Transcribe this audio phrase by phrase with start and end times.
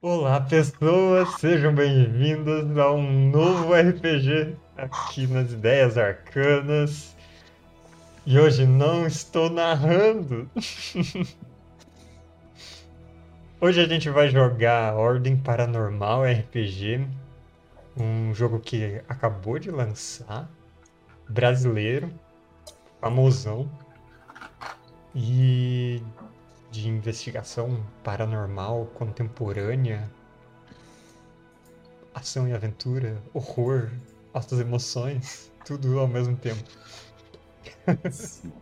[0.00, 7.16] Olá, pessoas, sejam bem-vindos a um novo RPG aqui nas Ideias Arcanas.
[8.24, 10.48] E hoje não estou narrando.
[13.60, 17.04] hoje a gente vai jogar Ordem Paranormal RPG,
[17.96, 20.48] um jogo que acabou de lançar,
[21.28, 22.08] brasileiro,
[23.00, 23.68] famosão.
[25.12, 26.00] E
[26.70, 30.10] de investigação paranormal contemporânea,
[32.14, 33.90] ação e aventura, horror,
[34.32, 36.62] altas emoções, tudo ao mesmo tempo.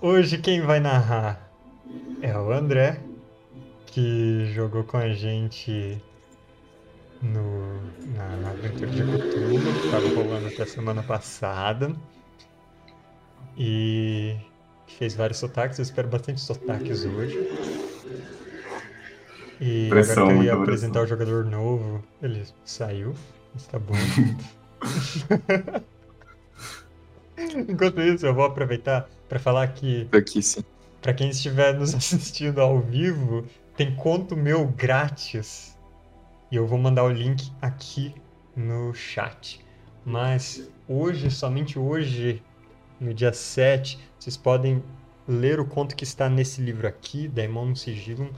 [0.00, 1.50] Hoje quem vai narrar
[2.20, 3.00] é o André,
[3.86, 6.02] que jogou com a gente
[7.22, 7.80] no,
[8.14, 11.94] na, na aventura de Cthulhu, que estava rolando até semana passada.
[13.56, 14.36] E
[14.86, 17.36] fez vários sotaques, eu espero bastante sotaques hoje.
[19.60, 23.14] E Pressão, agora que eu ia apresentar o jogador novo, ele saiu,
[23.54, 23.94] está bom.
[27.68, 30.08] Enquanto isso, eu vou aproveitar para falar que.
[30.12, 30.64] Aqui sim.
[31.00, 35.76] Para quem estiver nos assistindo ao vivo, tem conto meu grátis.
[36.50, 38.14] E eu vou mandar o link aqui
[38.54, 39.64] no chat.
[40.04, 42.42] Mas hoje, somente hoje,
[43.00, 44.82] no dia 7, vocês podem
[45.28, 48.28] ler o conto que está nesse livro aqui, Daemon Sigillum,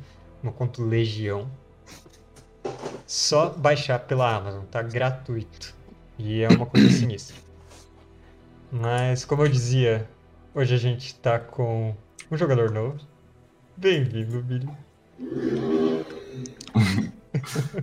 [0.42, 1.50] no conto Legião.
[3.06, 5.75] Só baixar pela Amazon, tá gratuito.
[6.19, 7.36] E é uma coisa sinistra.
[8.70, 10.06] Mas, como eu dizia,
[10.55, 11.97] hoje a gente tá com
[12.30, 12.98] um jogador novo.
[13.75, 14.69] Bem-vindo, Billy.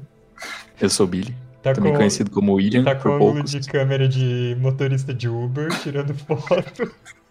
[0.80, 1.36] eu sou Billy.
[1.64, 2.84] Tá também com, conhecido como William.
[2.84, 6.94] Tá com ângulo de câmera de motorista de Uber, tirando foto.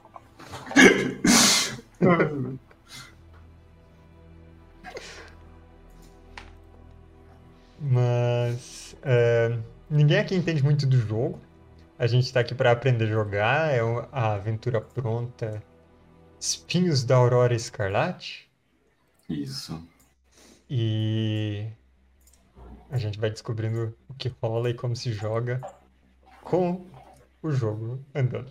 [7.80, 9.58] Mas é,
[9.90, 11.38] ninguém aqui entende muito do jogo.
[11.98, 13.72] A gente está aqui para aprender a jogar.
[13.72, 15.62] É a aventura pronta.
[16.40, 18.50] Espinhos da Aurora Escarlate.
[19.28, 19.86] Isso.
[20.68, 21.66] E
[22.90, 25.60] a gente vai descobrindo o que rola e como se joga
[26.42, 26.84] com
[27.42, 28.50] o jogo andando.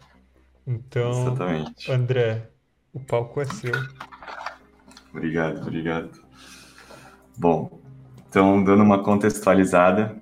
[0.66, 1.92] Então, Exatamente.
[1.92, 2.50] André,
[2.94, 3.74] o palco é seu.
[5.12, 6.10] Obrigado, obrigado.
[7.38, 7.80] Bom,
[8.30, 10.16] então, dando uma contextualizada,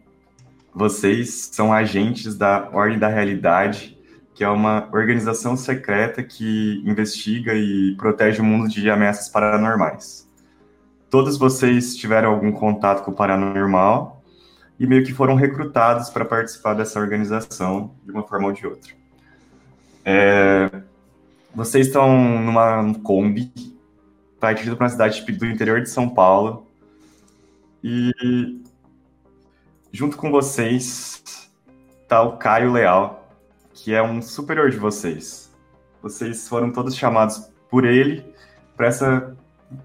[0.74, 3.98] vocês são agentes da Ordem da Realidade,
[4.34, 10.32] que é uma organização secreta que investiga e protege o mundo de ameaças paranormais
[11.12, 14.24] todos vocês tiveram algum contato com o paranormal
[14.80, 18.94] e meio que foram recrutados para participar dessa organização de uma forma ou de outra.
[20.06, 20.72] É,
[21.54, 23.52] vocês estão numa Kombi,
[24.40, 26.66] partindo para uma cidade do interior de São Paulo,
[27.84, 28.12] e
[29.92, 31.24] junto com vocês
[32.02, 33.30] está o Caio Leal,
[33.74, 35.52] que é um superior de vocês.
[36.02, 38.26] Vocês foram todos chamados por ele
[38.76, 39.36] para essa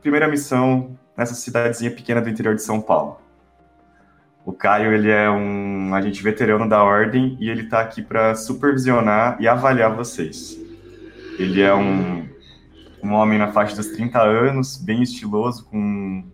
[0.01, 3.21] primeira missão nessa cidadezinha pequena do interior de São Paulo.
[4.45, 9.37] O Caio, ele é um agente veterano da Ordem e ele está aqui para supervisionar
[9.41, 10.66] e avaliar vocês.
[11.39, 12.29] Ele é um,
[13.03, 16.25] um homem na faixa dos 30 anos, bem estiloso, com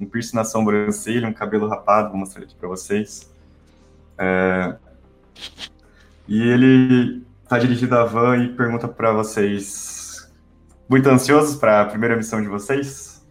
[0.00, 3.30] um piercing na sobrancelha, um cabelo rapado, vou mostrar aqui para vocês.
[4.18, 4.76] É...
[6.26, 10.32] E ele está dirigindo a van e pergunta para vocês,
[10.88, 13.24] muito ansiosos para a primeira missão de vocês?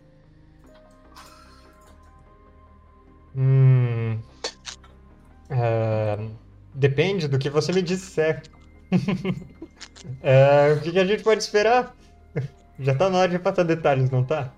[3.35, 4.17] Hum,
[5.49, 6.31] uh,
[6.73, 8.43] depende do que você me disser.
[10.05, 11.95] uh, o que, que, a gente pode esperar?
[12.79, 14.51] Já tá na hora de passar detalhes, não tá?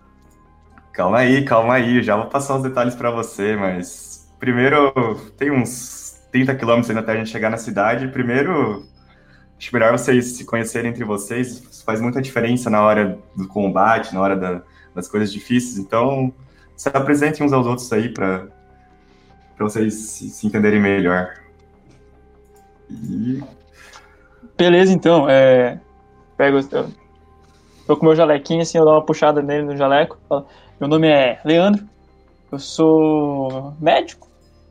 [0.93, 2.01] Calma aí, calma aí.
[2.01, 4.91] Já vou passar os detalhes para você, mas primeiro
[5.38, 8.07] tem uns 30 quilômetros ainda até a gente chegar na cidade.
[8.07, 8.85] Primeiro,
[9.57, 11.59] acho melhor vocês se conhecerem entre vocês.
[11.69, 14.61] Isso faz muita diferença na hora do combate, na hora da,
[14.95, 15.77] das coisas difíceis.
[15.77, 16.33] Então,
[16.75, 18.47] se apresentem uns aos outros aí para
[19.59, 21.33] vocês se, se, entenderem melhor.
[22.89, 23.44] E...
[24.57, 25.30] Beleza, então.
[25.30, 25.80] É...
[26.36, 26.57] Pego.
[26.57, 26.89] Eu
[27.86, 30.18] tô com meu jalequinho, assim, eu dou uma puxada nele no jaleco.
[30.27, 30.45] Falo,
[30.80, 31.88] meu nome é Leandro,
[32.51, 34.27] eu sou médico,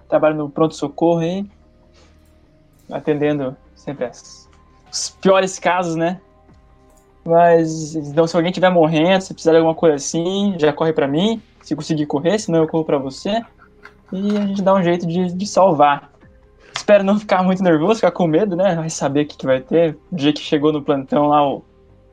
[0.08, 1.44] trabalho no pronto-socorro aí,
[2.90, 4.48] atendendo sempre as,
[4.92, 6.20] os piores casos, né?
[7.24, 11.08] Mas, então, se alguém estiver morrendo, se precisar de alguma coisa assim, já corre para
[11.08, 11.42] mim.
[11.62, 13.42] Se conseguir correr, senão eu corro para você
[14.12, 16.12] e a gente dá um jeito de, de salvar.
[16.76, 18.74] Espero não ficar muito nervoso, ficar com medo, né?
[18.74, 19.96] Vai saber o que, que vai ter.
[20.12, 21.64] O dia que chegou no plantão lá, o,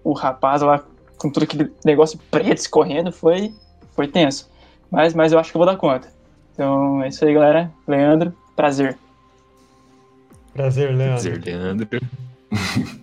[0.03, 0.83] o rapaz lá
[1.17, 3.53] com todo aquele negócio preto escorrendo foi,
[3.91, 4.49] foi tenso.
[4.89, 6.07] Mas, mas eu acho que eu vou dar conta.
[6.53, 7.71] Então é isso aí, galera.
[7.87, 8.97] Leandro, prazer.
[10.53, 11.13] Prazer, Leandro.
[11.13, 11.87] Prazer, Leandro.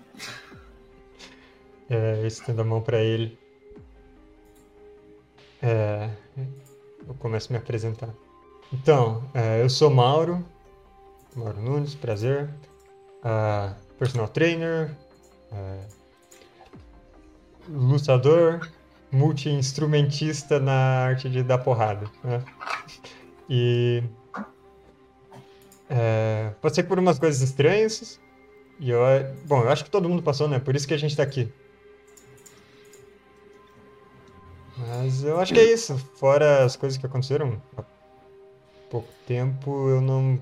[1.90, 3.38] é, eu estendo a mão para ele.
[5.62, 6.08] É,
[7.06, 8.08] eu começo a me apresentar.
[8.72, 10.44] Então, é, eu sou Mauro,
[11.36, 12.50] Mauro Nunes, prazer.
[13.98, 14.96] Personal trainer,
[15.52, 15.86] uh,
[17.68, 18.70] lutador,
[19.12, 22.10] multi-instrumentista na arte de dar porrada.
[22.24, 22.42] Né?
[23.48, 24.02] E
[25.88, 28.20] é, passei por umas coisas estranhas.
[28.78, 29.00] E eu,
[29.44, 30.58] bom, eu acho que todo mundo passou, né?
[30.58, 31.52] Por isso que a gente tá aqui.
[34.78, 35.98] Mas eu acho que é isso.
[36.14, 37.82] Fora as coisas que aconteceram há
[38.88, 40.40] pouco tempo, eu não.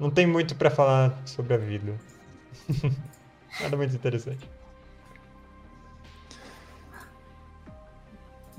[0.00, 1.94] Não tem muito para falar sobre a vida.
[3.60, 4.48] Nada muito interessante.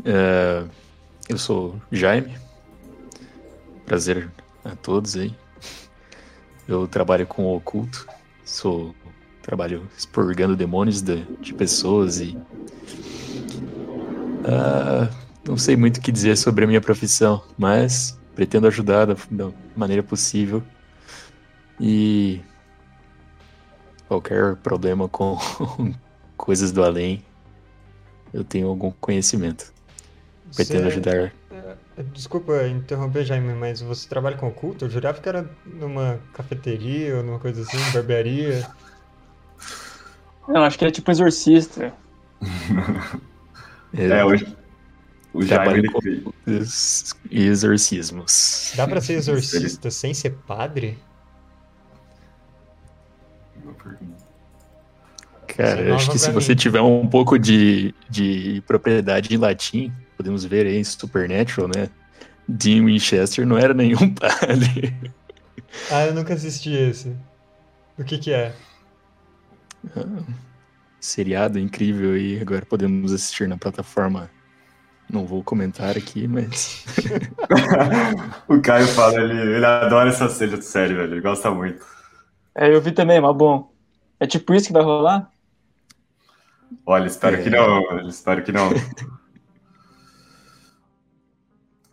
[0.05, 0.63] É,
[1.27, 2.37] eu sou Jaime.
[3.85, 4.29] Prazer
[4.63, 5.35] a todos aí.
[6.67, 8.07] Eu trabalho com o oculto.
[8.45, 8.93] Sou
[9.41, 12.37] trabalho expurgando demônios de, de pessoas e
[14.41, 15.07] Uh,
[15.47, 19.51] não sei muito o que dizer sobre a minha profissão, mas pretendo ajudar da, da
[19.75, 20.63] maneira possível.
[21.83, 22.39] E
[24.07, 25.35] qualquer problema com
[26.37, 27.25] coisas do além,
[28.31, 29.73] eu tenho algum conhecimento.
[30.55, 31.33] Pretendo ajudar.
[31.49, 31.75] É,
[32.13, 34.85] desculpa interromper, Jaime, mas você trabalha com oculto?
[34.85, 38.69] Eu jurava que era numa cafeteria ou numa coisa assim, barbearia.
[40.47, 41.93] Não, acho que é tipo exorcista.
[43.93, 44.47] É, é hoje.
[45.33, 45.85] O Jaime
[47.29, 48.71] exorcismos.
[48.77, 50.97] Dá pra ser exorcista sem ser padre?
[55.55, 56.33] Cara, acho que se mim.
[56.33, 61.89] você tiver um pouco de, de propriedade em latim, podemos ver aí em Supernatural, né?
[62.47, 64.95] Dean Winchester não era nenhum padre.
[65.89, 67.15] Ah, eu nunca assisti esse.
[67.97, 68.53] O que que é?
[69.95, 70.23] Ah,
[70.99, 74.29] seriado incrível e agora podemos assistir na plataforma.
[75.09, 76.85] Não vou comentar aqui, mas.
[78.47, 81.13] o Caio fala, ele, ele adora essa série, velho.
[81.13, 81.85] Ele gosta muito.
[82.55, 83.71] É, eu vi também, mas bom.
[84.19, 85.29] É tipo isso que vai rolar?
[86.85, 87.43] Olha, espero é...
[87.43, 88.07] que não.
[88.07, 88.69] Espero que não.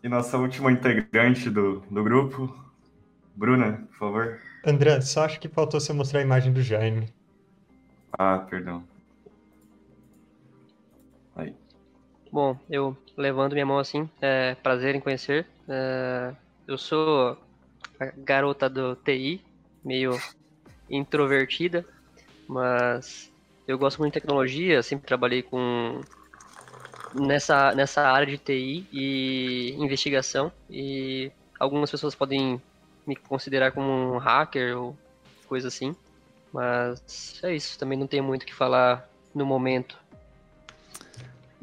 [0.03, 2.57] e nossa última integrante do, do grupo,
[3.35, 4.41] Bruna, por favor.
[4.65, 7.13] André, só acho que faltou você mostrar a imagem do Jaime.
[8.13, 8.85] Ah, perdão.
[12.31, 15.47] Bom, eu levando minha mão assim, é, prazer em conhecer.
[15.67, 16.35] É,
[16.67, 17.39] eu sou
[17.99, 19.41] a garota do TI,
[19.83, 20.13] meio
[20.91, 21.87] introvertida,
[22.47, 23.33] mas
[23.69, 26.01] eu gosto muito de tecnologia, sempre trabalhei com
[27.15, 31.31] nessa, nessa área de TI e investigação, e
[31.61, 32.61] algumas pessoas podem
[33.07, 34.97] me considerar como um hacker ou
[35.47, 35.95] coisa assim,
[36.51, 39.99] mas é isso, também não tenho muito o que falar no momento.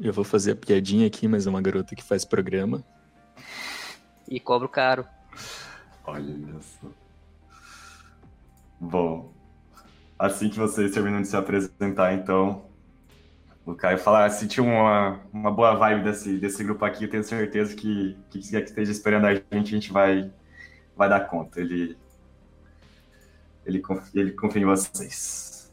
[0.00, 2.84] Eu vou fazer a piadinha aqui, mas é uma garota que faz programa.
[4.28, 5.04] E cobro caro.
[6.04, 6.88] Olha só.
[8.78, 9.32] Bom,
[10.18, 12.64] assim que vocês terminam de se apresentar, então,
[13.64, 17.74] o Caio falar, sentiu uma, uma boa vibe desse, desse grupo aqui, eu tenho certeza
[17.74, 20.30] que que quiser que esteja esperando a gente, a gente vai,
[20.96, 21.60] vai dar conta.
[21.60, 21.96] Ele,
[23.64, 25.72] ele, confia, ele confia em vocês.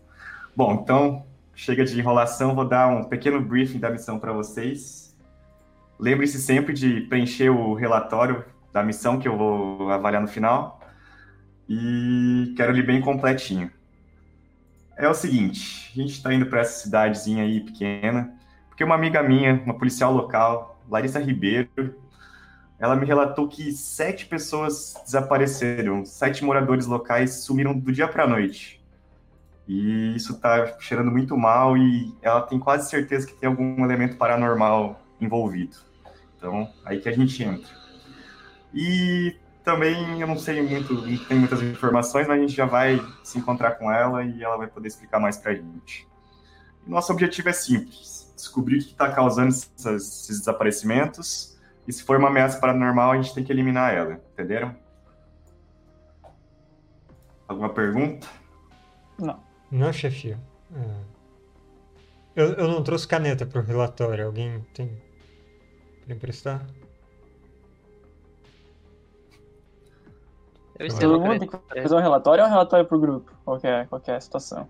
[0.56, 5.16] Bom, então, chega de enrolação, vou dar um pequeno briefing da missão para vocês.
[6.00, 10.80] Lembre-se sempre de preencher o relatório da missão que eu vou avaliar no final.
[11.70, 13.72] E quero ele bem completinho.
[14.96, 18.34] É o seguinte, a gente está indo para essa cidadezinha aí pequena,
[18.70, 21.96] porque uma amiga minha, uma policial local, Larissa Ribeiro,
[22.80, 28.28] ela me relatou que sete pessoas desapareceram, sete moradores locais sumiram do dia para a
[28.28, 28.84] noite.
[29.68, 34.18] E isso tá cheirando muito mal e ela tem quase certeza que tem algum elemento
[34.18, 35.78] paranormal envolvido.
[36.38, 37.72] Então, aí que a gente entra.
[38.74, 43.02] E também eu não sei muito, não tenho muitas informações, mas a gente já vai
[43.24, 46.08] se encontrar com ela e ela vai poder explicar mais pra gente.
[46.86, 51.58] Nosso objetivo é simples: descobrir o que está causando esses desaparecimentos.
[51.88, 54.22] E se for uma ameaça paranormal, a gente tem que eliminar ela.
[54.34, 54.76] Entenderam?
[57.48, 58.28] Alguma pergunta?
[59.18, 59.42] Não.
[59.70, 60.40] Não, chefia.
[60.76, 61.14] É.
[62.36, 64.26] Eu, eu não trouxe caneta para o relatório.
[64.26, 64.90] Alguém tem
[66.06, 66.66] para emprestar?
[70.80, 73.32] Eu estou Todo mundo tem que fazer um relatório ou um relatório para o grupo?
[73.46, 74.68] Qualquer, qualquer situação.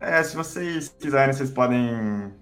[0.00, 2.32] É, se vocês quiserem, vocês podem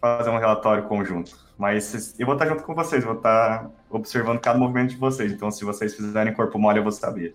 [0.00, 1.36] fazer um relatório conjunto.
[1.56, 5.32] Mas eu vou estar junto com vocês, vou estar observando cada movimento de vocês.
[5.32, 7.34] Então, se vocês fizerem corpo mole, eu vou saber.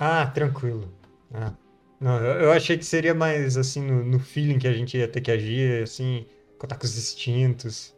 [0.00, 0.92] Ah, tranquilo.
[1.32, 1.52] Ah.
[2.00, 5.06] Não, eu, eu achei que seria mais assim no, no feeling que a gente ia
[5.06, 6.26] ter que agir, assim,
[6.58, 7.94] contar com os instintos.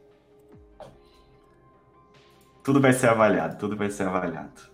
[2.63, 4.74] Tudo vai ser avaliado, tudo vai ser avaliado.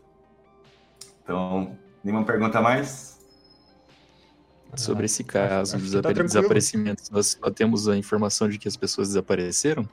[1.30, 3.20] Então, nenhuma pergunta mais?
[4.74, 9.08] Sobre esse caso dos tá desaparecimentos, nós só temos a informação de que as pessoas
[9.08, 9.88] desapareceram?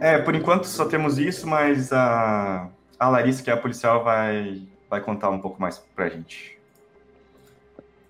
[0.00, 4.66] É, por enquanto só temos isso, mas a, a Larissa, que é a policial, vai,
[4.88, 6.58] vai contar um pouco mais pra gente.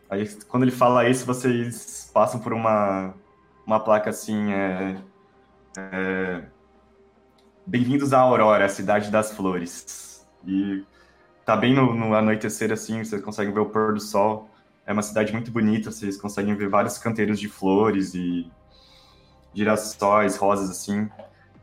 [0.09, 3.13] Aí, quando ele fala isso, vocês passam por uma,
[3.67, 4.97] uma placa assim, é,
[5.77, 6.43] é,
[7.67, 10.25] Bem-vindos à Aurora, a cidade das flores.
[10.47, 10.85] E
[11.47, 14.51] tá bem no, no anoitecer, assim, vocês conseguem ver o pôr do sol.
[14.87, 18.51] É uma cidade muito bonita, vocês conseguem ver vários canteiros de flores e
[19.55, 21.09] girassóis, rosas, assim.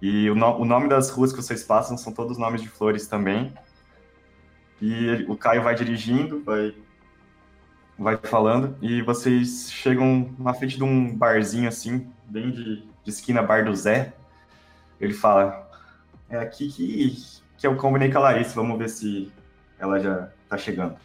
[0.01, 3.07] E o, no- o nome das ruas que vocês passam são todos nomes de flores
[3.07, 3.53] também.
[4.81, 6.73] E o Caio vai dirigindo, vai,
[7.97, 13.41] vai falando, e vocês chegam na frente de um barzinho assim, bem de, de esquina
[13.43, 14.13] Bar do Zé.
[14.99, 15.69] Ele fala:
[16.29, 17.15] É aqui que,
[17.57, 19.31] que eu combinei com a Larissa, vamos ver se
[19.83, 20.95] ela já tá chegando.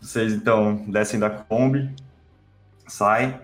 [0.00, 1.94] Vocês então descem da Kombi,
[2.86, 3.38] saem.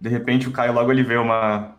[0.00, 1.74] De repente o Caio logo ele vê uma,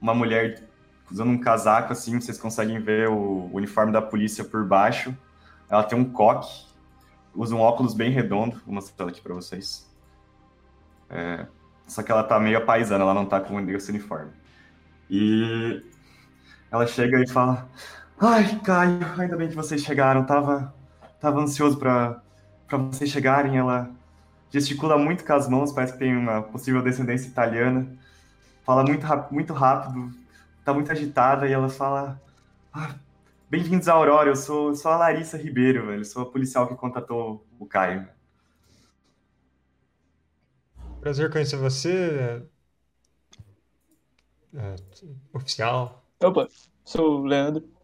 [0.00, 0.62] uma mulher
[1.10, 5.16] usando um casaco assim, vocês conseguem ver o uniforme da polícia por baixo.
[5.70, 6.66] Ela tem um coque,
[7.34, 9.88] usa um óculos bem redondo, vou mostrar ela aqui pra vocês.
[11.08, 11.46] É,
[11.86, 14.32] só que ela tá meio paisana, ela não tá com esse uniforme.
[15.08, 15.82] E
[16.70, 17.68] ela chega e fala:
[18.20, 20.74] Ai, Caio, ainda bem que vocês chegaram, tava,
[21.20, 22.20] tava ansioso pra,
[22.66, 23.56] pra vocês chegarem.
[23.56, 23.90] Ela
[24.50, 27.86] gesticula muito com as mãos, parece que tem uma possível descendência italiana.
[28.64, 30.12] Fala muito, muito rápido,
[30.64, 32.20] tá muito agitada e ela fala:
[32.72, 32.94] "Ah,
[33.50, 37.46] Bem-vindos à Aurora, eu sou, sou a Larissa Ribeiro, velho, sou a policial que contatou
[37.58, 38.08] o Caio.
[41.00, 42.42] Prazer conhecer você.
[44.54, 44.76] é, é,
[45.32, 46.04] oficial.
[46.22, 46.48] Opa,
[46.84, 47.77] sou o Leandro.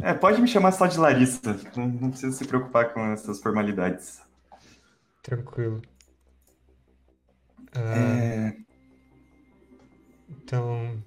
[0.00, 4.20] É, pode me chamar só de Larissa, não, não precisa se preocupar com essas formalidades.
[5.22, 5.82] Tranquilo.
[7.74, 8.56] Ah, É,
[10.28, 11.02] Então,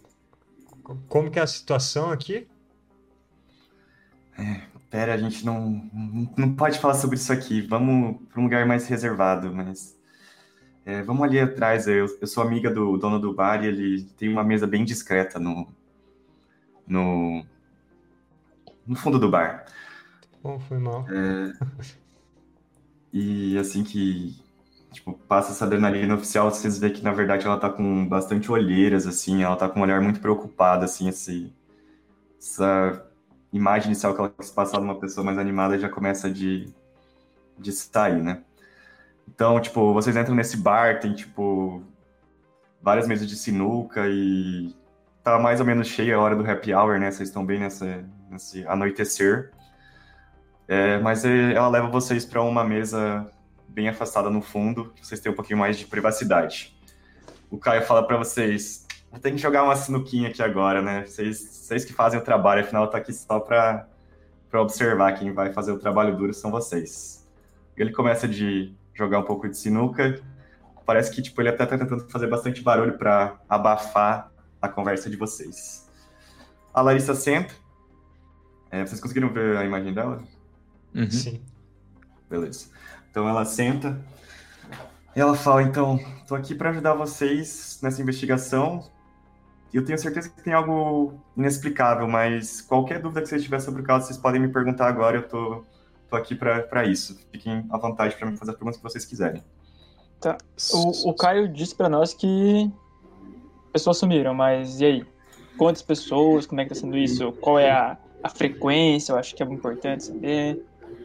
[0.83, 2.47] co- como que é a situação aqui?
[4.89, 8.65] pera, a gente não, não, não pode falar sobre isso aqui, vamos para um lugar
[8.65, 9.97] mais reservado, mas
[10.85, 14.29] é, vamos ali atrás, eu, eu sou amiga do dono do bar e ele tem
[14.29, 15.67] uma mesa bem discreta no,
[16.87, 17.45] no,
[18.87, 19.65] no fundo do bar.
[20.41, 21.05] Bom, foi mal.
[23.11, 24.35] E assim que
[24.91, 29.05] tipo, passa essa adrenalina oficial, vocês veem que na verdade ela tá com bastante olheiras,
[29.05, 31.53] assim, ela tá com um olhar muito preocupado, assim, esse,
[32.39, 33.05] essa
[33.51, 36.73] imagem inicial que ela quis passar de uma pessoa mais animada já começa de,
[37.57, 38.41] de sair, né?
[39.27, 41.83] Então, tipo, vocês entram nesse bar, tem, tipo,
[42.81, 44.73] várias mesas de sinuca e
[45.27, 47.11] tá mais ou menos cheia a hora do happy hour, né?
[47.11, 49.51] Vocês estão bem nessa, nesse anoitecer.
[50.69, 53.29] É, mas é, ela leva vocês para uma mesa
[53.67, 56.75] bem afastada no fundo, vocês têm um pouquinho mais de privacidade.
[57.51, 58.87] O Caio fala para vocês:
[59.21, 61.05] tem que jogar uma sinuquinha aqui agora, né?
[61.05, 63.85] Vocês, vocês que fazem o trabalho, afinal, tô aqui só para
[64.53, 65.11] observar.
[65.13, 67.27] Quem vai fazer o trabalho duro são vocês.
[67.75, 70.21] Ele começa de jogar um pouco de sinuca.
[70.85, 75.15] Parece que tipo, ele até tá tentando fazer bastante barulho para abafar a conversa de
[75.15, 75.87] vocês.
[76.73, 77.53] A Larissa senta.
[78.69, 80.23] É, vocês conseguiram ver a imagem dela?
[80.93, 81.09] Uhum.
[81.09, 81.41] Sim.
[82.29, 82.67] Beleza.
[83.09, 83.99] Então ela senta
[85.15, 88.87] e ela fala: então, tô aqui para ajudar vocês nessa investigação.
[89.73, 93.85] Eu tenho certeza que tem algo inexplicável, mas qualquer dúvida que vocês tiverem sobre o
[93.85, 95.17] caso, vocês podem me perguntar agora.
[95.17, 95.63] Eu tô,
[96.09, 97.19] tô aqui para isso.
[97.31, 99.43] Fiquem à vontade para me fazer as perguntas que vocês quiserem.
[100.73, 102.71] O, o Caio disse pra nós que
[103.81, 105.05] pessoas sumiram, mas e aí?
[105.57, 106.45] Quantas pessoas?
[106.45, 107.31] Como é que tá sendo isso?
[107.33, 109.11] Qual é a, a frequência?
[109.13, 110.63] Eu acho que é importante saber.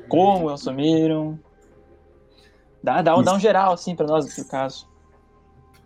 [0.08, 1.38] Como elas sumiram?
[2.82, 4.88] Dá, dá, um- dá um geral, assim, pra nós, no caso.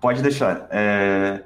[0.00, 0.66] Pode deixar.
[0.71, 1.45] É,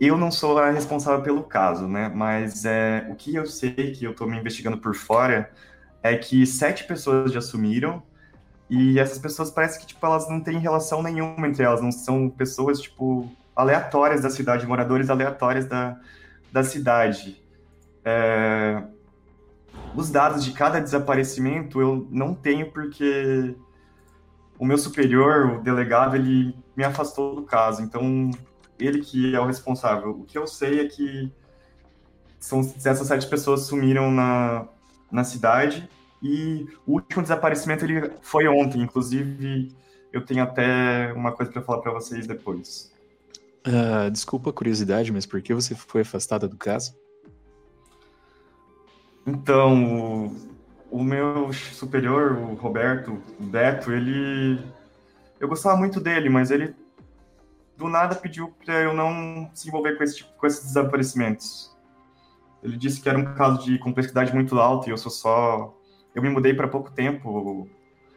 [0.00, 2.10] Eu não sou a responsável pelo caso, né?
[2.14, 5.50] Mas é, o que eu sei, que eu tô me investigando por fora,
[6.02, 8.02] é que sete pessoas já sumiram
[8.68, 12.28] e essas pessoas parece que tipo elas não têm relação nenhuma entre elas, não são
[12.30, 15.98] pessoas tipo aleatórias da cidade, moradores aleatórios da,
[16.52, 17.42] da cidade.
[18.04, 18.82] É,
[19.94, 23.56] Os dados de cada desaparecimento eu não tenho porque
[24.58, 27.82] o meu superior, o delegado, ele me afastou do caso.
[27.82, 28.30] Então,
[28.78, 30.10] ele que é o responsável.
[30.10, 31.32] O que eu sei é que
[32.40, 34.68] são, essas sete pessoas sumiram na,
[35.10, 35.88] na cidade
[36.22, 38.82] e o último desaparecimento ele foi ontem.
[38.82, 39.74] Inclusive,
[40.12, 42.93] eu tenho até uma coisa para falar para vocês depois.
[43.66, 46.94] Uh, desculpa a curiosidade, mas por que você foi afastada do caso?
[49.26, 50.28] Então,
[50.90, 54.62] o, o meu superior, o Roberto, o Beto, ele.
[55.40, 56.74] Eu gostava muito dele, mas ele
[57.76, 61.74] do nada pediu para eu não se envolver com, esse tipo, com esses desaparecimentos.
[62.62, 65.74] Ele disse que era um caso de complexidade muito alta e eu sou só.
[66.14, 67.68] Eu me mudei para pouco tempo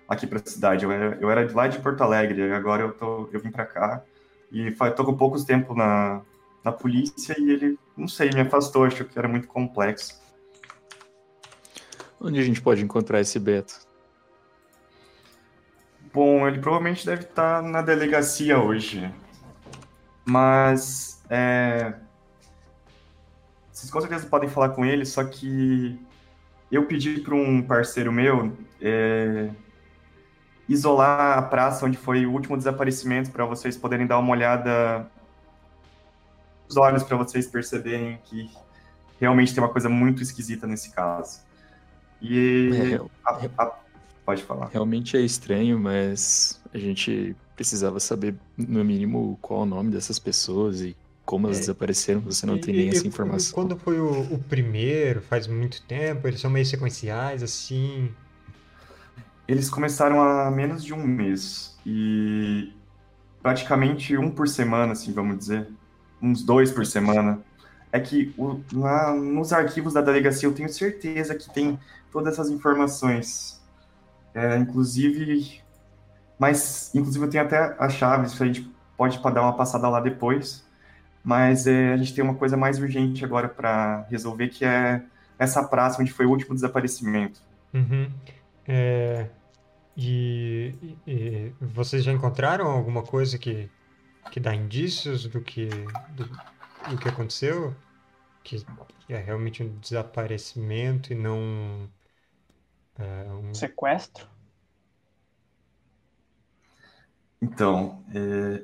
[0.07, 0.83] aqui para a cidade.
[0.83, 4.03] Eu era, eu era lá de Porto Alegre, agora eu, tô, eu vim para cá
[4.51, 6.21] e tô com poucos tempo na,
[6.63, 10.21] na polícia e ele, não sei, me afastou, acho que era muito complexo.
[12.19, 13.87] Onde a gente pode encontrar esse Beto?
[16.13, 19.13] Bom, ele provavelmente deve estar na delegacia hoje.
[20.25, 21.93] Mas é,
[23.71, 25.99] vocês com certeza podem falar com ele, só que
[26.71, 28.51] eu pedi para um parceiro meu
[28.81, 29.49] é,
[30.67, 35.07] isolar a praça onde foi o último desaparecimento para vocês poderem dar uma olhada
[36.69, 38.49] os olhos para vocês perceberem que
[39.19, 41.39] realmente tem uma coisa muito esquisita nesse caso.
[42.21, 43.77] E é, a, a,
[44.25, 44.67] pode falar.
[44.67, 50.19] Realmente é estranho, mas a gente precisava saber no mínimo qual é o nome dessas
[50.19, 50.95] pessoas e
[51.25, 51.61] como elas é.
[51.61, 53.53] desapareceram, você não e, tem nem essa informação.
[53.53, 58.09] Quando foi o, o, primeiro, faz muito tempo, eles são meio sequenciais, assim.
[59.47, 62.73] Eles começaram há menos de um mês e
[63.41, 65.67] praticamente um por semana, assim, vamos dizer,
[66.21, 67.39] uns dois por semana.
[67.91, 68.59] É que o,
[69.15, 71.79] nos arquivos da delegacia eu tenho certeza que tem
[72.11, 73.61] todas essas informações.
[74.33, 75.61] É, inclusive,
[76.37, 80.67] mas inclusive eu tenho até as chaves, a gente pode dar uma passada lá depois.
[81.23, 85.01] Mas é, a gente tem uma coisa mais urgente agora para resolver, que é
[85.37, 87.41] essa praça onde foi o último desaparecimento.
[87.73, 88.09] Uhum.
[88.67, 89.29] É,
[89.95, 90.75] e,
[91.07, 93.69] e, vocês já encontraram alguma coisa que,
[94.29, 95.69] que dá indícios do que,
[96.09, 96.25] do,
[96.89, 97.73] do que aconteceu?
[98.43, 98.63] Que,
[98.99, 101.89] que, é realmente um desaparecimento e não
[102.99, 103.53] é, um...
[103.53, 104.27] sequestro?
[107.41, 108.63] Então, é,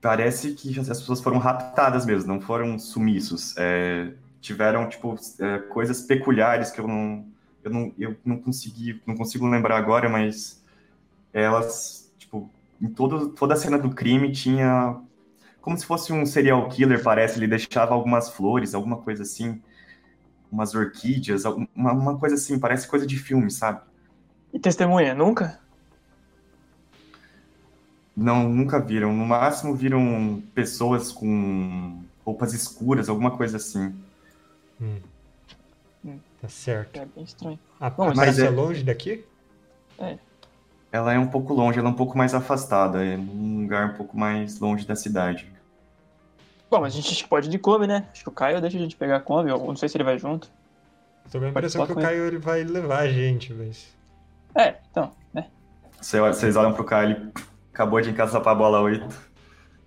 [0.00, 3.54] parece que as pessoas foram raptadas mesmo, não foram sumiços.
[3.56, 7.31] É, tiveram tipo é, coisas peculiares que eu não
[7.64, 10.62] eu não, eu não consegui, não consigo lembrar agora, mas
[11.32, 15.00] elas, tipo, em todo, toda a cena do crime tinha
[15.62, 19.62] como se fosse um serial killer, parece, ele deixava algumas flores, alguma coisa assim,
[20.50, 23.80] umas orquídeas, uma, uma coisa assim, parece coisa de filme, sabe?
[24.52, 25.60] E testemunha, nunca?
[28.14, 29.14] Não, nunca viram.
[29.14, 33.94] No máximo viram pessoas com roupas escuras, alguma coisa assim.
[34.80, 34.98] Hum.
[36.42, 36.98] Tá certo.
[36.98, 37.58] É bem estranho.
[37.78, 38.46] A, Bom, a praça é...
[38.46, 39.24] é longe daqui?
[39.96, 40.18] É.
[40.90, 43.94] Ela é um pouco longe, ela é um pouco mais afastada, é um lugar um
[43.94, 45.50] pouco mais longe da cidade.
[46.68, 48.08] Bom, mas a gente pode ir de Kombi, né?
[48.10, 50.02] Acho que o Caio deixa a gente pegar a Kombi, eu não sei se ele
[50.02, 50.50] vai junto.
[51.30, 53.94] Tô com a impressão que o Caio ele vai levar a gente, mas...
[54.54, 55.46] É, então, né?
[56.00, 57.32] Vocês olham pro Caio, ele
[57.72, 59.06] acabou de encaçar pra bola 8.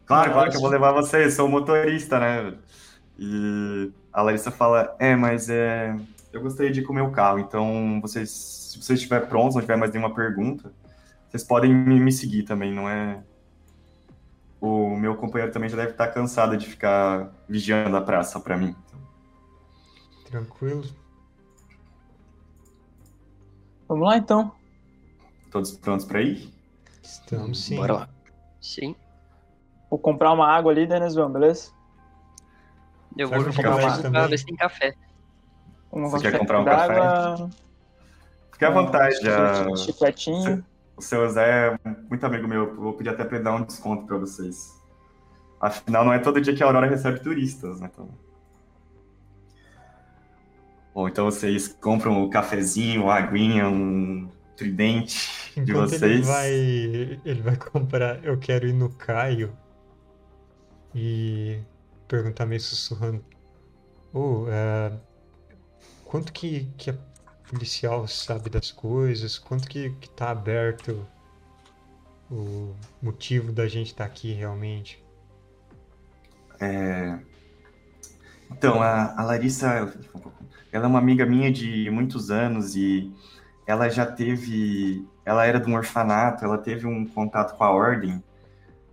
[0.05, 2.53] Claro, claro que eu vou levar vocês, sou motorista, né?
[3.19, 5.95] E a Larissa fala, é, mas é
[6.35, 7.39] eu gostaria de ir com o meu carro.
[7.39, 10.71] Então, vocês, se vocês estiverem prontos, não tiver mais nenhuma pergunta,
[11.29, 13.23] vocês podem me, me seguir também, não é?
[14.59, 18.75] O meu companheiro também já deve estar cansado de ficar vigiando a praça para mim.
[20.25, 20.83] Tranquilo.
[23.87, 24.51] Vamos lá então.
[25.51, 26.53] Todos prontos para ir?
[27.01, 27.77] Estamos sim.
[27.77, 28.09] Bora lá.
[28.59, 28.95] Sim.
[29.89, 31.71] Vou comprar uma água ali, Denis, vamos, beleza?
[33.15, 34.97] Eu vou comprar uma água pra ver
[36.03, 36.17] café.
[36.17, 37.47] Você quer comprar um café?
[38.51, 39.17] Fique à vontade.
[39.69, 40.65] Um chicletinho.
[40.97, 42.69] O seu Zé é muito amigo meu.
[42.69, 44.81] Eu vou pedir até para ele dar um desconto para vocês.
[45.59, 47.89] Afinal, não é todo dia que a Aurora recebe turistas, né?
[47.91, 48.09] Então...
[50.93, 56.01] Bom, então vocês compram um cafezinho, uma aguinha, um tridente Enquanto de vocês.
[56.01, 56.51] Ele vai,
[57.25, 58.23] ele vai comprar.
[58.23, 59.51] Eu quero ir no Caio
[60.93, 61.59] e
[62.07, 63.21] perguntar meio sussurrando.
[64.13, 64.97] Oh, uh,
[66.05, 66.95] quanto que, que a
[67.49, 71.05] policial sabe das coisas, quanto que, que tá aberto
[72.31, 75.03] o motivo da gente estar tá aqui realmente.
[76.59, 77.19] É...
[78.49, 79.93] Então, a, a Larissa,
[80.71, 83.11] ela é uma amiga minha de muitos anos e
[83.65, 88.23] ela já teve, ela era de um orfanato, ela teve um contato com a ordem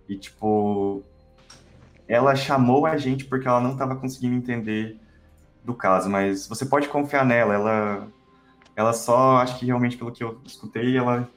[0.09, 1.03] e tipo,
[2.07, 4.99] ela chamou a gente porque ela não estava conseguindo entender
[5.63, 7.53] do caso, mas você pode confiar nela.
[7.53, 8.07] Ela,
[8.75, 11.29] ela só, acho que realmente pelo que eu escutei, ela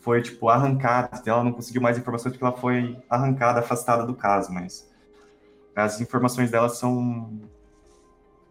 [0.00, 1.22] foi tipo arrancada.
[1.26, 4.52] Ela não conseguiu mais informações porque ela foi arrancada, afastada do caso.
[4.52, 4.90] Mas
[5.74, 7.40] as informações dela são,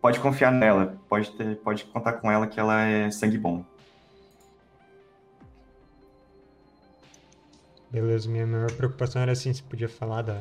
[0.01, 3.63] pode confiar nela, pode ter, pode contar com ela que ela é sangue bom.
[7.89, 10.39] Beleza, minha maior preocupação era assim, se podia falar da,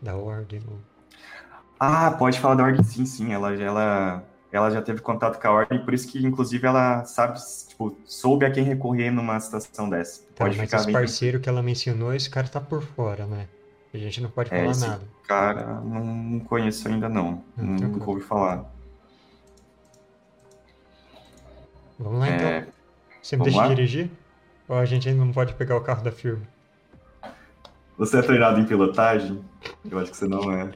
[0.00, 0.62] da ordem.
[0.68, 0.78] Ou...
[1.78, 3.32] Ah, pode falar da ordem sim, sim.
[3.32, 7.38] Ela, ela, ela já teve contato com a ordem, por isso que, inclusive, ela sabe,
[7.68, 10.22] tipo, soube a quem recorrer numa situação dessa.
[10.34, 10.92] Tá, pode mas ficar esse bem.
[10.92, 13.48] parceiro que ela mencionou, esse cara tá por fora, né?
[13.94, 15.02] A gente não pode É, falar esse nada.
[15.26, 17.44] cara, não conheço ainda não.
[17.56, 18.64] Não, Nunca ouvi falar.
[21.98, 22.46] Vamos lá então.
[22.48, 22.66] É,
[23.22, 23.68] Você me vamos deixa lá?
[23.68, 24.10] dirigir?
[24.68, 26.46] Ou a gente ainda não pode pegar o carro da firma?
[27.96, 29.44] você é treinado em pilotagem?
[29.88, 30.70] Eu acho que você não é.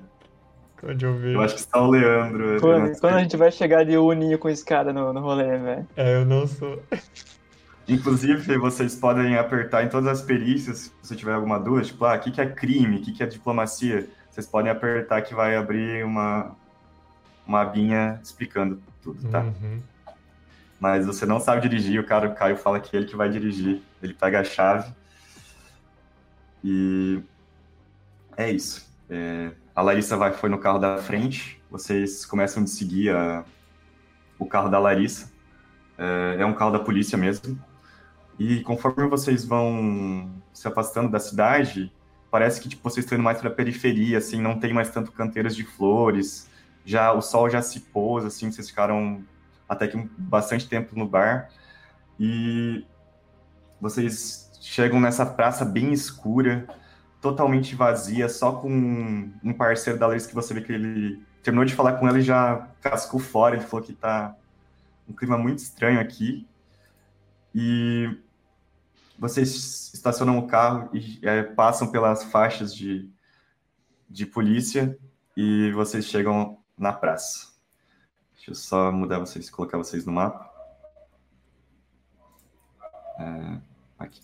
[0.82, 1.38] Onde eu vejo.
[1.38, 2.56] Eu acho que só o Leandro.
[2.56, 5.58] é Quando, quando a gente vai chegar de uninho com esse cara no, no rolê,
[5.58, 5.88] velho?
[5.96, 6.82] É, eu não sou.
[7.88, 12.16] Inclusive, vocês podem apertar em todas as perícias, se você tiver alguma dúvida, tipo, ah,
[12.16, 15.56] o que, que é crime, o que, que é diplomacia, vocês podem apertar que vai
[15.56, 16.56] abrir uma,
[17.46, 19.40] uma abinha explicando tudo, tá?
[19.40, 19.80] Uhum.
[20.80, 23.80] Mas você não sabe dirigir, o cara, o Caio fala que ele que vai dirigir,
[24.02, 24.92] ele pega a chave
[26.62, 27.22] e
[28.36, 28.85] é isso.
[29.08, 33.44] É, a Larissa vai, foi no carro da frente, vocês começam a seguir a-
[34.38, 35.30] o carro da Larissa,
[35.96, 37.58] é, é um carro da polícia mesmo,
[38.38, 41.92] e conforme vocês vão se afastando da cidade,
[42.30, 45.12] parece que tipo, vocês estão indo mais para a periferia, assim, não tem mais tanto
[45.12, 46.48] canteiros de flores,
[46.84, 49.24] já o sol já se pôs, assim, vocês ficaram
[49.68, 51.48] até que bastante tempo no bar,
[52.18, 52.84] e
[53.80, 56.66] vocês chegam nessa praça bem escura,
[57.30, 58.70] totalmente vazia, só com
[59.42, 62.22] um parceiro da Larissa que você vê que ele terminou de falar com ela e
[62.22, 64.36] já cascou fora, ele falou que tá
[65.08, 66.46] um clima muito estranho aqui,
[67.52, 68.16] e
[69.18, 73.10] vocês estacionam o carro e é, passam pelas faixas de,
[74.08, 74.96] de polícia
[75.36, 77.54] e vocês chegam na praça.
[78.34, 80.48] Deixa eu só mudar vocês, colocar vocês no mapa.
[83.18, 83.60] É,
[83.98, 84.20] aqui.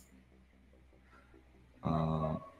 [1.82, 2.51] Ah.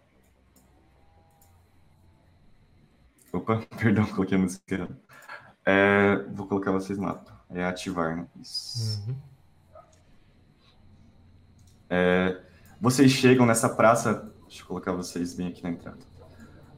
[3.32, 4.98] Opa, perdão, coloquei a música errada.
[5.64, 7.32] É, vou colocar vocês no mapa.
[7.50, 8.26] É ativar, né?
[8.40, 9.02] Isso.
[9.08, 9.16] Uhum.
[11.88, 12.40] É,
[12.80, 14.32] vocês chegam nessa praça.
[14.48, 15.98] Deixa eu colocar vocês bem aqui na entrada.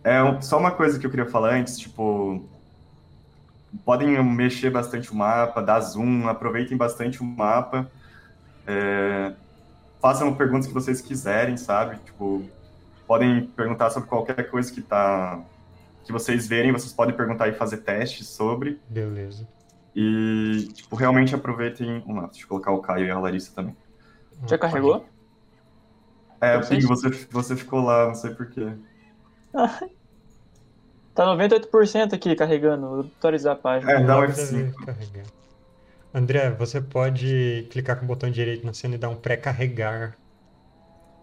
[0.02, 2.46] É só uma coisa que eu queria falar antes, tipo.
[3.84, 7.90] Podem mexer bastante o mapa, dar zoom, aproveitem bastante o mapa.
[8.66, 9.34] É,
[10.00, 11.96] façam perguntas que vocês quiserem, sabe?
[12.04, 12.44] Tipo,
[13.06, 15.40] podem perguntar sobre qualquer coisa que tá.
[16.04, 18.80] Que vocês verem, vocês podem perguntar e fazer testes sobre.
[18.88, 19.46] Beleza.
[19.96, 22.28] E, tipo, realmente aproveitem o mapa.
[22.28, 23.76] Deixa eu colocar o Caio e a Larissa também.
[24.46, 25.06] Já Ah, carregou?
[26.40, 26.58] É?
[26.58, 28.72] Ping, você, você ficou lá, não sei porquê.
[31.14, 32.88] Tá 98% aqui carregando.
[32.88, 33.92] Vou atualizar a página.
[33.92, 34.50] É, dá um Logo F5.
[34.52, 35.26] deve carregar.
[36.12, 40.16] André, você pode clicar com o botão direito na cena e dar um pré-carregar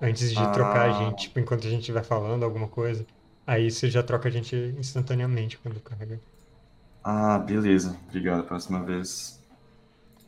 [0.02, 0.50] antes de Ah.
[0.52, 3.06] trocar a gente, tipo, enquanto a gente estiver falando alguma coisa.
[3.45, 6.19] Aí você já troca a gente instantaneamente quando carregar.
[7.04, 7.97] Ah, beleza.
[8.08, 8.43] Obrigado.
[8.43, 9.41] Próxima vez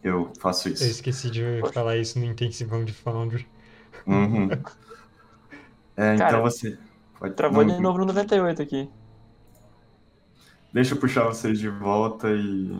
[0.03, 0.83] eu faço Eu isso.
[0.83, 1.73] esqueci de Poxa.
[1.73, 3.47] falar isso no intensivão de Foundry.
[4.05, 4.49] Uhum.
[5.95, 6.75] É, Cara, então você.
[7.19, 7.35] Pode...
[7.35, 8.89] Travou não, de novo no 98 aqui.
[10.73, 12.79] Deixa eu puxar vocês de volta e.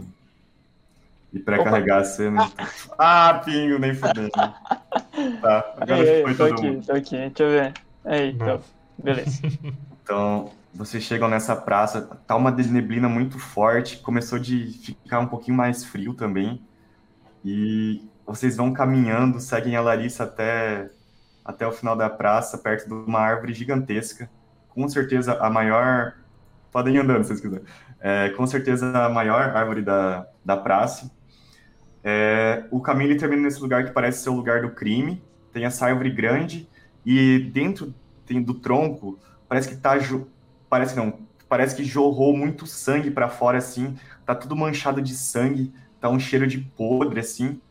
[1.32, 2.52] E pré-carregar a cena.
[2.98, 4.32] Ah, Pingo, nem fudendo.
[4.32, 6.86] Tá, agora Ei, ei, foi tô todo aqui, mundo.
[6.88, 7.15] tô aqui.
[7.17, 7.74] Deixa eu ver.
[8.04, 8.62] Aí, então.
[8.98, 9.41] Beleza.
[10.04, 15.56] Então, vocês chegam nessa praça, tá uma neblina muito forte, começou de ficar um pouquinho
[15.56, 16.62] mais frio também.
[17.44, 20.89] E vocês vão caminhando, seguem a Larissa até,
[21.44, 24.30] até o final da praça, perto de uma árvore gigantesca.
[24.70, 26.16] Com certeza a maior.
[26.72, 27.66] Podem ir andando se vocês quiserem.
[28.00, 31.10] É, com certeza a maior árvore da, da praça.
[32.04, 35.24] É, o caminho termina nesse lugar que parece ser o lugar do crime.
[35.54, 36.68] Tem essa árvore grande
[37.06, 37.94] e dentro
[38.26, 39.20] tem, do tronco
[39.54, 39.94] parece que tá
[40.68, 43.96] parece não parece que jorrou muito sangue pra fora assim.
[44.26, 47.62] Tá tudo manchado de sangue tá um cheiro de podre assim.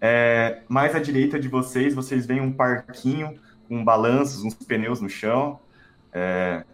[0.00, 5.08] É, mais à direita de vocês vocês veem um parquinho com balanços uns pneus no
[5.08, 5.60] chão
[6.12, 6.64] é,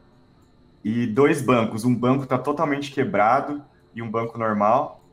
[0.82, 1.84] e dois bancos.
[1.84, 3.62] Um banco tá totalmente quebrado
[3.94, 5.04] e um banco normal.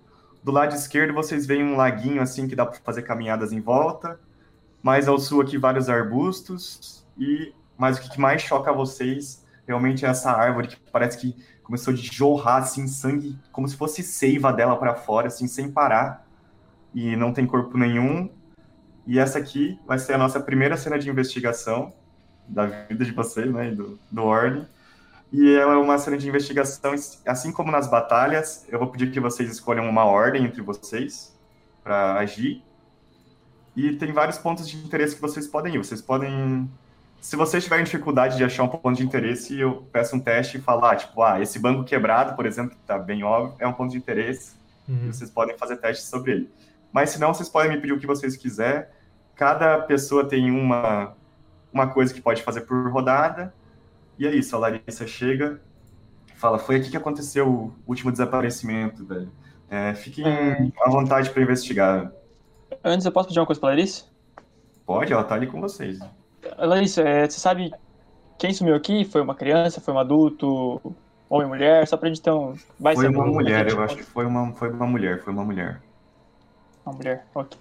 [0.41, 4.17] Do lado esquerdo vocês veem um laguinho assim que dá para fazer caminhadas em volta
[4.81, 10.09] mais ao sul aqui vários arbustos e mas o que mais choca vocês realmente é
[10.09, 14.77] essa árvore que parece que começou a jorrar assim sangue, como se fosse seiva dela
[14.77, 16.25] para fora, assim, sem parar.
[16.93, 18.29] E não tem corpo nenhum.
[19.05, 21.93] E essa aqui vai ser a nossa primeira cena de investigação
[22.47, 24.65] da vida de vocês, né, do, do Ordem.
[25.31, 26.93] E ela é uma cena de investigação,
[27.25, 31.35] assim como nas batalhas, eu vou pedir que vocês escolham uma ordem entre vocês
[31.83, 32.63] para agir.
[33.75, 35.77] E tem vários pontos de interesse que vocês podem ir.
[35.79, 36.69] Vocês podem
[37.25, 40.61] se vocês tiverem dificuldade de achar um ponto de interesse, eu peço um teste e
[40.61, 43.73] falar, ah, tipo, ah, esse banco quebrado, por exemplo, que está bem óbvio, é um
[43.73, 44.55] ponto de interesse,
[44.87, 45.05] uhum.
[45.05, 46.51] e vocês podem fazer testes sobre ele.
[46.93, 48.93] Mas se não, vocês podem me pedir o que vocês quiser.
[49.35, 51.15] Cada pessoa tem uma,
[51.73, 53.51] uma coisa que pode fazer por rodada,
[54.19, 55.59] e é isso, a Larissa chega,
[56.35, 59.31] fala, foi aqui que aconteceu o último desaparecimento, velho.
[59.67, 60.71] É, fiquem é...
[60.79, 62.11] à vontade para investigar.
[62.83, 64.03] Antes, eu posso pedir uma coisa para Larissa?
[64.85, 65.97] Pode, ela tá ali com vocês.
[66.57, 67.73] Larissa, é, você sabe
[68.37, 69.05] quem sumiu aqui?
[69.05, 70.81] Foi uma criança, foi um adulto,
[71.29, 71.87] homem, mulher?
[71.87, 72.55] Só pra gente ter um...
[72.79, 75.81] Vai foi uma mulher, eu acho que foi uma, foi uma mulher, foi uma mulher.
[76.85, 77.57] Uma mulher, ok.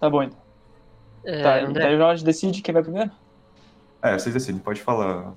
[0.00, 0.38] Tá bom, então.
[1.24, 1.84] É, tá, André...
[1.84, 3.10] então o Jorge decide quem vai primeiro?
[4.02, 5.32] É, vocês decidem, pode falar.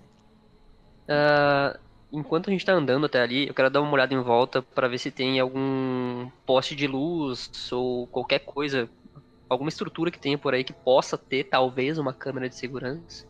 [1.10, 1.78] Uh,
[2.12, 4.88] enquanto a gente tá andando até ali, eu quero dar uma olhada em volta para
[4.88, 8.88] ver se tem algum poste de luz ou qualquer coisa
[9.52, 13.26] alguma estrutura que tenha por aí que possa ter talvez uma câmera de segurança?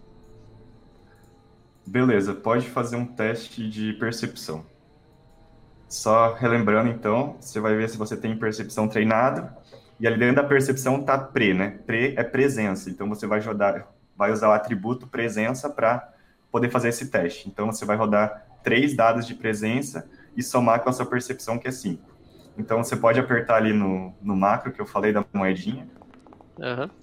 [1.84, 4.64] Beleza, pode fazer um teste de percepção.
[5.90, 9.58] Só relembrando então, você vai ver se você tem percepção treinada.
[10.00, 11.80] E ali dentro da percepção tá pre, né?
[11.88, 12.92] Pre é presença.
[12.92, 16.08] Então você vai rodar, vai usar o atributo presença para
[16.52, 17.50] poder fazer esse teste.
[17.50, 20.08] Então você vai rodar três dados de presença
[20.38, 22.00] e somar com a sua percepção que é 5.
[22.60, 25.88] Então você pode apertar ali no, no macro que eu falei da moedinha
[26.60, 26.84] Aham.
[26.84, 27.02] Uhum.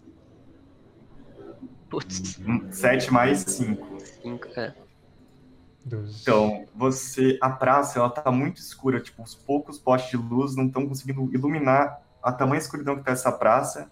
[1.88, 2.38] Putz.
[2.70, 4.00] 7 mais 5.
[4.22, 4.74] 5, é.
[5.86, 7.38] Então, você.
[7.40, 9.00] A praça, ela tá muito escura.
[9.00, 13.12] Tipo, os poucos postes de luz não estão conseguindo iluminar a tamanha escuridão que tá
[13.12, 13.90] essa praça.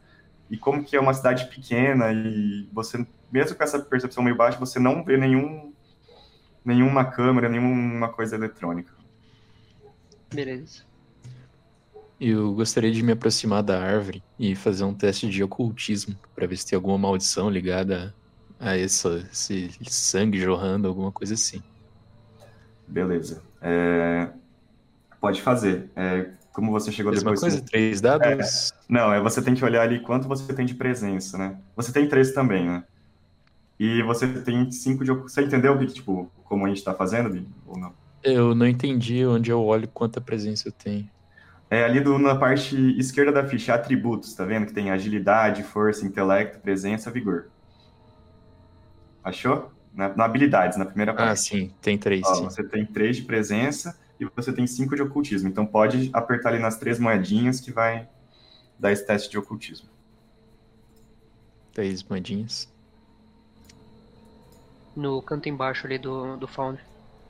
[0.51, 4.59] E como que é uma cidade pequena e você, mesmo com essa percepção meio baixa,
[4.59, 5.73] você não vê nenhum,
[6.65, 8.93] nenhuma câmera, nenhuma coisa eletrônica.
[10.33, 10.86] Beleza.
[12.21, 16.57] Eu gostaria de me aproximar da árvore e fazer um teste de ocultismo para ver
[16.57, 18.15] se tem alguma maldição ligada
[18.59, 21.63] a essa, esse sangue jorrando, alguma coisa assim.
[22.89, 23.43] Beleza.
[23.61, 24.31] É...
[25.21, 25.91] Pode fazer.
[25.95, 26.31] É...
[26.53, 27.53] Como você chegou Mesma depois...
[27.53, 27.67] coisa?
[27.67, 28.71] Três dados?
[28.71, 28.75] É...
[28.89, 31.59] Não, é você tem que olhar ali quanto você tem de presença, né?
[31.77, 32.85] Você tem três também, né?
[33.79, 35.13] E você tem cinco de...
[35.13, 37.93] Você entendeu o que, tipo, como a gente tá fazendo, ou não?
[38.25, 41.07] Eu não entendi onde eu olho quanta presença eu tenho.
[41.69, 44.67] É ali do, na parte esquerda da ficha, atributos, tá vendo?
[44.67, 47.49] Que tem agilidade, força, intelecto, presença, vigor.
[49.23, 49.73] Achou?
[49.93, 51.31] Na, na habilidades, na primeira ah, parte.
[51.31, 52.23] Ah, sim, tem três.
[52.25, 52.45] Ó, sim.
[52.45, 55.49] Você tem três de presença e você tem cinco de ocultismo.
[55.49, 58.09] Então pode apertar ali nas três moedinhas que vai
[58.79, 59.89] dar esse teste de ocultismo.
[61.73, 62.73] Três moedinhas.
[64.95, 66.83] No canto embaixo ali do, do Founder.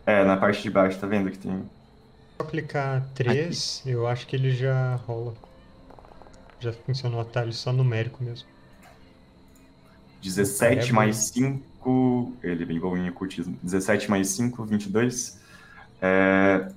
[0.05, 1.68] É, na parte de baixo, tá vendo que tem
[2.38, 3.90] eu clicar 3, Aqui.
[3.90, 5.35] eu acho que ele já rola.
[6.61, 8.49] Já funciona o atalho só numérico mesmo.
[10.22, 12.37] 17 mais 5.
[12.42, 13.59] Ele é bem bom em ocultismo.
[13.62, 15.38] 17 mais 5, 22.
[16.01, 16.68] É...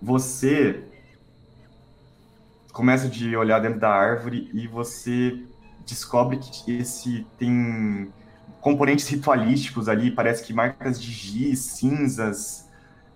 [0.00, 0.82] Você
[2.72, 5.42] começa de olhar dentro da árvore e você
[5.84, 8.10] descobre que esse tem
[8.60, 12.69] componentes ritualísticos ali, parece que marcas de giz, cinzas,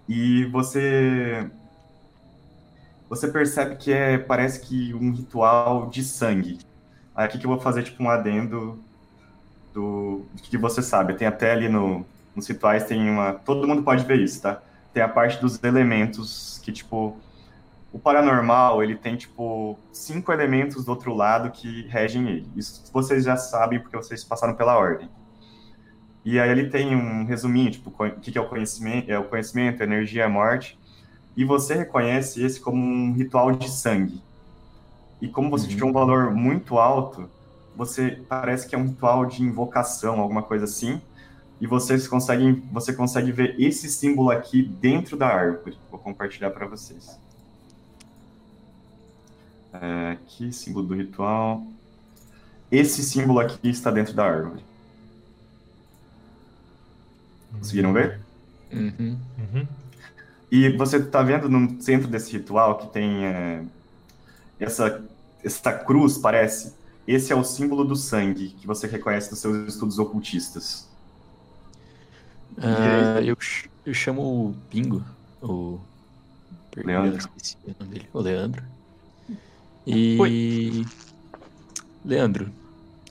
[0.09, 1.51] e você
[3.09, 6.59] você percebe que é parece que um ritual de sangue.
[7.15, 8.79] Aqui que eu vou fazer tipo um adendo
[9.73, 11.15] do, do que você sabe.
[11.15, 14.63] Tem até ali no, nos rituais tem uma, todo mundo pode ver isso, tá?
[14.93, 17.17] Tem a parte dos elementos que tipo
[17.93, 22.51] o paranormal, ele tem tipo cinco elementos do outro lado que regem ele.
[22.57, 25.09] Isso vocês já sabem porque vocês passaram pela ordem.
[26.25, 29.83] E aí ele tem um resuminho, tipo, o que é o conhecimento, é o conhecimento,
[29.83, 30.79] a energia, a morte.
[31.37, 34.23] E você reconhece esse como um ritual de sangue.
[35.21, 35.71] E como você uhum.
[35.71, 37.29] tiver um valor muito alto,
[37.77, 41.01] você parece que é um ritual de invocação, alguma coisa assim.
[41.61, 45.77] E vocês conseguem, você consegue ver esse símbolo aqui dentro da árvore.
[45.91, 47.19] Vou compartilhar para vocês.
[49.73, 51.67] É, aqui, símbolo do ritual.
[52.71, 54.65] Esse símbolo aqui está dentro da árvore.
[57.59, 58.21] Conseguiram ver?
[58.73, 59.19] Uhum.
[59.39, 59.67] Uhum.
[60.51, 63.65] E você está vendo no centro desse ritual que tem é,
[64.59, 65.05] essa,
[65.43, 66.75] essa cruz, parece.
[67.07, 70.89] Esse é o símbolo do sangue que você reconhece nos seus estudos ocultistas.
[72.57, 73.37] Uh, eu,
[73.85, 75.05] Eu chamo o Pingo,
[75.43, 75.79] o.
[76.77, 77.29] Leandro.
[77.67, 78.63] O nome dele, o Leandro.
[79.87, 80.85] E.
[82.05, 82.51] Leandro,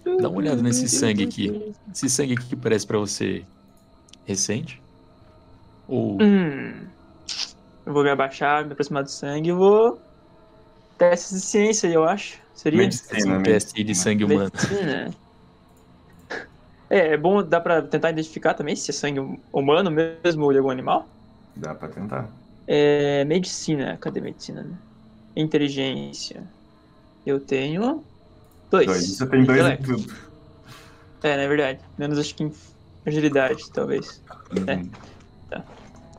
[0.04, 1.74] dá uma olhada nesse sangue aqui.
[1.92, 3.46] Esse sangue aqui parece pra você
[4.26, 4.82] recente?
[5.88, 6.22] Ou.
[6.22, 6.88] Hum.
[7.86, 10.00] Eu vou me abaixar, me aproximar do sangue e vou.
[10.98, 12.38] Teste de ciência, eu acho.
[12.54, 12.80] Seria?
[12.80, 14.52] Medicina, um teste de sangue humano?
[14.54, 15.12] Medicina.
[16.90, 19.20] É, é bom, dá pra tentar identificar também se é sangue
[19.52, 21.08] humano mesmo ou de algum animal?
[21.56, 22.30] Dá pra tentar.
[22.68, 24.64] É, medicina, cadê medicina?
[24.64, 24.78] né?
[25.36, 26.44] Inteligência.
[27.26, 28.04] Eu tenho
[28.70, 28.86] dois.
[28.86, 29.18] Dois.
[29.18, 30.14] Você tem dois em tudo.
[31.24, 31.80] É, na verdade.
[31.98, 32.54] Menos acho que em
[33.06, 34.22] agilidade, talvez.
[34.52, 34.90] Uhum.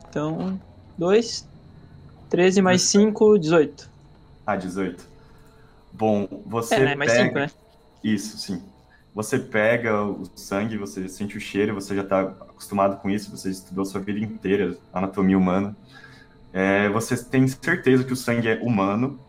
[0.09, 0.59] Então,
[0.97, 1.47] dois.
[2.29, 3.89] 13 mais 5, 18.
[4.45, 5.05] Ah, 18.
[5.93, 6.95] Bom, você É, né?
[6.95, 7.23] Mais pega...
[7.25, 7.51] 5, né?
[8.03, 8.61] Isso, sim.
[9.13, 13.49] Você pega o sangue, você sente o cheiro, você já está acostumado com isso, você
[13.49, 15.75] estudou sua vida inteira anatomia humana.
[16.51, 19.19] É, você tem certeza que o sangue é humano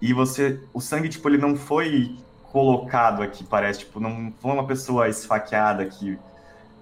[0.00, 4.66] e você, o sangue tipo ele não foi colocado aqui, parece tipo não foi uma
[4.66, 6.16] pessoa esfaqueada aqui.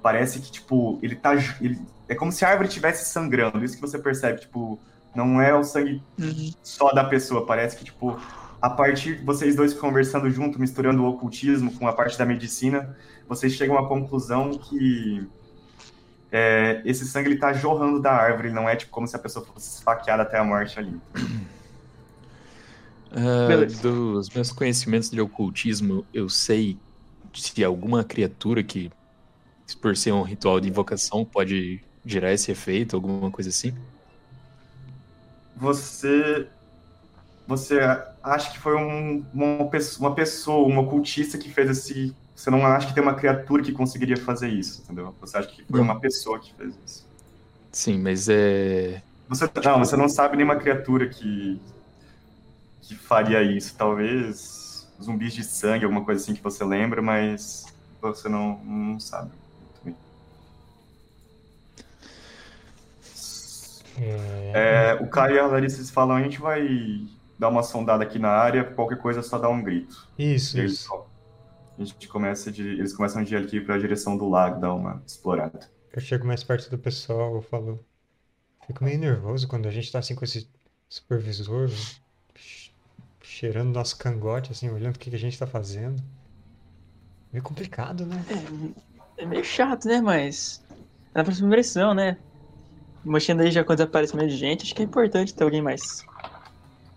[0.06, 3.64] Parece que tipo ele tá, ele, é como se a árvore estivesse sangrando.
[3.64, 4.78] Isso que você percebe, tipo
[5.16, 6.52] não é o sangue Uhum.
[6.62, 7.44] só da pessoa.
[7.44, 8.16] Parece que, tipo,
[8.62, 12.96] a partir de vocês dois conversando junto, misturando o ocultismo com a parte da medicina,
[13.28, 15.26] vocês chegam à conclusão que
[16.30, 19.44] é, esse sangue ele tá jorrando da árvore, não é tipo como se a pessoa
[19.44, 20.96] fosse esfaqueada até a morte ali.
[23.48, 23.82] Beleza.
[23.82, 26.78] dos meus conhecimentos de ocultismo, eu sei
[27.32, 28.90] se alguma criatura que,
[29.74, 33.74] por ser um ritual de invocação, pode gerar esse efeito, alguma coisa assim.
[35.56, 36.46] Você.
[37.48, 37.78] Você
[38.22, 42.14] acha que foi um- uma, pessoa, uma pessoa, um ocultista que fez esse.
[42.34, 45.14] Você não acha que tem uma criatura que conseguiria fazer isso, entendeu?
[45.20, 47.06] Você acha que foi uma pessoa que fez isso.
[47.72, 49.02] Sim, mas é.
[49.28, 51.60] Você, não, você não sabe nenhuma criatura que,
[52.82, 53.74] que faria isso.
[53.76, 57.66] Talvez zumbis de sangue, alguma coisa assim que você lembra, mas
[58.00, 59.30] você não, não sabe.
[59.60, 59.96] muito bem.
[63.98, 66.66] É, É, o Caio e a Larissa falam, a gente vai
[67.38, 70.08] dar uma sondada aqui na área, qualquer coisa é só dar um grito.
[70.18, 70.88] Isso, E eles, isso.
[71.78, 74.74] a gente começa de, eles começam de ir aqui para a direção do lago, dar
[74.74, 75.70] uma explorada.
[75.92, 77.84] Eu chego mais perto do pessoal, eu falo.
[78.66, 80.50] Fico meio nervoso quando a gente tá assim com esse
[80.88, 81.68] supervisor,
[82.36, 82.72] che-
[83.22, 86.02] cheirando nosso cangote, assim, olhando o que que a gente tá fazendo.
[87.32, 88.16] Meio complicado, né?
[89.18, 90.00] É meio chato, né?
[90.00, 90.62] Mas.
[91.14, 92.18] É na próxima impressão, né?
[93.06, 96.04] Mexendo aí já com o desaparecimento de gente, acho que é importante ter alguém mais.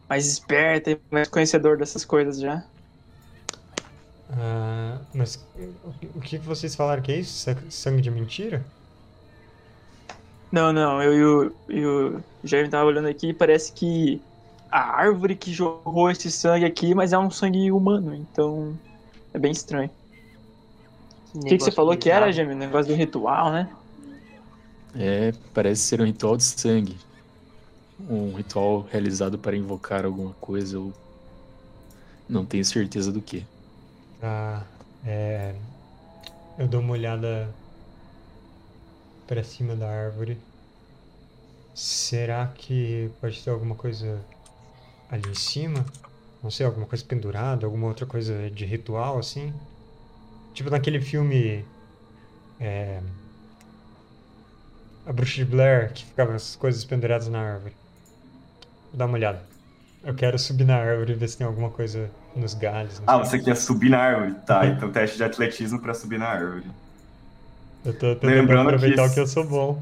[0.09, 2.65] mais esperto e mais conhecedor dessas coisas já.
[4.31, 5.43] Ah, mas
[6.15, 7.33] o que- vocês falaram que é isso?
[7.39, 8.63] Sa- Sangue de mentira?
[10.51, 14.27] Não, não, eu e o, e o Jaime tava olhando aqui e parece que
[14.69, 18.79] a árvore que jorrou esse sangue aqui, mas é um sangue humano, então
[19.33, 19.91] é bem estranho.
[21.33, 22.53] O que, que você falou que era, Jaime?
[22.53, 23.75] O negócio do ritual, né?
[24.95, 26.97] É, parece ser um ritual de sangue.
[27.99, 30.93] Um ritual realizado para invocar alguma coisa ou.
[32.27, 33.45] Não tenho certeza do que.
[34.21, 34.63] Ah,
[35.05, 35.55] é.
[36.57, 37.53] Eu dou uma olhada
[39.27, 40.37] pra cima da árvore.
[41.73, 44.19] Será que pode ter alguma coisa
[45.09, 45.85] ali em cima?
[46.43, 49.53] Não sei, alguma coisa pendurada, alguma outra coisa de ritual assim?
[50.53, 51.65] Tipo naquele filme.
[52.59, 53.01] É.
[55.09, 57.73] A Bruxa de Blair, que ficava as coisas penduradas na árvore.
[58.91, 59.41] Vou dar uma olhada.
[60.03, 63.01] Eu quero subir na árvore e ver se tem alguma coisa nos galhos.
[63.07, 64.35] Ah, você quer subir na árvore?
[64.45, 66.63] Tá, então teste de atletismo para subir na árvore.
[67.83, 69.81] Eu tô tentando Lembrando que aproveitar esse- o que eu sou bom.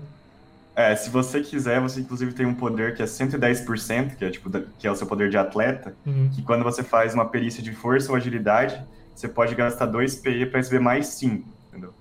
[0.76, 4.50] É, se você quiser, você inclusive tem um poder que é 110%, que é tipo
[4.80, 6.30] que é o seu poder de atleta, Uhum.
[6.34, 8.82] que quando você faz uma perícia de força ou agilidade,
[9.14, 11.94] você pode gastar 2 PE para receber mais 5, entendeu?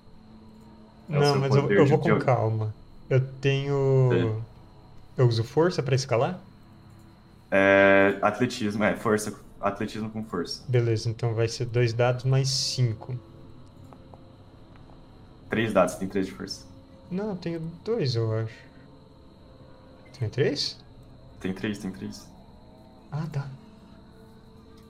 [1.09, 2.73] É Não, mas eu, eu vou com calma.
[3.09, 4.43] Eu tenho.
[5.17, 6.39] Eu uso força pra escalar?
[7.51, 10.63] É, atletismo, é, força, atletismo com força.
[10.67, 13.19] Beleza, então vai ser dois dados mais cinco.
[15.49, 16.65] Três dados, tem três de força.
[17.11, 18.55] Não, eu tenho dois, eu acho.
[20.19, 20.77] Tenho três?
[21.39, 22.27] Tem três, tem três.
[23.11, 23.49] Ah, tá.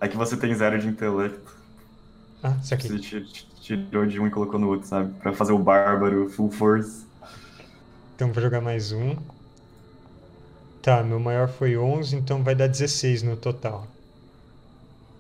[0.02, 1.56] É que você tem zero de intelecto.
[2.44, 2.88] Ah, isso aqui.
[2.88, 5.14] Você ti- ti- tirou de um e colocou no outro, sabe?
[5.20, 7.07] Pra fazer o bárbaro, full force.
[8.18, 9.16] Então vou jogar mais um.
[10.82, 13.86] Tá, meu maior foi 11, então vai dar 16 no total.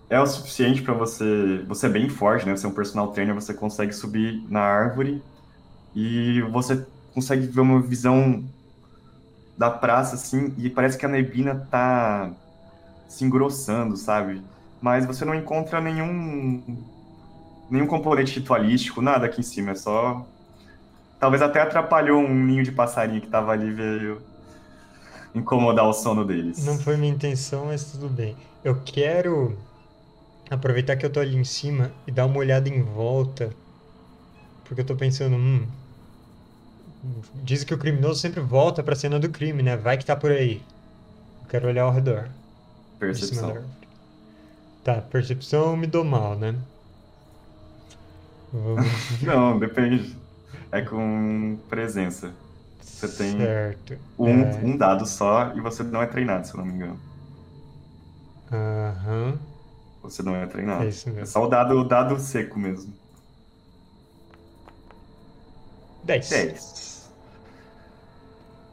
[0.10, 1.64] É o suficiente pra você.
[1.68, 2.58] Você é bem forte, né?
[2.58, 5.22] Você é um personal trainer, você consegue subir na árvore
[5.96, 8.44] e você consegue ver uma visão
[9.56, 12.32] da praça, assim, e parece que a neblina tá
[13.08, 14.42] se engrossando, sabe?
[14.82, 16.64] Mas você não encontra nenhum
[17.70, 20.26] nenhum componente ritualístico, nada aqui em cima, é só
[21.20, 24.22] talvez até atrapalhou um ninho de passarinho que tava ali veio
[25.34, 26.66] incomodar o sono deles.
[26.66, 28.36] Não foi minha intenção, mas tudo bem.
[28.64, 29.58] Eu quero
[30.50, 33.52] aproveitar que eu tô ali em cima e dar uma olhada em volta,
[34.64, 35.68] porque eu tô pensando, hum,
[37.44, 39.78] diz que o criminoso sempre volta pra cena do crime, né?
[39.78, 40.62] Vai que tá por aí.
[41.42, 42.30] Eu quero olhar ao redor.
[43.00, 43.64] Percepção.
[44.84, 46.56] Tá, percepção me dou mal, né?
[48.52, 48.88] Vamos.
[49.22, 50.16] Não, depende.
[50.72, 52.42] É com presença.
[52.94, 53.94] Você tem Certo.
[54.18, 57.06] um, É, um dado só e você não é treinado, se eu não me engano.
[58.52, 59.40] Aham.
[60.02, 60.84] Você não é treinado.
[60.84, 61.26] É isso É mesmo.
[61.26, 63.00] só o dado, o dado seco mesmo.
[66.04, 66.28] 10.
[66.30, 67.12] 10.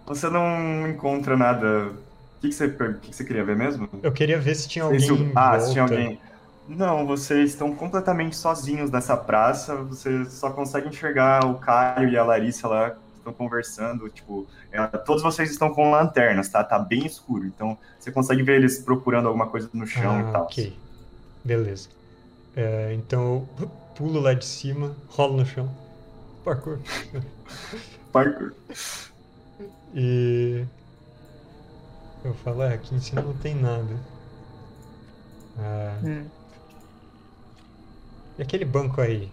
[0.07, 1.93] Você não encontra nada.
[1.93, 3.89] O que, que, você, o que, que você queria ver mesmo?
[4.03, 6.21] Eu queria ver se tinha alguém em ah, se tinha alguém.
[6.69, 9.77] Não, vocês estão completamente sozinhos nessa praça.
[9.77, 14.09] Você só consegue enxergar o Caio e a Larissa lá que estão conversando.
[14.09, 16.65] Tipo, é, todos vocês estão com lanternas, tá?
[16.65, 17.45] Tá bem escuro.
[17.47, 20.43] Então você consegue ver eles procurando alguma coisa no chão Ah, e tal.
[20.45, 20.79] ok.
[21.45, 21.89] Beleza.
[22.57, 25.71] É, então eu pulo lá de cima, rolo no chão.
[26.45, 26.79] Parkour.
[28.11, 28.53] Parkour.
[29.95, 30.65] E.
[32.25, 33.97] Eu falo, é, aqui em cima não tem nada.
[35.59, 36.25] Ah, Hum.
[38.39, 39.31] E aquele banco aí?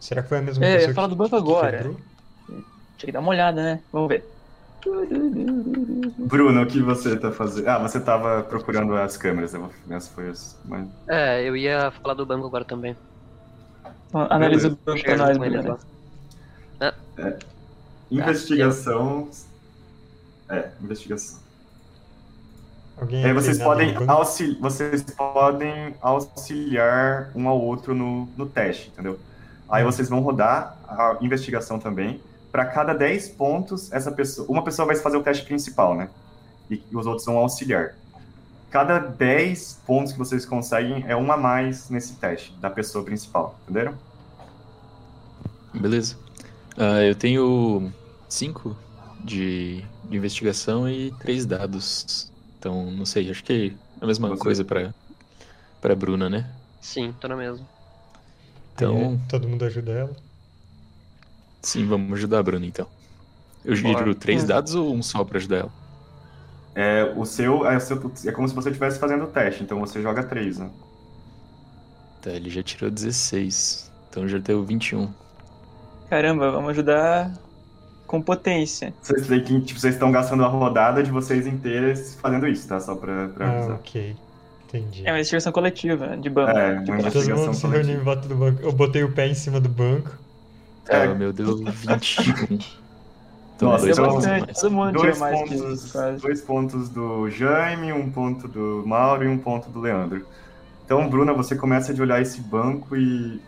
[0.00, 1.76] Será que foi a mesma É, eu ia pessoa falar que, do banco que agora.
[1.78, 1.96] quebrou?
[2.96, 3.80] Tinha que dar uma olhada, né?
[3.92, 4.24] Vamos ver.
[6.18, 7.68] Bruno, o que você tá fazendo?
[7.68, 9.52] Ah, você tava procurando as câmeras.
[9.52, 10.58] eu- Essa foi as.
[10.64, 10.88] Mas...
[11.08, 12.96] É, eu ia falar do banco agora também.
[14.12, 15.78] Analisa o banco pra nós, Bruno.
[16.80, 16.94] lá.
[18.10, 19.30] Investigação.
[20.48, 21.38] É, investigação.
[23.00, 29.18] Alguém aí vocês podem, auxili vocês podem auxiliar um ao outro no, no teste, entendeu?
[29.68, 32.20] Aí vocês vão rodar a investigação também.
[32.52, 36.08] Para cada 10 pontos, essa pessoa, uma pessoa vai fazer o teste principal, né?
[36.68, 37.94] E os outros vão auxiliar.
[38.70, 43.58] Cada 10 pontos que vocês conseguem é uma a mais nesse teste da pessoa principal,
[43.62, 43.94] entenderam?
[45.72, 46.16] Beleza.
[46.76, 47.92] Ah, eu tenho
[48.28, 48.76] cinco
[49.24, 52.29] de, de investigação e três dados.
[52.60, 54.94] Então, não sei, acho que é a mesma Você- coisa pra,
[55.80, 56.50] pra Bruna, né?
[56.80, 57.66] Sim, tô na mesma.
[58.74, 60.16] Então, É, todo mundo ajuda ela?
[61.62, 62.88] sim, vamos ajudar a Bruna então.
[63.64, 64.46] Eu giro três Hum.
[64.46, 65.74] dados ou um só pra ajudar ela?
[66.74, 69.80] É, o seu, é, o seu- é como se você estivesse fazendo o teste, então
[69.80, 70.72] você joga 3, né?
[72.20, 73.90] Tá, ele já tirou 16.
[74.08, 75.14] Então já deu 21.
[76.08, 77.32] Caramba, vamos ajudar
[78.10, 78.92] com potência.
[79.00, 82.80] Vocês têm que, tipo, vocês estão gastando a rodada de vocês inteiras fazendo isso, tá?
[82.80, 83.76] Só pra, pra Ah, avisar.
[83.76, 84.16] ok.
[84.66, 85.02] Entendi.
[85.06, 86.50] É uma investigação coletiva, de banco.
[86.58, 87.12] É, de uma banco.
[87.12, 88.00] Todo mundo se reuniu coletiva.
[88.00, 88.62] em volta do banco.
[88.62, 90.10] Eu botei o pé em cima do banco.
[90.88, 91.04] É.
[91.04, 92.58] Ah, meu Deus, 21.
[93.54, 95.52] Então, Nossa, dois Deu então- pontos bastante, todo mundo Dois pontos,
[95.84, 96.22] isso, quase.
[96.22, 100.26] dois pontos do Jaime, um ponto do Mauro e um ponto do Leandro.
[100.84, 103.40] Então, Bruna, você começa de olhar esse banco e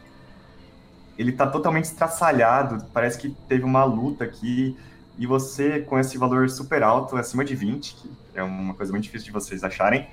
[1.19, 4.77] ele tá totalmente estraçalhado, parece que teve uma luta aqui,
[5.19, 9.05] e você, com esse valor super alto, acima de 20, que é uma coisa muito
[9.05, 10.09] difícil de vocês acharem,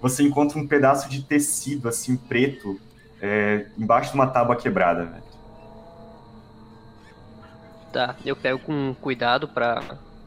[0.00, 2.80] você encontra um pedaço de tecido, assim, preto,
[3.20, 5.22] é, embaixo de uma tábua quebrada.
[7.92, 9.82] Tá, eu pego com cuidado pra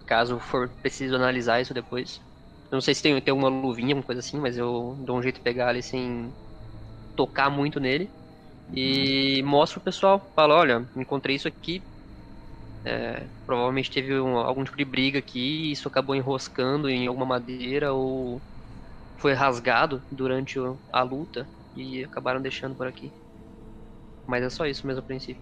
[0.05, 2.22] caso for preciso analisar isso depois.
[2.70, 5.24] Eu não sei se tem, tem uma luvinha, alguma coisa assim, mas eu dou um
[5.24, 6.32] jeito de pegar ele sem
[7.16, 8.09] tocar muito nele.
[8.72, 11.88] E mostro pro pessoal, falo, olha, encontrei isso aqui.
[12.86, 15.39] É, provavelmente teve um- algum tipo de briga aqui,
[15.70, 18.43] e isso acabou enroscando em alguma madeira ou
[19.18, 20.59] foi rasgado durante
[20.93, 23.16] a luta e acabaram deixando por aqui.
[24.28, 25.41] Mas é só isso mesmo a princípio.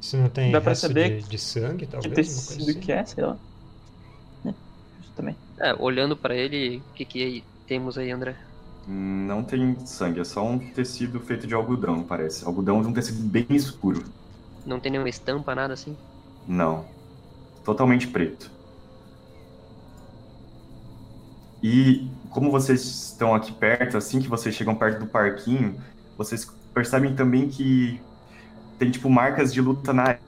[0.00, 2.28] Se não tem Dá pra resto saber de, de sangue, Que talvez?
[2.46, 2.80] tecido assim?
[2.80, 3.40] que é, sei lá.
[4.46, 4.54] É,
[5.00, 5.38] isso também.
[5.60, 8.38] É, olhando pra ele, o que que aí temos aí, André?
[8.86, 12.44] Não tem sangue, é só um tecido feito de algodão, parece.
[12.44, 14.02] Algodão de um tecido bem escuro.
[14.66, 15.96] Não tem nenhuma estampa, nada assim?
[16.46, 16.84] Não.
[17.64, 18.50] Totalmente preto.
[21.62, 25.80] E como vocês estão aqui perto, assim que vocês chegam perto do parquinho,
[26.18, 28.00] vocês percebem também que
[28.78, 30.18] tem tipo marcas de luta na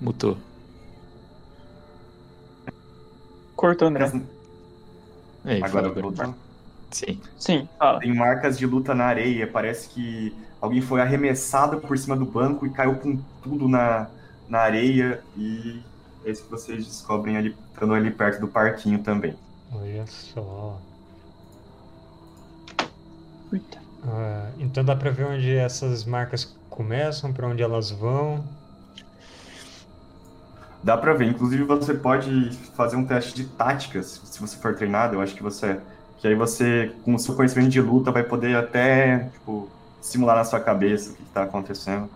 [0.00, 0.36] Mutou.
[3.56, 3.88] Cortou.
[5.44, 6.02] Aí, Agora fala agora.
[6.02, 6.43] voltou.
[6.94, 7.20] Sim.
[7.36, 7.98] Sim, fala.
[8.00, 9.46] Tem marcas de luta na areia.
[9.46, 14.08] Parece que alguém foi arremessado por cima do banco e caiu com tudo na,
[14.48, 15.82] na areia e
[16.24, 19.36] É isso que vocês descobrem ali, estando ali perto do parquinho também.
[19.72, 20.80] Olha só.
[23.52, 23.78] Eita.
[24.06, 28.44] Ah, então dá pra ver onde essas marcas começam, pra onde elas vão.
[30.82, 31.26] Dá pra ver.
[31.26, 35.16] Inclusive, você pode fazer um teste de táticas, se você for treinado.
[35.16, 35.80] Eu acho que você.
[36.24, 39.68] Que aí você, com o seu conhecimento de luta, vai poder até, tipo,
[40.00, 42.08] simular na sua cabeça o que, que tá acontecendo.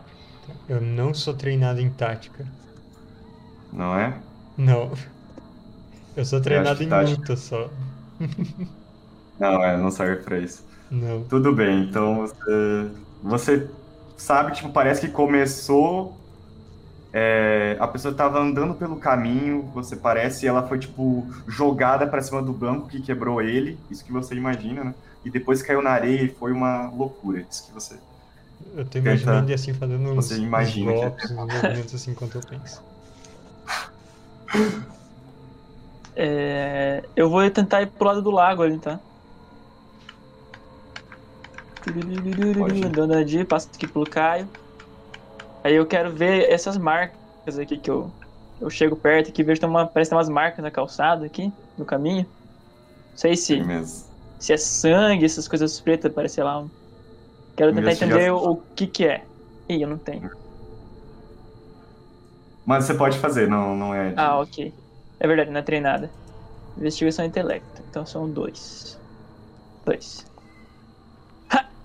[0.67, 2.47] Eu não sou treinado em tática.
[3.71, 4.17] Não é?
[4.57, 4.91] Não.
[6.17, 7.69] Eu sou treinado que em tática- luta só.
[9.39, 10.65] Não, é, não serve pra isso.
[10.91, 11.23] Não.
[11.25, 12.91] Tudo bem, então você,
[13.23, 13.71] você
[14.17, 16.18] sabe, tipo, parece que começou.
[17.13, 22.21] É, a pessoa tava andando pelo caminho, você parece, e ela foi, tipo, jogada pra
[22.23, 24.95] cima do banco que quebrou ele, isso que você imagina, né?
[25.25, 27.99] E depois caiu na areia e foi uma loucura, isso que você.
[28.77, 31.95] Eu tô imaginando Tenta- e assim fazendo uns, você uns imagina que- golpes, uns movimentos
[31.95, 32.83] assim enquanto eu penso.
[36.17, 38.99] É, eu vou tentar ir pro lado do lago ali, tá?
[42.59, 42.85] Pode.
[42.85, 44.49] Andando ali, passo aqui pelo Caio.
[45.69, 48.17] Aí eu quero ver essas marcas aqui que eu,
[48.61, 51.27] eu chego perto aqui, vejo que tem uma, parece que tem umas marcas na calçada
[51.27, 52.25] aqui, no caminho.
[52.25, 52.33] Não
[53.15, 53.73] sei se,
[54.39, 56.61] se é sangue, essas coisas pretas, parece lá.
[56.63, 56.73] um-
[57.57, 59.29] Quero tentar entender o, o que que é.
[59.69, 60.29] Ih, eu não tenho.
[62.65, 64.15] Mas você pode fazer, não, não é.
[64.15, 64.77] de- Ah, ok.
[65.21, 66.17] É verdade, não é treinada.
[66.77, 67.83] Investigação e intelecto.
[67.89, 69.03] Então são dois.
[69.85, 70.31] Dois.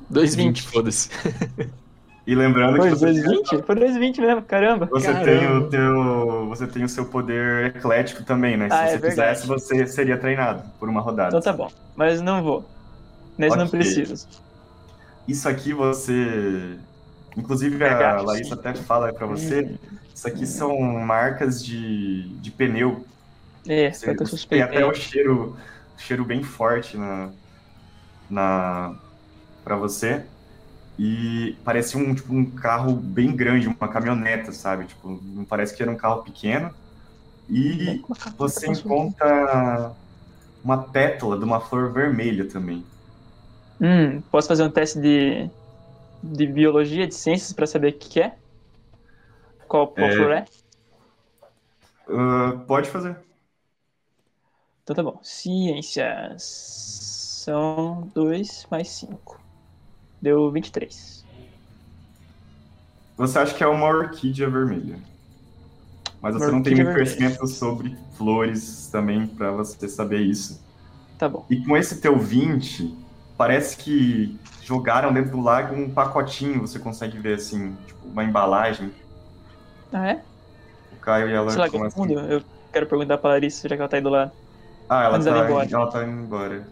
[0.10, 0.62] 2,20, 20.
[0.62, 1.10] foda-se.
[2.26, 3.64] E lembrando que Foi você, 2,20?
[3.66, 4.86] Foi 2,20 mesmo, caramba.
[4.90, 5.66] você tem Caramba.
[5.66, 6.48] o teu.
[6.50, 8.70] Você tem o seu poder eclético também, né?
[8.70, 9.42] Se Ah, é você verdade.
[9.42, 11.30] quisesse, você seria treinado por uma rodada.
[11.38, 11.70] Então tá bom.
[11.96, 12.66] Mas não vou.
[13.38, 13.80] Nesse não Ok.
[13.80, 14.28] preciso.
[15.28, 16.80] Isso aqui você.
[17.36, 18.60] Inclusive Pegar, a Larissa sim.
[18.60, 19.62] até fala pra você.
[19.62, 19.78] Hum,
[20.14, 23.06] Isso aqui são marcas de, de pneu.
[23.68, 24.16] É, Você, eu
[24.50, 25.58] tem até o cheiro,
[25.98, 27.32] cheiro bem forte na,
[28.30, 28.96] na
[29.64, 30.26] para você.
[30.98, 34.86] E parece um, tipo, um carro bem grande, uma caminhoneta, sabe?
[34.86, 36.74] Tipo, não parece que era um carro pequeno.
[37.50, 38.02] E
[38.38, 39.96] você encontra
[40.64, 42.86] uma pétala de uma flor vermelha também.
[43.82, 45.50] Hum, posso fazer um teste de,
[46.24, 48.38] de biologia, de ciências, pra saber o que, que é?
[49.68, 50.16] Qual, qual É.
[50.16, 50.46] flor é?
[52.10, 53.18] Ah, pode fazer.
[54.84, 55.20] Então tá bom.
[55.24, 56.44] Ciências.
[57.44, 59.43] São 2 mais 5.
[60.24, 61.26] Deu 23.
[63.18, 64.98] Você acha que é uma orquídea vermelha.
[66.22, 67.18] Mas você Uma não tem orquídea muito vermelha.
[67.18, 70.64] conhecimento sobre flores também para você saber isso.
[71.20, 71.46] Tá bom.
[71.50, 72.98] E com esse teu 20,
[73.38, 78.94] parece que jogaram dentro do lago um pacotinho, você consegue ver assim, tipo, uma embalagem.
[79.92, 80.22] Ah, é?
[80.94, 82.14] O Caio e ela Sei lá, que fundo.
[82.14, 84.32] Eu quero perguntar pra Larissa, já que ela tá aí do lado.
[84.88, 85.70] Ah, ela ir tá, embora.
[85.70, 86.56] ela tá indo embora.
[86.56, 86.64] Eu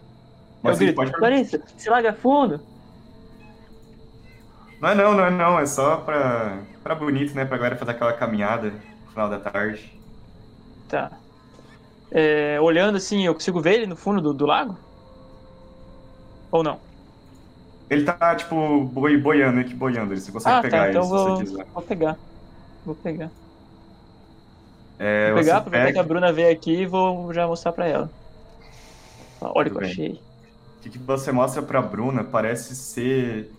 [0.62, 1.12] Mas você grito, pode.
[1.20, 2.71] Larissa, se larga fundo?
[4.82, 7.44] Não é não, não é não, é só pra, pra bonito, né?
[7.44, 9.92] Pra galera fazer aquela caminhada no final da tarde.
[10.88, 11.12] Tá.
[12.10, 14.76] É, olhando assim, eu consigo ver ele no fundo do, do lago?
[16.50, 16.80] Ou não?
[17.88, 20.14] Ele tá, tipo, boi, boiando aqui, boiando.
[20.18, 20.88] Você consegue Ah, pegar tá.
[20.88, 21.66] ele Então se vou, você quiser.
[21.72, 22.18] vou pegar.
[22.84, 23.30] Vou pegar.
[24.98, 27.86] É, Vou pegar, aproveitar que pega- a Bruna veio aqui e vou já mostrar pra
[27.86, 28.10] ela.
[29.40, 30.12] Olha o que eu achei.
[30.12, 33.52] O que, que você mostra pra Bruna parece ser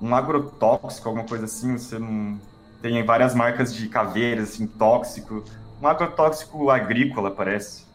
[0.00, 1.78] um agrotóxico, alguma coisa assim.
[1.78, 2.40] Você não.
[2.80, 5.44] Tem várias marcas de caveiras, assim, tóxico.
[5.80, 7.86] Um agrotóxico agrícola, parece.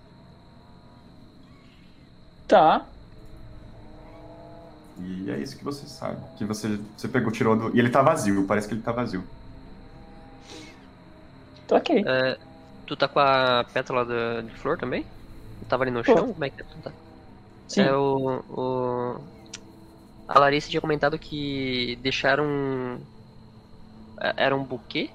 [2.47, 2.93] Tá.
[4.95, 6.29] E é isso que você sabe.
[6.35, 7.75] Que você, você pegou, tirou do.
[7.75, 9.29] E ele tá vazio, parece que ele tá vazio.
[11.67, 11.89] Tô ok.
[12.07, 12.37] É,
[12.85, 15.11] tu tá com a pétala de, de flor também?
[15.67, 16.29] Tava ali no chão?
[16.33, 16.95] Como é que tu tá?
[17.67, 17.81] Sim.
[17.83, 19.31] É o, o-
[20.33, 22.99] A Larissa tinha comentado que deixaram.
[24.19, 25.09] é, Era um buquê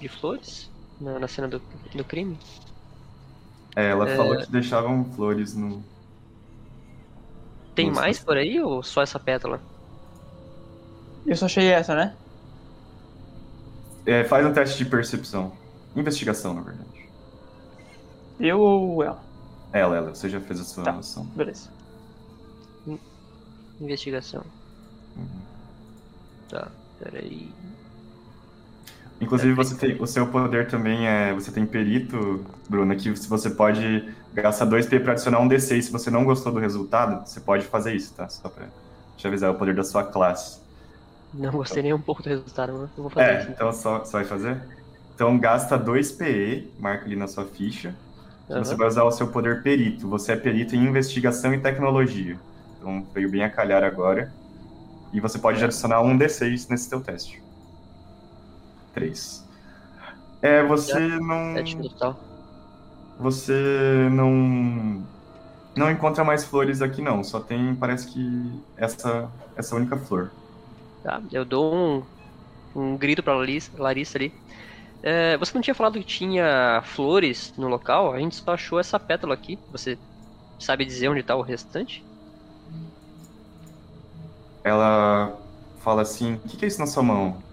[0.00, 0.70] de flores
[1.00, 1.60] na, na cena do,
[1.94, 2.38] do crime?
[3.74, 4.16] É, ela É.
[4.16, 5.82] falou que deixavam flores no.
[7.74, 8.00] Tem Nossa.
[8.00, 9.60] mais por aí ou só essa pétala?
[11.26, 12.16] Eu só achei essa, né?
[14.06, 15.52] É, faz um teste de percepção.
[15.94, 17.08] Investigação, na verdade.
[18.40, 19.22] Eu ou ela?
[19.72, 20.92] Ela, ela, você já fez a sua Tá.
[20.92, 21.24] ação.
[21.26, 21.70] Beleza.
[23.80, 24.42] Investigação.
[25.16, 25.26] Uhum.
[26.48, 26.68] Tá,
[26.98, 27.48] peraí.
[29.20, 31.34] Inclusive, você tem, o seu poder também é.
[31.34, 35.82] Você tem perito, Bruna, que você pode gastar 2P pra adicionar um D6.
[35.86, 38.28] Se você não gostou do resultado, você pode fazer isso, tá?
[38.28, 38.66] Só pra
[39.16, 40.60] te avisar o poder da sua classe.
[41.34, 43.50] Não gostei nem um pouco do resultado, mas eu vou fazer É, isso.
[43.50, 44.62] então só, só vai fazer?
[45.14, 47.94] Então gasta 2 PE, marca ali na sua ficha.
[48.48, 48.64] Aham.
[48.64, 50.08] Você vai usar o seu poder perito.
[50.08, 52.38] Você é perito em investigação e tecnologia.
[52.78, 54.32] Então veio bem a calhar agora.
[55.12, 57.42] E você pode adicionar um D6 nesse teu teste.
[58.94, 59.46] 3.
[60.42, 61.54] É, você não.
[63.18, 65.02] Você não.
[65.76, 67.22] Não encontra mais flores aqui não.
[67.22, 70.30] Só tem, parece que essa, essa única flor.
[71.02, 72.02] Tá, eu dou um,
[72.74, 74.32] um grito pra Larissa, Larissa ali.
[75.02, 78.12] É, você não tinha falado que tinha flores no local?
[78.12, 79.58] A gente só achou essa pétala aqui.
[79.70, 79.96] Você
[80.58, 82.04] sabe dizer onde tá o restante?
[84.68, 85.38] Ela
[85.76, 87.48] fala assim: O que, que é isso na sua mão?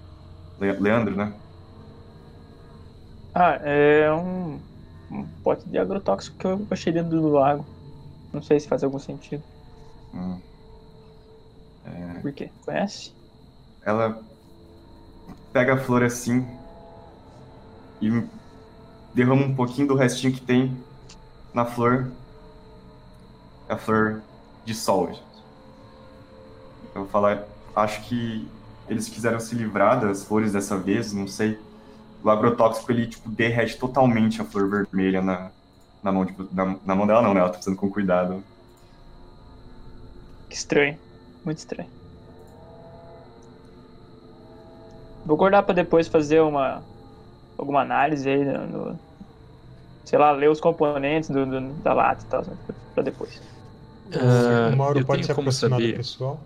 [0.59, 1.39] Le- Leandro, né?
[3.33, 4.65] Ah, é um,
[5.09, 7.69] um pote de agrotóxico que eu achei dentro do lago.
[8.33, 9.43] Não sei se faz algum sentido.
[10.13, 10.41] Hum.
[12.21, 12.51] Por quê?
[12.65, 13.15] Conhece?
[13.81, 14.25] Ela
[15.51, 16.45] pega a flor assim
[18.01, 18.09] e
[19.13, 20.85] derrama um pouquinho do restinho que tem
[21.53, 22.17] na flor.
[23.69, 24.27] A flor
[24.63, 25.23] dissolve.
[26.95, 27.43] Eu vou falar,
[27.75, 28.47] acho que
[28.87, 31.59] eles quiseram se livrar das flores dessa vez, não sei.
[32.23, 35.51] O agrotóxico ele tipo derrete totalmente a flor vermelha na,
[36.01, 37.39] na mão tipo, na, na mão dela não, né?
[37.41, 38.41] Ela tá precisando com cuidado.
[40.49, 40.97] Que estranho.
[41.43, 41.89] Muito estranho.
[45.25, 46.81] Vou guardar pra depois fazer uma.
[47.57, 48.65] alguma análise aí no.
[48.67, 48.99] no-
[50.05, 52.55] sei lá, ler os componentes do, do- da lata e tal, né,
[52.93, 53.41] pra depois.
[54.13, 56.39] Ah, o Mauro pode se aproximar do pessoal.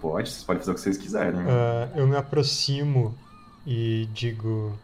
[0.00, 1.40] Pode, vocês podem fazer o que vocês quiserem.
[1.40, 3.14] Ah, eu me aproximo
[3.66, 4.78] e digo: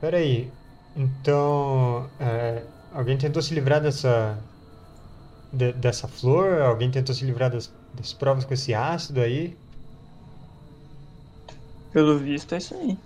[0.00, 0.50] Peraí,
[0.94, 2.08] então.
[2.20, 4.38] é, alguém tentou se livrar dessa.
[5.52, 6.60] de- dessa flor?
[6.60, 9.56] Alguém tentou se livrar das, das provas com esse ácido aí?
[11.92, 12.98] Pelo visto é isso aí.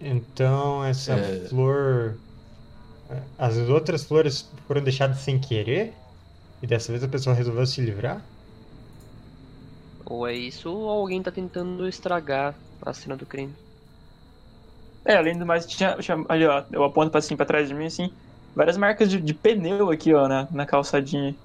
[0.00, 1.46] Então essa É.
[1.48, 2.18] flor.
[3.38, 5.94] As outras flores foram deixadas sem querer?
[6.62, 8.22] E dessa vez a pessoa resolveu se livrar?
[10.12, 12.50] Ou é isso, ou alguém tá tentando estragar
[12.86, 13.56] a cena do crime.
[15.04, 17.74] É, além do mais, tinha, tinha- ali ó, eu aponto pra, assim, pra trás de
[17.74, 18.08] mim, assim,
[18.54, 21.36] várias marcas de, de pneu aqui, ó, na, na calçadinha.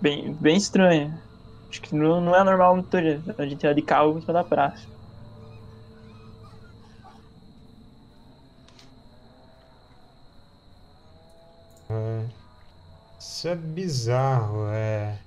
[0.00, 1.22] Bem, bem estranho.
[1.70, 4.34] Acho que não, não é normal no turismo, a gente ir de carro em cima
[4.34, 4.88] da praça.
[13.18, 15.24] Isso é bizarro, é.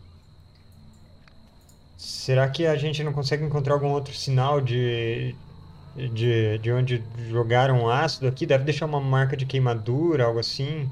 [2.04, 5.40] Será que a gente não consegue encontrar algum outro sinal de,
[5.96, 8.46] de, de onde jogaram ácido aqui?
[8.46, 10.92] Deve deixar uma marca de queimadura, algo assim.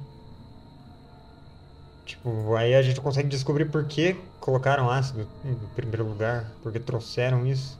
[2.05, 7.45] Tipo, aí a gente consegue descobrir por que colocaram ácido em primeiro lugar, porque trouxeram
[7.45, 7.77] isso.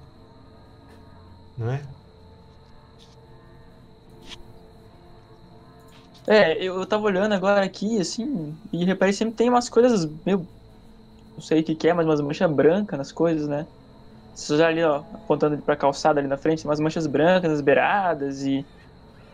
[1.58, 1.82] Não é?
[6.28, 10.48] É, eu, tava olhando agora aqui, assim, e reparei sempre tem umas coisas meio.
[11.36, 13.66] Não sei o que, que é, mas umas manchas brancas nas coisas, né?
[14.36, 18.44] Você já ali, ó, apontando pra calçada ali na frente, umas manchas brancas nas beiradas
[18.44, 18.66] e.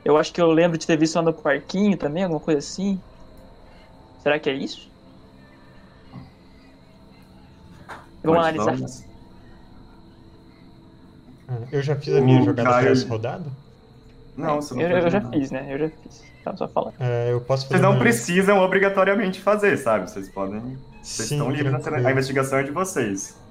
[0.05, 2.99] Eu acho que eu lembro de ter visto lá no parquinho também, alguma coisa assim.
[4.23, 4.89] Será que é isso?
[8.23, 8.75] Vamos analisar.
[8.75, 9.03] vamos.
[11.47, 13.45] Ah, Eu já fiz a minha O jogada Caio- dessa rodada?
[14.35, 15.31] Não, você não Eu, eu já não.
[15.31, 15.65] fiz, né?
[15.73, 16.23] Eu já fiz.
[16.43, 16.93] Tava só falando.
[16.99, 20.09] É, eu posso fazer Vocês não precisam obrigatoriamente fazer, sabe?
[20.09, 20.77] Vocês podem.
[21.09, 22.07] Vocês Sim, estão livres, tranquilo.
[22.07, 23.43] a investigação é de vocês.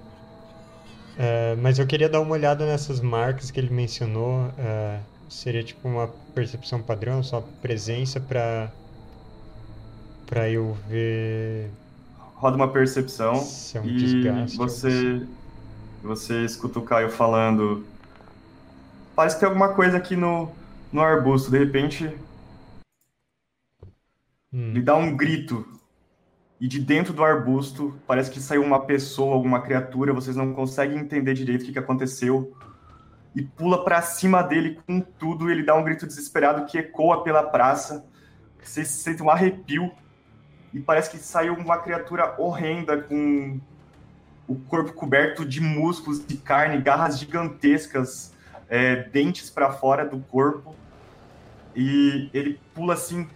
[1.18, 4.52] É, mas eu queria dar uma olhada nessas marcas que ele mencionou.
[4.58, 8.70] é, seria tipo uma percepção padrão, só presença pra
[10.24, 11.70] para eu ver
[12.34, 14.56] Roda uma percepção se é um e desgaste.
[14.56, 15.26] você
[16.02, 17.86] você escuta o Caio falando.
[19.14, 20.50] Parece que tem alguma coisa aqui no,
[20.92, 21.50] no arbusto.
[21.50, 22.10] De repente,
[24.52, 25.75] Hum, ele dá um grito.
[26.58, 30.12] E de dentro do arbusto, parece que saiu uma pessoa, alguma criatura.
[30.12, 32.56] Vocês não conseguem entender direito o que, aconteceu.
[33.34, 35.50] E pula pra cima dele com tudo.
[35.50, 38.06] Ele dá um grito desesperado que ecoa pela praça.
[38.62, 39.92] Vocês sentem um arrepio.
[40.72, 43.60] E parece que saiu uma criatura horrenda com
[44.48, 48.32] o corpo coberto de músculos, de carne, garras gigantescas,
[48.68, 50.74] é, dentes para fora do corpo.
[51.74, 53.28] E ele pula assim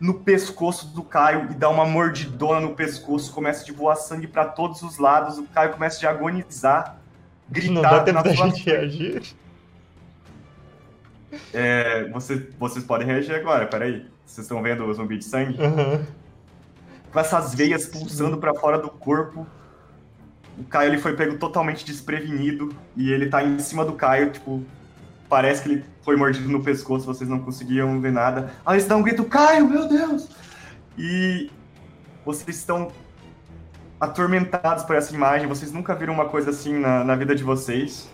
[0.00, 4.46] no pescoço do Caio e dá uma mordidona no pescoço, começa a voar sangue para
[4.46, 6.96] todos os lados, o Caio começa a agonizar,
[7.70, 9.22] não dá gritar tempo na da gente reagir.
[11.52, 14.06] É, você- vocês podem reagir agora, peraí.
[14.24, 15.60] Vocês estão vendo o zumbi de sangue?
[15.62, 16.04] Aham.
[17.12, 19.46] Com essas veias pulsando para fora do corpo.
[20.58, 24.62] o Caio ele foi pego totalmente desprevenido e ele tá em cima do Caio, tipo,
[25.30, 28.52] parece que ele foi mordido no pescoço, vocês não conseguiam ver nada.
[28.66, 30.28] Aí eles dão um grito, Caio, meu Deus!
[30.98, 31.48] E
[32.26, 32.90] vocês estão
[34.00, 38.10] atormentados por essa imagem, vocês nunca viram uma coisa assim na, na vida de vocês.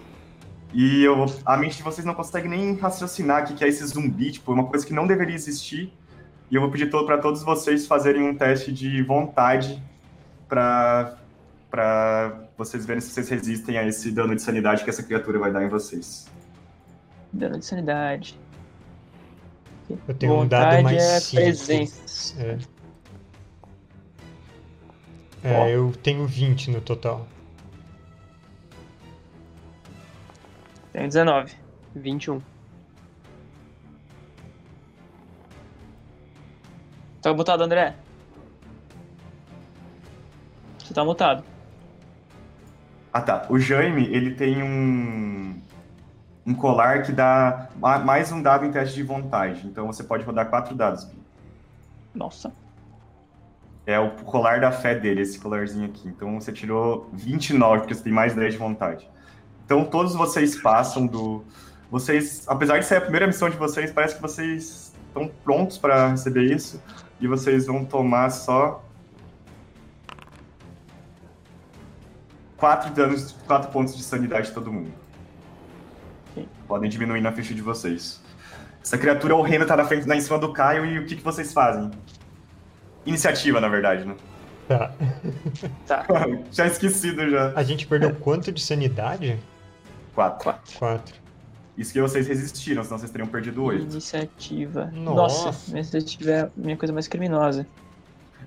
[0.74, 4.32] E eu, a mente de vocês não consegue nem raciocinar o que é esse zumbi,
[4.32, 5.92] tipo, é uma coisa que não deveria existir.
[6.50, 9.82] E eu vou pedir todo, para todos vocês fazerem um teste de vontade
[10.48, 11.16] para
[12.58, 15.64] vocês verem se vocês resistem a esse dano de sanidade que essa criatura vai dar
[15.64, 16.26] em vocês.
[17.36, 18.38] Dano de sanidade.
[19.88, 21.42] Eu tenho um Vontade dado mais é cinco.
[21.42, 22.42] presença.
[22.42, 22.58] É.
[25.44, 27.28] É, eu tenho 20 no total.
[30.92, 31.54] Tenho 19.
[31.94, 32.42] 21.
[37.22, 37.94] Tá mutado, André?
[40.78, 41.44] Você tá mutado.
[43.12, 45.60] Ah tá, o Jaime, ele tem um
[46.46, 49.66] um colar que dá ma- mais um dado em teste de vontade.
[49.66, 51.08] Então você pode rodar quatro dados.
[52.14, 52.52] Nossa.
[53.84, 56.08] É o colar da fé dele, esse colarzinho aqui.
[56.08, 59.08] Então você tirou 29, porque você tem mais 10 de vontade.
[59.64, 61.44] Então todos vocês passam do.
[61.90, 66.08] Vocês, apesar de ser a primeira missão de vocês, parece que vocês estão prontos para
[66.08, 66.82] receber isso.
[67.20, 68.82] E vocês vão tomar só.
[72.56, 74.90] 4 danos, 4 pontos de sanidade de todo mundo.
[76.66, 78.20] Podem diminuir na ficha de vocês.
[78.82, 81.22] Essa criatura horrenda tá na frente, lá em cima do Caio, e o que, que
[81.22, 81.90] vocês fazem?
[83.04, 84.14] Iniciativa, na verdade, né?
[84.68, 84.92] Tá.
[85.86, 86.06] Tá.
[86.50, 87.52] já esquecido já.
[87.54, 89.38] A gente perdeu quanto de sanidade?
[90.14, 90.54] 4.
[90.78, 91.14] 4.
[91.76, 93.82] Isso que vocês resistiram, senão vocês teriam perdido 8.
[93.82, 94.90] Iniciativa.
[94.94, 95.46] Nossa.
[95.46, 97.66] Nossa, minha iniciativa é a minha coisa mais criminosa.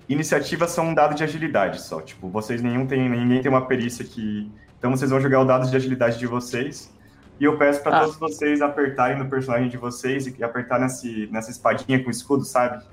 [0.07, 2.01] Iniciativas são um dado de agilidade só.
[2.01, 4.51] Tipo, vocês nenhum tem, ninguém tem uma perícia que.
[4.77, 6.91] Então vocês vão jogar o dado de agilidade de vocês.
[7.39, 7.99] E eu peço pra Ah.
[8.01, 12.83] todos vocês apertarem no personagem de vocês e apertar nesse, nessa espadinha com escudo, sabe?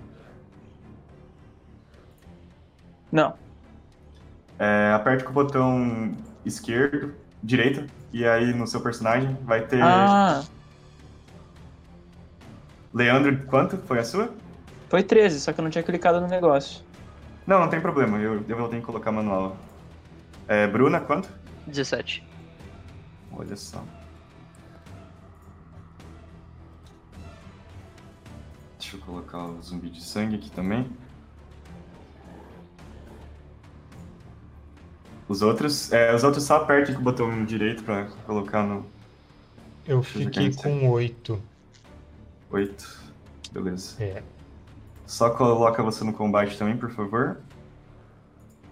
[3.11, 3.34] Não.
[4.59, 9.82] É, aperte com o botão esquerdo, direito, e aí no seu personagem vai ter.
[9.82, 10.44] Ah,
[12.94, 14.30] Leandro, quanto foi a sua?
[14.88, 16.84] foi 13, só que eu não tinha clicado no negócio.
[17.47, 19.57] Não, não tem problema, eu, eu vou ter que colocar manual.
[20.49, 21.28] É, Bruna, quanto?
[21.66, 22.24] 17.
[23.32, 23.82] Olha só.
[28.87, 30.89] Deixa eu colocar o zumbi de sangue aqui também.
[35.28, 38.87] Os outros, é, os outros só apertem com o botão direito pra colocar no
[39.84, 41.43] Eu Deixa eu fiquei com 8.
[42.49, 43.01] 8.
[43.51, 44.01] Beleza.
[44.01, 44.22] É.
[45.05, 47.39] Só coloca você no combate também, por favor.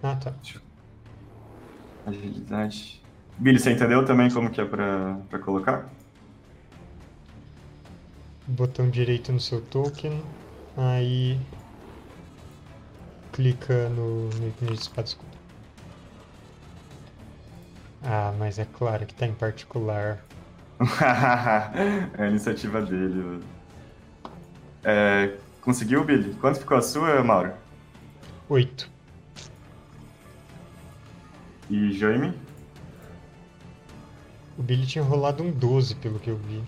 [0.01, 0.33] Ah, tá.
[2.05, 3.03] Agilidade.
[3.37, 5.89] Billy, você entendeu também como que é pra, pra colocar?
[8.47, 10.23] Botão direito no seu token.
[10.77, 11.39] Aí.
[13.31, 15.35] Clica no, no ícone de espada escudo.
[18.03, 20.23] Ah, mas é claro que tá em particular.
[22.17, 23.43] é a iniciativa dele.
[24.83, 26.35] É, conseguiu, Billy?
[26.35, 27.51] Quanto ficou a sua, Mauro?
[28.47, 28.91] 8.
[31.69, 32.31] E Jaime?
[34.57, 36.63] O Billy tinha rolado um 12, pelo que eu vi.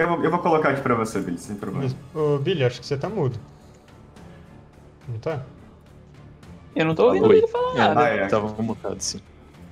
[0.00, 1.92] Eu, vou- eu vou colocar aqui pra você, Billy, sem problema.
[2.14, 3.38] Ô, Billy, acho que você tá mudo.
[5.06, 5.42] Não tá?
[6.74, 7.36] Eu não tô ouvindo Oi.
[7.38, 8.00] ele falar É, nada.
[8.04, 8.26] Ah, é.
[8.28, 9.20] Tava mutado, sim.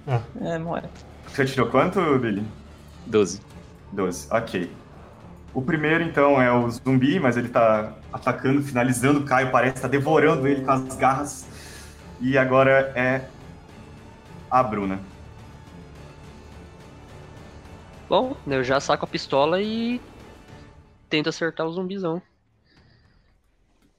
[0.07, 0.91] Ah, É, mora.
[1.27, 2.45] Você tirou quanto, Billy?
[3.07, 3.41] 12.
[3.93, 4.71] 12, ok.
[5.55, 9.89] O primeiro, então, é o zumbi, mas ele tá atacando, finalizando o Caio, parece, tá
[9.89, 11.47] devorando ele com as garras.
[12.21, 13.25] E agora é
[14.51, 14.99] a Bruna.
[18.09, 20.01] Bom, eu já saco a pistola e
[21.09, 22.21] tento acertar o zumbizão.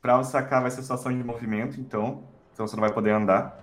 [0.02, 2.24] Pra você sacar vai ser sua ação de movimento, então.
[2.54, 3.60] Então você não vai poder andar.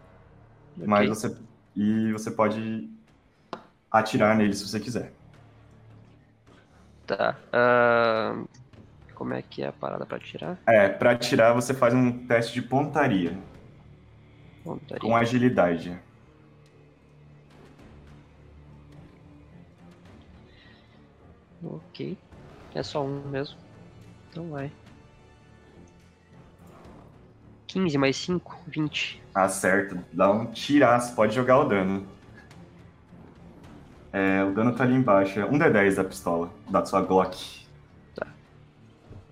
[0.76, 1.14] Mas Ok.
[1.30, 1.36] você.
[1.74, 2.90] E você pode
[3.90, 5.12] atirar nele se você quiser.
[7.07, 7.36] Tá.
[7.53, 8.44] ahn,
[9.14, 10.59] Como é que é a parada pra tirar?
[10.66, 13.38] É, pra atirar você faz um teste de pontaria.
[14.64, 15.01] Pontaria.
[15.01, 15.99] Com agilidade.
[21.62, 22.16] Ok.
[22.76, 23.56] É só um mesmo.
[24.30, 24.70] Então vai.
[27.68, 29.22] 15 mais 5, 20.
[29.34, 32.06] Acerta, dá um tiraço, pode jogar o dano.
[34.12, 37.66] É, o dano tá ali embaixo, é um D10 da pistola, da sua Glock.
[38.14, 38.26] Tá.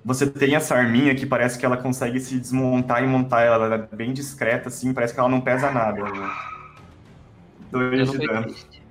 [0.02, 3.94] Você tem essa arminha que parece que ela consegue se desmontar e montar, ela é
[3.94, 6.02] bem discreta, assim, parece que ela não pesa nada.
[6.02, 6.30] né?
[7.70, 8.42] Dois de dano.
[8.44, 8.82] triste.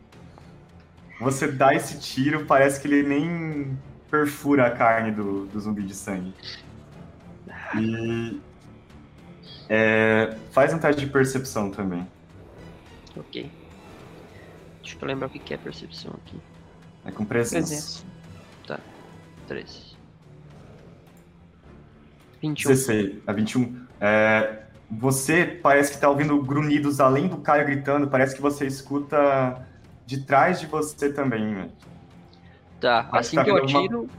[1.20, 3.78] Você dá esse tiro, parece que ele nem
[4.14, 6.32] perfura a carne do, do zumbi de sangue.
[7.76, 8.40] E.
[9.68, 12.08] é, faz um teste de percepção também.
[13.18, 13.52] Ok.
[14.84, 16.40] Deixa eu lembrar o que é percepção aqui.
[17.04, 18.04] É com presença.
[18.68, 18.80] Presença.
[19.48, 19.98] 13.
[22.40, 22.70] 21.
[22.70, 23.88] 16, a 21.
[24.00, 24.60] É,
[24.92, 29.68] você parece que tá ouvindo grunhidos além do Caio gritando, parece que você escuta
[30.06, 31.70] de trás de você também, né?
[32.84, 34.10] Tá, Mas assim tá que eu vindo uma- atiro.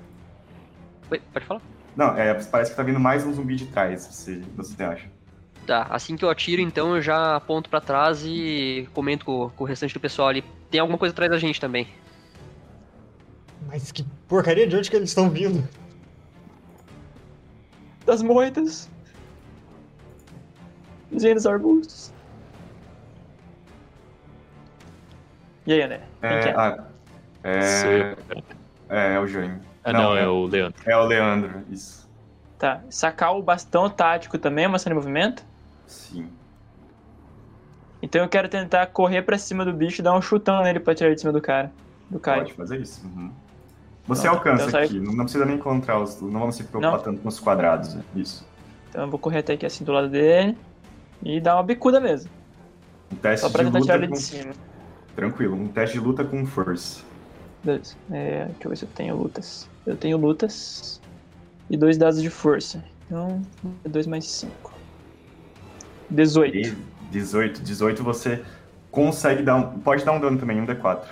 [1.10, 1.60] Oi, pode falar?
[1.94, 5.06] Não, é, parece que tá vindo mais um zumbi de trás, você, você acha.
[5.66, 9.64] Tá, assim que eu atiro, então eu já aponto pra trás e comento com, com
[9.64, 10.42] o restante do pessoal ali.
[10.70, 11.86] Tem alguma coisa atrás da gente também.
[13.66, 15.62] Mas que porcaria, de onde que eles estão vindo?
[18.06, 18.88] Das moitas.
[21.10, 22.10] Dos arbustos.
[25.66, 25.98] E aí, André?
[25.98, 26.54] Quem que É, é?
[26.56, 26.93] ah,
[27.44, 28.16] é,
[28.88, 29.60] é, é o Jânio.
[29.84, 30.82] Ah, não, é o Leandro.
[30.86, 32.08] É o Leandro, isso.
[32.58, 32.80] Tá.
[32.88, 35.44] Sacar o bastão tático também é uma ação de movimento?
[35.86, 36.28] Sim.
[38.00, 40.94] Então eu quero tentar correr pra cima do bicho e dar um chutão nele pra
[40.94, 41.70] tirar ele de cima do cara.
[42.10, 42.42] Do Caio.
[42.42, 43.04] Pode fazer isso.
[43.06, 43.30] uhum.
[44.06, 46.20] Você Não, alcança então aqui, não, não precisa nem encontrar os.
[46.20, 47.02] Não vamos se preocupar Não.
[47.02, 47.94] tanto com os quadrados.
[47.94, 48.02] né?
[48.14, 48.46] Isso.
[48.90, 50.56] Então eu vou correr até aqui assim do lado dele
[51.22, 52.30] e dar uma bicuda mesmo.
[53.10, 54.14] Um teste Só pra de tentar tirar luta ele com.
[54.18, 54.52] de cima.
[55.16, 57.02] Tranquilo, um teste de luta com força.
[57.64, 57.96] Beleza.
[58.10, 59.68] É, deixa eu ver se eu tenho lutas.
[59.86, 61.00] Eu tenho lutas
[61.70, 62.84] e dois dados de força.
[63.06, 63.42] Então,
[63.84, 64.72] 2 mais 5.
[66.10, 66.56] 18.
[66.56, 66.76] E
[67.10, 67.62] 18.
[67.62, 68.44] 18 você
[68.90, 69.78] consegue dar um.
[69.80, 71.04] Pode dar um dano também, um D4.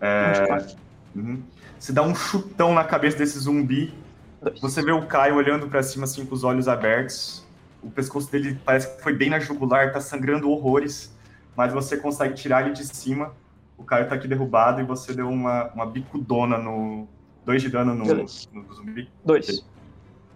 [0.00, 0.76] É, 24.
[1.16, 1.42] uhum.
[1.78, 3.94] Você dá um chutão na cabeça desse zumbi.
[4.42, 4.60] Dois.
[4.60, 7.46] Você vê o Caio olhando pra cima assim com os olhos abertos.
[7.82, 11.16] O pescoço dele parece que foi bem na jugular, tá sangrando horrores.
[11.56, 13.32] Mas você consegue tirar ele de cima.
[13.78, 17.08] O Caio tá aqui derrubado e você deu uma, uma bicudona no.
[17.46, 18.46] Dois de dano no, Beleza.
[18.52, 19.08] no zumbi.
[19.24, 19.64] 2.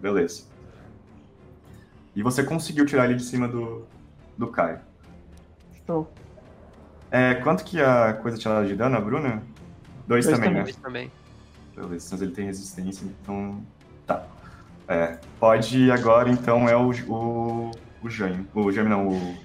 [0.01, 0.45] Beleza.
[2.17, 3.85] E você conseguiu tirar ele de cima do,
[4.39, 4.81] do Caio.
[5.87, 6.11] Show.
[7.11, 9.43] É, quanto que a coisa tinha dado de dano, a Bruna?
[10.07, 10.55] Dois, Dois também, também.
[10.55, 10.63] né?
[10.63, 11.13] Dois também.
[11.77, 13.63] Beleza, mas ele tem resistência, então.
[14.07, 14.25] Tá.
[14.89, 17.71] É, pode agora, então, é o, o,
[18.03, 18.47] o Jaime.
[18.55, 19.37] O Jaime não, o.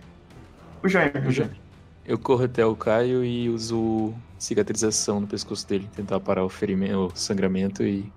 [0.83, 1.59] O Jaime, o Jaime.
[2.07, 7.11] Eu corro até o Caio e uso cicatrização no pescoço dele, tentar parar o ferimento,
[7.13, 8.09] o sangramento e.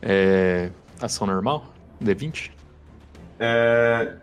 [0.00, 0.70] É.
[1.02, 1.66] Ação normal?
[2.00, 2.52] D20?
[3.40, 4.16] É,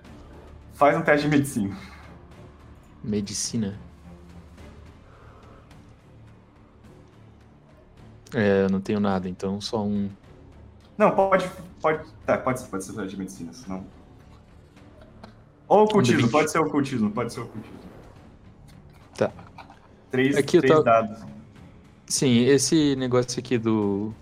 [0.74, 1.78] faz um teste de medicina.
[3.04, 3.78] Medicina.
[8.34, 10.10] É, eu não tenho nada, então só um.
[10.98, 11.52] Não, pode.
[11.82, 12.10] Pode.
[12.26, 13.86] Tá, pode ser, pode ser teste de medicina, senão.
[15.68, 17.83] Ou ocultismo, pode ser ocultismo, pode ser ocultismo.
[19.18, 19.32] Tá.
[20.12, 21.20] Três, Aqui eu três tô- dados.
[22.08, 24.14] Sim, esse negócio aqui do.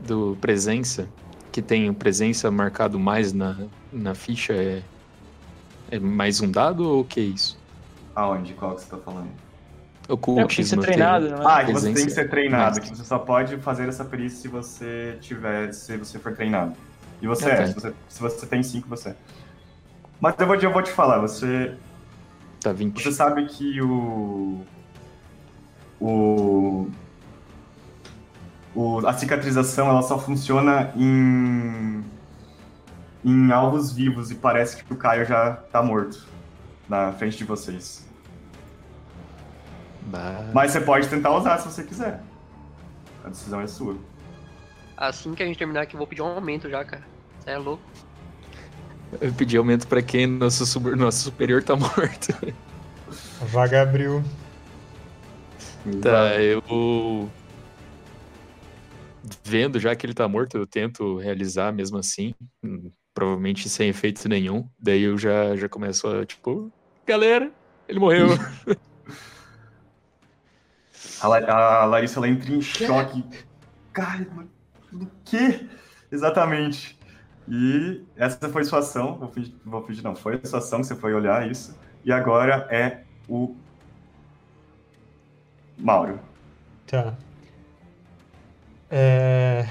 [0.00, 1.08] do presença,
[1.52, 3.56] que tem o presença marcado mais na,
[3.92, 4.82] na ficha, é.
[5.90, 7.58] É mais um dado ou o que é isso?
[8.16, 8.54] Aonde?
[8.54, 9.28] Qual que você tá falando?
[10.08, 11.34] É, tem que ser treinado, tem.
[11.36, 11.54] não é?
[11.54, 12.90] Ah, que você tem que ser treinado, mais.
[12.90, 16.72] que você só pode fazer essa perícia se você tiver, se você for treinado.
[17.20, 17.66] E você Ah, é, tá.
[17.66, 19.16] se você, se você tem cinco, você é.
[20.20, 21.74] Mas eu vou, eu vou te falar, você,
[22.62, 23.02] Tá 20.
[23.02, 24.64] você sabe que o,
[26.00, 26.88] o,
[28.74, 32.04] o a cicatrização ela só funciona em
[33.24, 36.26] em alvos vivos e parece que o Caio já tá morto
[36.88, 38.06] na frente de vocês.
[40.02, 40.50] Bah.
[40.52, 42.20] Mas você pode tentar usar se você quiser.
[43.24, 43.96] A decisão é sua.
[44.96, 47.04] Assim que a gente terminar aqui, eu vou pedir um aumento já, cara.
[47.40, 47.82] Cê é louco.
[49.20, 52.32] Eu pedi aumento pra quem nosso, sub- nosso superior tá morto.
[53.40, 54.22] A vaga abriu.
[56.00, 57.28] Tá, eu.
[59.44, 62.34] Vendo já que ele tá morto, eu tento realizar mesmo assim.
[63.14, 64.66] Provavelmente sem efeito nenhum.
[64.78, 66.72] Daí eu já, já começo a, tipo,
[67.06, 67.50] galera,
[67.88, 68.28] ele morreu.
[71.20, 73.24] A, La- a Larissa ela entra em choque.
[73.92, 74.26] Cara,
[74.90, 75.66] do quê?
[76.10, 76.98] Exatamente.
[77.48, 79.18] E essa foi sua ação.
[79.18, 80.14] Vou fingir, vou fingir, não.
[80.14, 81.76] Foi a sua ação que você foi olhar isso.
[82.04, 83.56] E agora é o.
[85.78, 86.20] Mauro.
[86.86, 87.14] Tá.
[88.90, 89.66] É...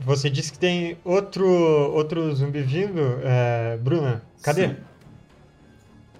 [0.00, 4.22] Você disse que tem outro, outro zumbi vindo, é, Bruna?
[4.42, 4.68] Cadê?
[4.68, 4.76] Sim.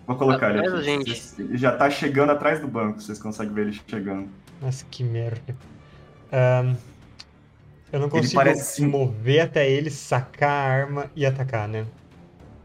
[0.06, 1.04] Vou colocar ele Atrás da aqui.
[1.14, 1.40] gente.
[1.40, 3.00] Ele já tá chegando atrás do banco.
[3.00, 4.28] Vocês conseguem ver ele chegando.
[4.60, 5.54] Nossa, que merda.
[6.32, 6.74] Ahn,
[7.94, 11.86] eu não Ele consigo parece se mover até ele, sacar a arma e atacar, né?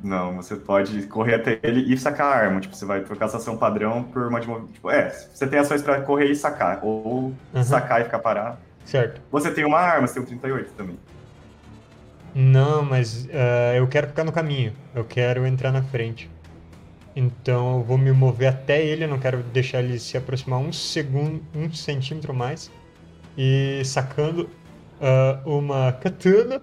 [0.02, 2.62] Não, você pode correr até ele e sacar a arma.
[2.62, 4.74] Tipo, você vai trocar essa ação padrão por uma de movimento.
[4.74, 6.80] Tipo, é, você tem ações pra correr e sacar.
[6.84, 7.64] Ou Uhum.
[7.64, 8.60] sacar e ficar parado.
[8.84, 9.22] Certo.
[9.32, 11.00] Você tem uma arma, você tem um 38 também.
[12.34, 14.76] Não, mas ah, eu quero ficar no caminho.
[14.94, 16.30] Eu quero entrar na frente.
[17.16, 20.72] Então eu vou me mover até ele, eu não quero deixar ele se aproximar um
[20.74, 22.72] segundo, um centímetro mais.
[23.38, 24.50] E sacando
[25.02, 26.62] ah, uma katana,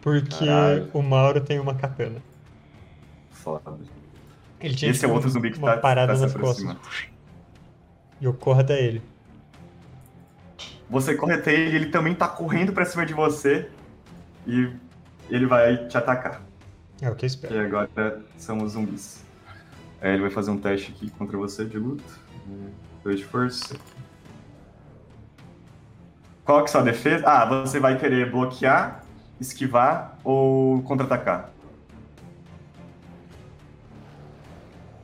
[0.00, 0.88] porque Caralho.
[0.92, 2.22] o Mauro tem uma katana.
[3.30, 3.78] Foda.
[4.60, 6.76] Ele tinha Esse é outro zumbi que uma tá, parada tá nas costas.
[8.20, 9.02] E eu corro até ele.
[10.88, 13.68] Você corre até ele, ele também tá correndo pra cima de você.
[14.46, 14.70] E
[15.28, 16.42] ele vai te atacar.
[17.00, 17.58] É o que eu espero.
[17.58, 19.24] agora são os zumbis.
[20.00, 22.04] É, ele vai fazer um teste aqui contra você de luta.
[22.48, 22.70] É,
[23.02, 23.76] Dois de força.
[26.44, 27.24] Qual que é a sua defesa?
[27.26, 29.04] Ah, você vai querer bloquear,
[29.40, 31.50] esquivar ou contra-atacar?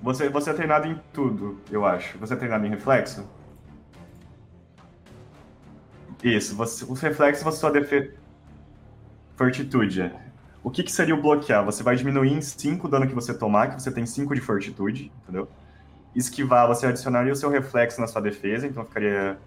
[0.02, 2.18] Você, você é treinado em tudo, eu acho.
[2.18, 3.28] Você é treinado em reflexo?
[6.22, 8.12] Isso, você, os reflexos você só defesa.
[9.36, 10.12] Fortitude.
[10.62, 11.64] O que, que seria o bloquear?
[11.64, 14.40] Você vai diminuir em 5 o dano que você tomar, que você tem 5 de
[14.40, 15.48] fortitude, entendeu?
[16.14, 19.38] Esquivar, você adicionaria o seu reflexo na sua defesa, então ficaria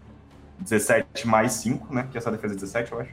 [0.61, 2.07] 17 mais 5, né?
[2.11, 3.11] Que a sua defesa é 17, eu acho.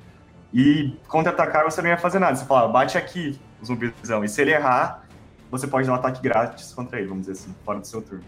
[0.52, 2.36] E contra-atacar você não ia fazer nada.
[2.36, 4.24] Você fala, "Ah, bate aqui, zumbizão.
[4.24, 5.04] E se ele errar,
[5.50, 8.24] você pode dar um ataque grátis contra ele, vamos dizer assim, fora do seu turno.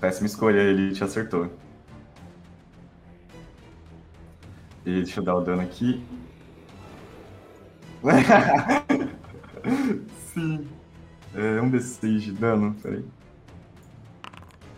[0.00, 1.50] Péssima escolha, ele te acertou.
[4.84, 6.04] E deixa eu dar o dano aqui.
[10.32, 10.68] Sim.
[11.34, 13.04] É um D6 de dano, peraí.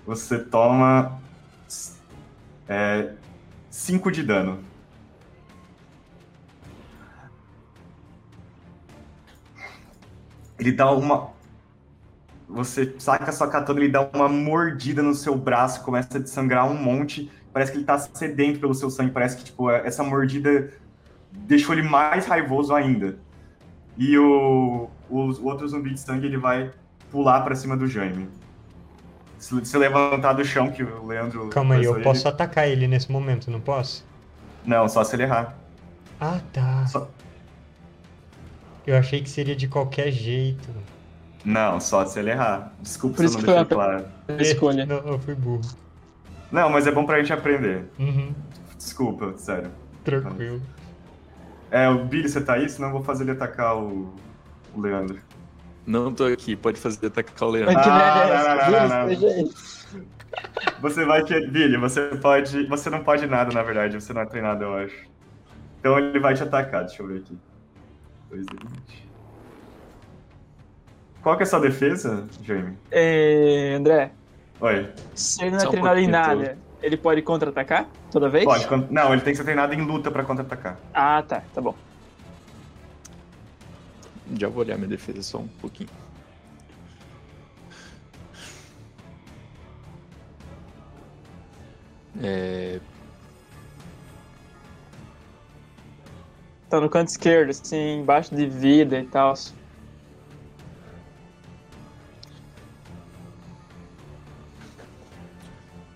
[0.07, 1.20] Você toma.
[3.68, 4.61] 5 de dano.
[10.59, 11.30] Ele dá uma.
[12.48, 16.80] Você saca sua katana, ele dá uma mordida no seu braço, começa a sangrar um
[16.80, 17.30] monte.
[17.52, 19.11] Parece que ele tá sedento pelo seu sangue.
[19.11, 20.72] Parece que, tipo, essa mordida
[21.32, 23.18] deixou ele mais raivoso ainda.
[23.98, 26.72] E o, o, o outro zumbi de sangue, ele vai
[27.11, 28.28] pular pra cima do Jaime.
[29.47, 31.49] Se, se levantar do chão, que o Leandro...
[31.51, 34.05] Calma aí, eu começou, posso atacar ele nesse momento, não posso?
[34.64, 34.74] Ele...
[34.74, 35.55] Não, só se ele errar.
[36.20, 36.84] Ah, tá.
[36.86, 37.09] Só-
[38.84, 40.68] Eu achei que seria de qualquer jeito.
[41.44, 42.72] Não, só se ele errar.
[42.80, 44.42] Desculpa Por se isso eu não foi deixei claro.
[44.42, 44.84] escolha.
[44.86, 45.62] Não, eu fui burro.
[46.51, 47.84] Não, mas é bom pra gente aprender.
[48.01, 48.34] Uhum,
[48.76, 49.70] Desculpa, sério.
[50.03, 50.61] tranquilo.
[51.70, 52.68] É, o Billy, você tá aí?
[52.68, 54.12] Senão eu vou fazer ele atacar o,
[54.74, 55.20] o Leandro.
[55.87, 57.74] Não tô aqui, pode fazer atacar o Leandro.
[57.78, 59.51] Ah, é não, não, não.
[60.80, 61.47] Você vai que.
[61.47, 62.66] Billy, você pode.
[62.66, 64.01] Você não pode nada, na verdade.
[64.01, 65.07] Você não é treinado, eu acho.
[65.78, 67.39] Então ele vai te atacar, deixa eu ver aqui.
[68.30, 69.07] 2 de 20.
[71.22, 72.76] Qual que é a sua defesa, Jamie?
[72.91, 74.12] É, André,
[74.61, 74.89] Oi.
[75.14, 78.45] se ele não é Só um treinado em nada, ele pode contra-atacar toda vez?
[78.45, 78.66] Pode.
[78.91, 80.76] Não, ele tem que ser treinado em luta pra contra-atacar.
[80.95, 81.74] Ah, tá, tá bom.
[84.35, 85.91] Já vou olhar minha defesa só um pouquinho.
[92.22, 92.81] É,
[96.68, 99.35] Tá no canto esquerdo, assim, embaixo de vida e tal.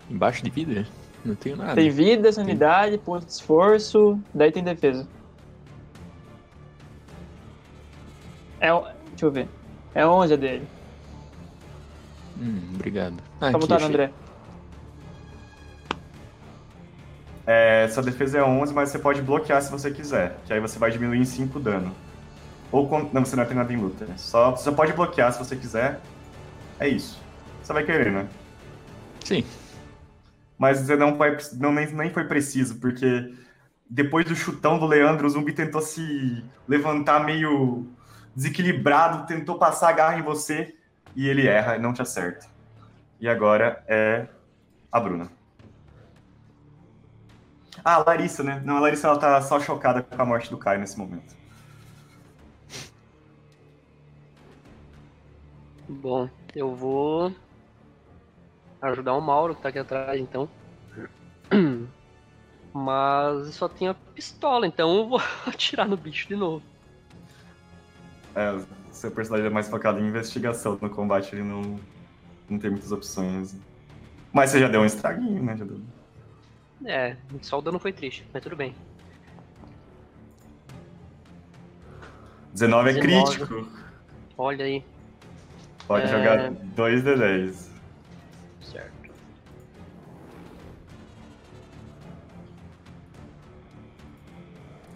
[0.09, 0.87] embaixo de vida?
[1.24, 1.74] Não tenho nada.
[1.74, 5.07] Tem vida, sanidade, ponto de esforço, daí tem defesa.
[8.61, 9.48] É, o- deixa eu ver.
[9.94, 10.66] É 11 a dele.
[12.38, 13.16] Hum, obrigado.
[13.40, 13.84] Ah, Tá.
[13.84, 14.11] André.
[17.46, 20.38] É, sua defesa é 11, mas você pode bloquear se você quiser.
[20.46, 21.94] Que aí você vai diminuir em 5 dano.
[22.70, 24.04] Ou con- Não, você não é treinado em luta.
[24.04, 24.14] né?
[24.16, 26.00] Só, você só pode bloquear se você quiser.
[26.78, 27.20] É isso.
[27.62, 28.28] Você vai querer, né?
[29.24, 29.44] Sim.
[30.56, 33.34] Mas você não vai, não, nem, nem foi preciso, porque
[33.88, 37.86] depois do chutão do Leandro, o zumbi tentou se levantar meio
[38.35, 40.74] desequilibrado, tentou passar a garra em você
[41.14, 42.47] e ele erra não te acerta.
[43.20, 44.26] E agora é
[44.91, 45.31] a Bruna.
[47.85, 48.61] Ah, a Larissa, né?
[48.64, 51.35] Não, a Larissa ela tá só chocada com a morte do Caio nesse momento.
[55.89, 57.35] Bom, eu vou
[58.81, 60.49] ajudar o Mauro que tá aqui atrás, então.
[62.72, 66.70] Mas só tem a pistola, então eu vou atirar no bicho de novo.
[68.35, 68.59] É,
[68.93, 70.78] seu personagem é mais focado em investigação.
[70.81, 71.78] No combate ele não,
[72.49, 73.57] não tem muitas opções.
[74.33, 75.57] Mas você já deu um estraguinho, né?
[75.57, 75.81] Já deu.
[76.87, 78.74] É, só o dano foi triste, mas tudo bem.
[82.53, 83.37] 19 é 19.
[83.37, 83.68] crítico.
[84.37, 84.85] Olha aí.
[85.87, 86.09] Pode É.
[86.09, 87.70] jogar 2 de 10.
[88.62, 89.11] Certo.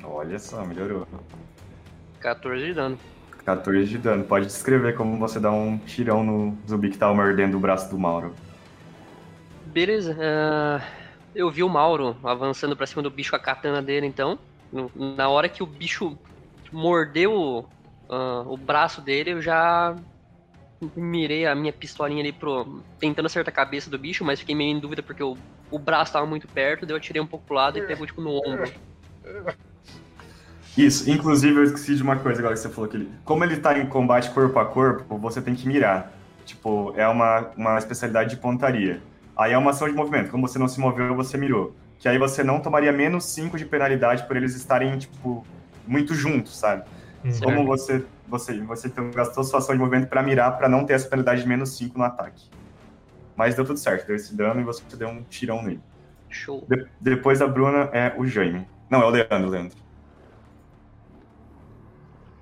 [0.02, 1.06] Olha só, melhorou.
[2.20, 2.98] 14 de dano.
[3.44, 4.24] 14 de dano.
[4.24, 7.98] Pode descrever como você dá um tirão no zumbi que tá mordendo o braço do
[7.98, 8.34] Mauro.
[9.66, 10.16] Beleza.
[10.20, 10.80] ah,
[11.34, 14.38] eu vi o Mauro avançando pra cima do bicho com a katana dele, então.
[14.94, 16.18] Na hora que o bicho
[16.72, 17.66] mordeu
[18.08, 19.94] ah, o braço dele, eu já
[20.96, 22.80] mirei a minha pistolinha ali pro.
[22.98, 25.36] tentando acertar a cabeça do bicho, mas fiquei meio em dúvida porque o,
[25.70, 28.20] o braço tava muito perto, daí eu tirei um pouco pro lado e pegou tipo
[28.20, 28.72] no ombro.
[30.76, 33.10] Isso, inclusive eu esqueci de uma coisa agora que você falou que ele.
[33.24, 36.12] Como ele tá em combate corpo a corpo, você tem que mirar.
[36.44, 39.00] Tipo, é uma, uma especialidade de pontaria.
[39.36, 40.30] Aí é uma ação de movimento.
[40.30, 41.74] Como você não se moveu, você mirou.
[41.98, 45.46] Que aí você não tomaria menos 5 de penalidade por eles estarem, tipo,
[45.86, 46.84] muito juntos, sabe?
[47.24, 47.40] Uhum.
[47.40, 50.94] Como você, você, você então gastou sua ação de movimento pra mirar pra não ter
[50.94, 52.50] essa penalidade de menos 5 no ataque.
[53.36, 55.80] Mas deu tudo certo, deu esse dano e você deu um tirão nele.
[56.28, 56.64] Show.
[56.68, 58.66] De- depois da Bruna é o Jaime.
[58.90, 59.83] Não, é o Leandro, Leandro.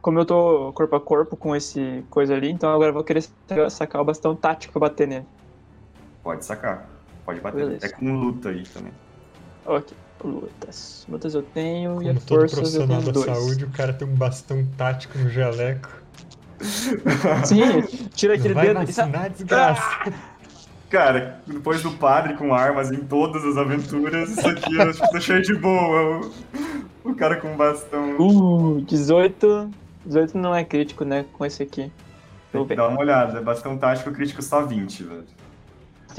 [0.03, 3.25] Como eu tô corpo a corpo com esse coisa ali, então agora eu vou querer
[3.71, 5.25] sacar- o bastão tático pra bater nele.
[6.25, 6.89] Pode sacar.
[7.25, 7.65] Pode bater.
[7.65, 7.87] Beleza.
[7.87, 8.93] É com luta aí também.
[9.65, 9.97] Ok.
[10.25, 11.05] Lutas.
[11.09, 13.27] Lutas eu tenho e Como a todo forças eu profissional tenho da dois.
[13.39, 15.89] saúde, o cara tem um bastão tático no jaleco.
[17.45, 17.83] Sim,
[18.15, 18.81] tira aquele vai dedo.
[18.87, 20.13] vacinar, desgraça.
[20.91, 25.11] Cara, depois do padre com armas em todas as aventuras, isso aqui eu acho que
[25.11, 26.21] tá cheio de boa.
[27.05, 28.17] O, o cara com bastão.
[28.19, 29.71] Uh, 18.
[30.05, 31.25] 18 não é crítico, né?
[31.33, 31.91] Com esse aqui.
[32.53, 33.41] Tem que dar uma olhada.
[33.41, 35.25] Bastão tático crítico só 20, velho.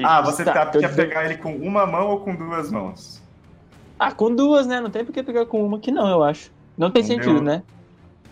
[0.03, 3.21] Ah, você tá, tô quer dizendo- pegar ele com uma mão ou com duas mãos?
[3.99, 4.81] Ah, com duas, né?
[4.81, 6.51] Não tem por que pegar com uma que não, eu acho.
[6.75, 7.23] Não tem Entendeu?
[7.25, 7.61] sentido, né?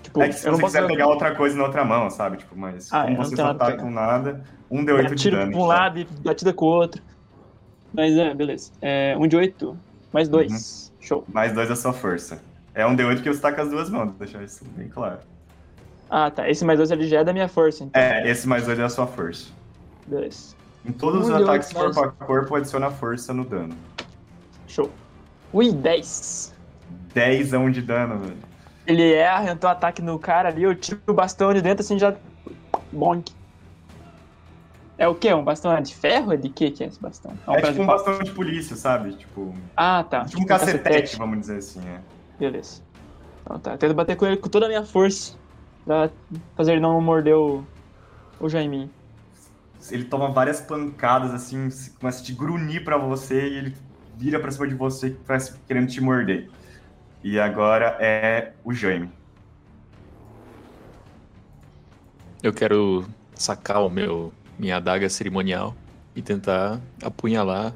[0.02, 2.38] Tipo, É que se não você quiser pegar outra coisa na outra mão, sabe?
[2.38, 5.14] Tipo, mas Ah, como é, não você só pra tá com nada, um D8 de
[5.14, 5.52] Atiro dano.
[5.52, 7.04] pra um lado e batida com o outro.
[7.94, 8.72] Mas é, beleza.
[8.82, 9.78] É, um de 8,
[10.12, 10.90] mais dois.
[10.90, 10.96] Uhum.
[11.06, 11.24] Show.
[11.32, 12.42] Mais dois da sua força.
[12.74, 15.20] É um D8 que você tá com as duas mãos, deixar isso bem claro.
[16.14, 16.50] Ah, tá.
[16.50, 18.02] Esse mais dois ele já é da minha força, então.
[18.02, 19.48] É, esse mais dois é a sua força.
[20.06, 20.54] Beleza.
[20.86, 23.74] Em todos Um os D8 ataques mais- corpo a corpo, adiciona força no dano.
[24.68, 24.92] Show.
[25.54, 26.54] Ui, 10.
[27.14, 28.38] 10 de dano, velho.
[28.86, 32.14] Ele erra, entrou ataque no cara ali, eu tiro o bastão de dentro assim já.
[32.92, 33.32] Bonk.
[34.98, 35.34] É o quê?
[35.34, 36.34] Um bastão de ferro?
[36.34, 37.32] É de que que é esse bastão?
[37.48, 39.14] um É pedaço tipo um bastão de polícia, sabe?
[39.14, 40.26] Tipo, Ah, tá.
[40.26, 42.00] tipo um cacetete, vamos dizer assim, é.
[42.38, 42.82] Beleza.
[43.44, 45.36] Então tá, tento bater com ele com toda a minha força.
[45.86, 46.10] Pra
[46.56, 47.64] fazer ele não morder o,
[48.40, 48.90] o Jaiminho.
[49.90, 53.76] Ele toma várias pancadas, assim, se- começa a te grunir pra você e ele
[54.18, 56.50] vira pra cima de você, parece querendo te morder.
[57.24, 59.10] E agora é o Jaime.
[62.44, 63.06] Eu quero
[63.36, 65.76] sacar o meu minha adaga cerimonial
[66.16, 67.74] e tentar apunhalar.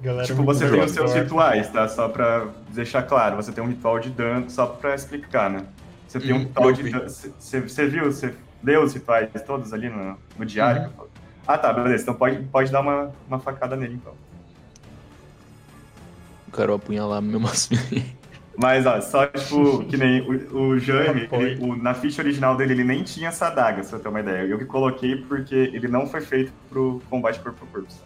[0.00, 1.88] Galera, Tipo, você tem os seus rituais, tá?
[1.88, 5.64] Só pra deixar claro, você tem um ritual de dano, só pra explicar, né?
[6.14, 6.90] Você tem um Hum, eu de.
[6.92, 8.04] Você você viu?
[8.04, 10.92] Você leu os rituais todos ali no, no diário?
[10.96, 11.06] Uhum.
[11.44, 12.04] Ah, tá, beleza.
[12.04, 14.14] Então pode, pode dar uma, uma facada nele, então.
[16.46, 17.80] Eu quero apunhalar meu máximo.
[18.56, 21.48] Mas, ó, só, tipo, que nem o, o Jaime, Apoio.
[21.48, 24.20] ele- o- na ficha original dele, ele nem tinha essa adaga, se eu ter uma
[24.20, 24.46] ideia.
[24.46, 27.90] Eu que coloquei porque ele não foi feito pro combate corpo a corpo.
[27.92, 28.04] só.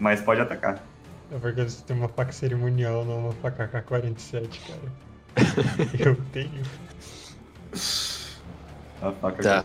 [0.00, 0.82] Mas pode atacar.
[1.30, 5.09] É porque você tem uma faca cerimonial, não uma faca K-47, cara.
[5.98, 6.62] Eu tenho.
[9.02, 9.64] A faca Tá.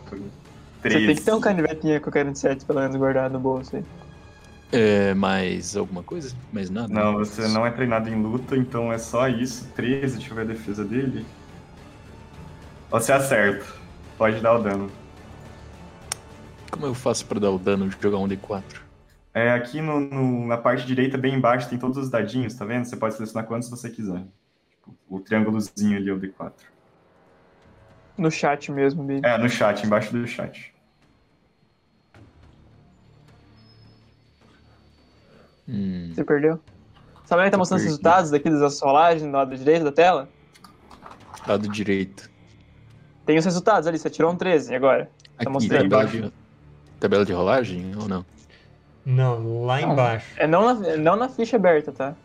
[0.82, 3.84] Você tem que ter um canivetinho com 47 pelo menos guardado no bolso aí.
[4.72, 6.36] É, mais alguma coisa?
[6.54, 6.94] Mais nada?
[6.94, 9.68] Não, você não é treinado em luta, então é só isso.
[9.76, 11.26] 13, deixa eu ver a defesa dele.
[12.92, 13.66] Você acerta.
[14.18, 14.92] Pode dar o dano.
[16.72, 18.64] Como eu faço pra dar o dano de jogar um D4?
[19.34, 22.86] É, aqui no, no- na parte direita, bem embaixo, tem todos os dadinhos, tá vendo?
[22.86, 24.24] Você pode selecionar quantos você quiser.
[25.10, 26.52] O triângulozinho ali é o D4.
[28.18, 29.22] No chat mesmo, baby.
[29.26, 30.74] É, no chat, embaixo do chat.
[35.68, 36.60] Hum, Você perdeu?
[37.26, 40.30] Sabe onde tá Eu mostrando os resultados aqui das rolagens no lado direito da tela?
[41.48, 42.30] lado direito.
[43.26, 45.10] Tem os resultados ali, você tirou um 13 agora.
[45.38, 45.90] Aqui, mostrando.
[45.90, 46.34] tabela de,
[47.00, 48.26] tabela de rolagem ou não?
[49.06, 49.94] Não, lá Não.
[49.94, 50.34] embaixo.
[50.38, 52.16] É não na, não na ficha aberta, tá?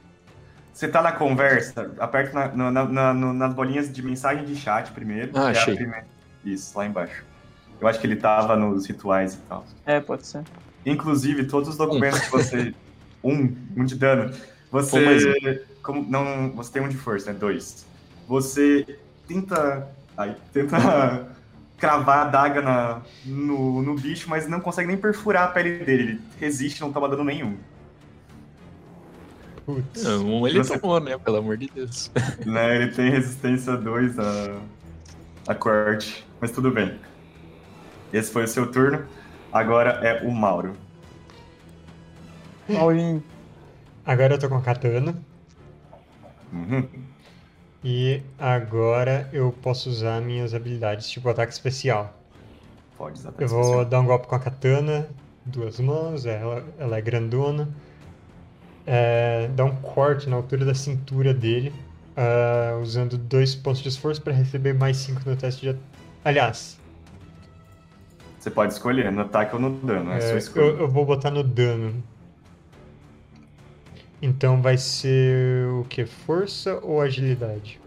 [0.72, 2.84] Você tá na conversa, aperta na- na-
[3.14, 5.30] na- nas bolinhas de mensagem de chat primeiro.
[5.34, 5.74] Ah, é a achei.
[5.74, 6.06] primeira-
[6.44, 7.24] Isso, lá embaixo.
[7.80, 9.66] Eu acho que ele tava nos rituais e tal.
[9.86, 10.42] É, pode ser.
[10.86, 12.74] Inclusive, todos os documentos que você.
[13.22, 14.32] Um, um de dano.
[14.70, 15.34] Você.
[15.44, 17.38] Um Como, não, você tem um de força, né?
[17.38, 17.84] Dois.
[18.26, 18.98] Você
[19.28, 19.86] tenta
[20.16, 20.76] Aí tenta
[21.76, 26.02] cravar a daga na, no, no bicho, mas não consegue nem perfurar a pele dele.
[26.02, 27.56] Ele resiste, não toma dano nenhum.
[29.74, 30.02] Putz.
[30.04, 31.16] Não, ele Você- tomou, né?
[31.18, 32.10] Pelo amor de Deus.
[32.46, 32.76] né?
[32.76, 34.56] Ele tem resistência 2 a,
[35.48, 36.98] a corte, mas tudo bem.
[38.12, 39.04] Esse foi o seu turno.
[39.52, 40.74] Agora é o Mauro.
[42.68, 43.22] Maurinho.
[44.06, 45.14] Agora eu tô com a katana.
[46.52, 46.88] Uhum.
[47.82, 52.16] E agora eu posso usar minhas habilidades, tipo ataque especial.
[52.98, 53.84] Pode usar ataque Eu vou especial.
[53.86, 55.08] dar um golpe com a katana,
[55.44, 57.68] duas mãos, ela, ela é grandona.
[58.86, 61.72] É, dá um corte na altura da cintura dele,
[62.16, 65.78] ah, usando dois pontos de esforço para receber mais cinco no teste de.
[66.24, 66.80] Aliás,
[68.38, 70.76] Você pode escolher no ataque ou no dano, é, é, sua eu, escolha.
[70.78, 72.02] eu vou botar no dano.
[74.22, 76.04] Então vai ser o que?
[76.06, 77.80] Força ou agilidade?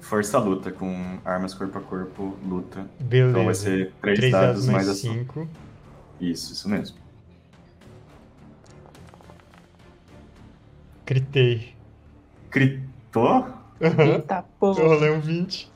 [0.00, 2.90] Força luta, com armas corpo a corpo, luta.
[2.98, 3.30] Beleza.
[3.30, 5.14] Então vai ser 3, 3 dados dados mais mais a sua.
[5.14, 5.48] 5.
[6.20, 6.98] Isso, isso mesmo.
[11.10, 11.74] Critei.
[12.50, 13.48] Critou?
[13.80, 14.84] Eita Eu porra.
[14.84, 15.68] rolei um 20.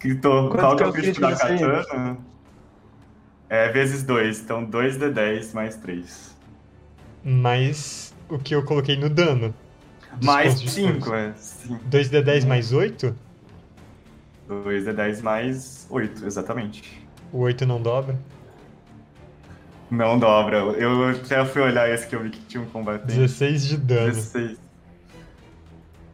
[0.00, 0.48] Critou.
[0.50, 2.18] Quanto Qual que é é o crítico da katana?
[3.48, 6.36] É vezes 2, então 2 de 10 mais 3.
[7.22, 9.54] Mais o que eu coloquei no dano.
[10.20, 11.14] Mais pontos de 5, esforço.
[11.14, 11.32] é.
[11.36, 11.78] Sim.
[11.88, 13.14] 2d10 mais 8?
[14.48, 17.06] 2 de 10 mais 8, exatamente.
[17.32, 18.18] O 8 não dobra?
[19.92, 20.56] Não dobra.
[20.56, 23.12] Eu até fui olhar esse que eu vi que tinha um combatente.
[23.12, 24.06] 16 de dano.
[24.06, 24.58] 16.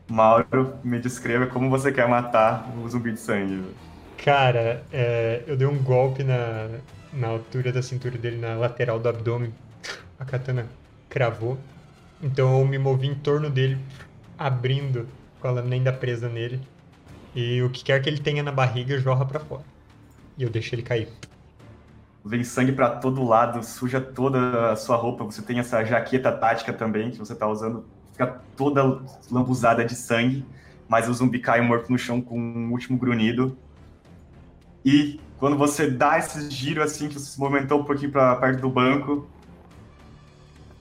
[0.09, 3.63] Mauro, me descreva como você quer matar o zumbi de sangue.
[4.17, 6.69] Cara, é, eu dei um golpe na,
[7.13, 9.55] na altura da cintura dele, na lateral do abdômen.
[10.19, 10.67] A katana
[11.09, 11.57] cravou.
[12.21, 13.79] Então eu me movi em torno dele,
[14.37, 15.07] abrindo
[15.39, 16.61] com a lâmina ainda presa nele.
[17.33, 19.63] E o que quer que ele tenha na barriga jorra pra fora.
[20.37, 21.09] E eu deixo ele cair.
[22.25, 25.25] Vem sangue pra todo lado, suja toda a sua roupa.
[25.25, 29.01] Você tem essa jaqueta tática também que você tá usando, fica toda
[29.31, 30.45] lambuzada de sangue.
[30.89, 33.57] Mas o zumbi cai morto no chão com um último grunhido.
[34.85, 38.61] E quando você dá esse giro assim, que você se movimentou um pouquinho pra perto
[38.61, 39.29] do banco,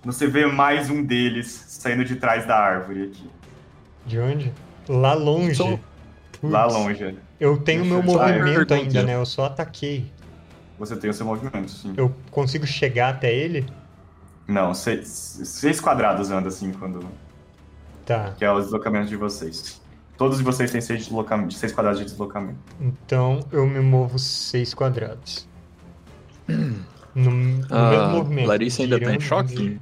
[0.03, 3.29] você vê mais um deles saindo de trás da árvore aqui.
[4.05, 4.53] De onde?
[4.87, 5.55] Lá longe.
[5.55, 5.79] Sou-
[6.43, 7.17] Lá longe.
[7.39, 9.15] Eu tenho meu Deixa eu- Ah, eu movimento pergunto, ainda, né?
[9.15, 10.11] Eu só ataquei.
[10.77, 11.93] Você tem o seu movimento, sim.
[11.97, 13.65] Eu consigo chegar até ele?
[14.47, 15.07] Não, seis,
[15.43, 17.05] seis quadrados anda assim quando.
[18.05, 18.33] Tá.
[18.37, 19.81] Que é o deslocamento de vocês.
[20.17, 21.09] Todos de vocês têm seis,
[21.51, 22.57] seis quadrados de deslocamento.
[22.79, 25.47] Então eu me movo 6 quadrados.
[27.15, 28.47] No, no A mesmo movimento.
[28.47, 29.81] Larissa ainda tá em choque?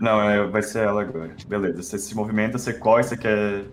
[0.00, 1.30] Não, é, vai ser ela agora.
[1.46, 3.66] Beleza, você se movimenta, você corre, você quer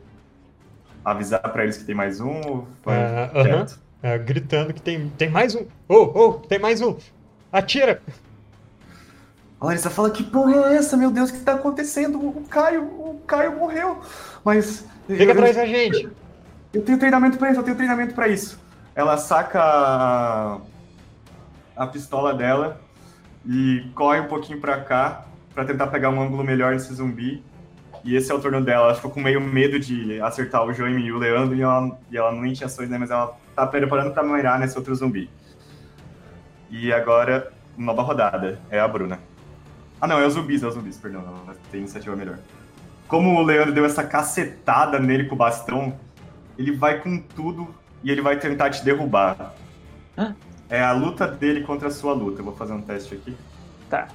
[1.03, 3.43] avisar pra eles que tem mais um vai Ah, aham.
[3.43, 3.79] quieto?
[4.03, 5.65] É, gritando que tem, tem mais um.
[5.87, 6.97] Oh, oh, tem mais um.
[7.49, 8.01] Atira!
[9.61, 12.19] A Larissa fala, que porra é essa, meu Deus, o que tá acontecendo?
[12.19, 14.01] O Caio, o Caio morreu.
[14.43, 14.85] Mas.
[15.07, 16.09] Fica eu, atrás da gente.
[16.73, 18.59] eu tenho treinamento pra isso, eu tenho treinamento pra isso.
[18.93, 20.59] Ela saca a,
[21.77, 22.81] a pistola dela
[23.45, 27.41] e corre um pouquinho pra cá pra tentar pegar um ângulo melhor nesse zumbi.
[28.03, 28.87] E esse é o turno dela.
[28.87, 32.17] Ela ficou com meio medo de acertar o Joime e o Leandro e ela, e
[32.17, 32.97] ela nem tinha ações, né?
[32.97, 35.29] Mas ela tá preparando pra mirar nesse outro zumbi.
[36.69, 38.59] E agora, nova rodada.
[38.69, 39.19] É a Bruna.
[40.01, 41.21] Ah, não, é os zumbis, é os zumbis, perdão.
[41.21, 42.39] Ela tem iniciativa melhor.
[43.07, 45.97] Como o Leandro deu essa cacetada nele com o bastão,
[46.57, 47.73] ele vai com tudo
[48.03, 49.53] e ele vai tentar te derrubar.
[50.17, 50.35] Hã?
[50.69, 52.41] É a luta dele contra a sua luta.
[52.41, 53.35] Eu vou fazer um teste aqui.
[53.89, 54.07] Tá.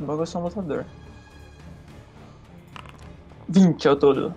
[0.00, 0.86] O bagulho é só um lutador.
[3.52, 4.34] 20 ao todo.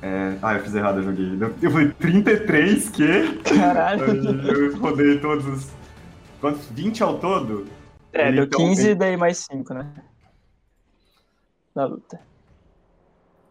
[0.00, 0.36] É...
[0.42, 1.38] Ah, eu fiz errado, eu joguei.
[1.62, 3.38] Eu- fui 33, que?
[3.56, 4.04] Caralho.
[4.50, 5.70] Eu rodei todos os.
[6.40, 6.66] Quantos?
[6.70, 7.66] 20 ao todo?
[8.12, 9.86] É, Ele deu então 15 tem- e daí mais 5, né?
[11.74, 12.20] Na luta.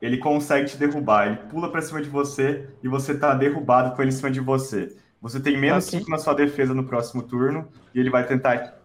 [0.02, 1.28] Ele consegue te derrubar.
[1.28, 4.40] Ele pula pra cima de você e você tá derrubado com ele em cima de
[4.42, 4.96] você.
[5.22, 6.00] Você tem menos Ok.
[6.00, 8.78] 5 na sua defesa no próximo turno e ele vai tentar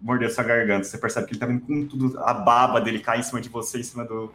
[0.00, 0.84] morder sua garganta.
[0.84, 3.48] Você percebe que ele tá vindo com tudo, a baba dele cai em cima de
[3.48, 4.32] você, em cima do,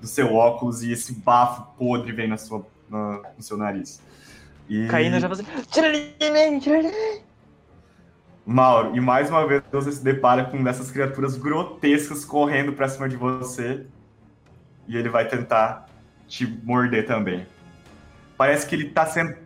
[0.00, 4.00] do seu óculos e esse bafo podre vem na sua, na- no seu nariz.
[4.68, 4.86] E...
[4.86, 5.48] Caindo já fazendo.
[8.46, 13.08] Mauro, e mais uma vez você se depara com essas criaturas grotescas correndo pra cima
[13.08, 13.86] de você.
[14.88, 15.86] E ele vai tentar
[16.26, 17.46] te morder também.
[18.36, 19.36] Parece que ele tá sendo.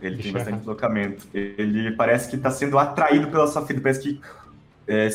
[0.00, 1.26] Ele tem bastante deslocamento.
[1.32, 3.82] Ele parece que tá sendo atraído pela sua ferida.
[3.82, 4.20] Parece que
[4.88, 5.08] é,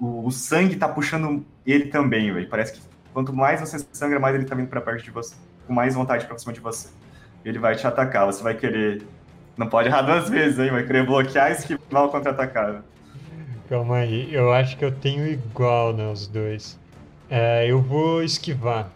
[0.00, 2.48] o, o sangue tá puxando ele também, velho.
[2.48, 2.80] Parece que
[3.12, 5.34] quanto mais você sangra, mais ele tá vindo pra perto de você.
[5.66, 6.88] com mais vontade pra cima de você.
[7.44, 8.26] Ele vai te atacar.
[8.26, 9.02] Você vai querer.
[9.56, 10.70] Não pode errar duas vezes, hein?
[10.70, 12.84] Vai querer bloquear e esquivar o contra-atacado.
[13.68, 16.78] Calma aí, eu acho que eu tenho igual, né, os dois.
[17.28, 18.88] É, eu vou esquivar.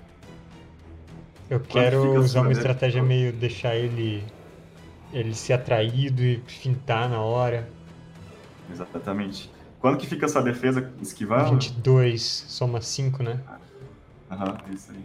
[1.48, 2.58] Eu quero fica a usar uma vez?
[2.58, 4.22] estratégia meio deixar ele
[5.12, 7.68] ele ser atraído e fintar na hora.
[8.70, 9.50] Exatamente.
[9.80, 11.50] Quando que fica a sua defesa esquivando?
[11.52, 13.40] 22, soma 5, né?
[14.30, 15.04] Aham, isso aí.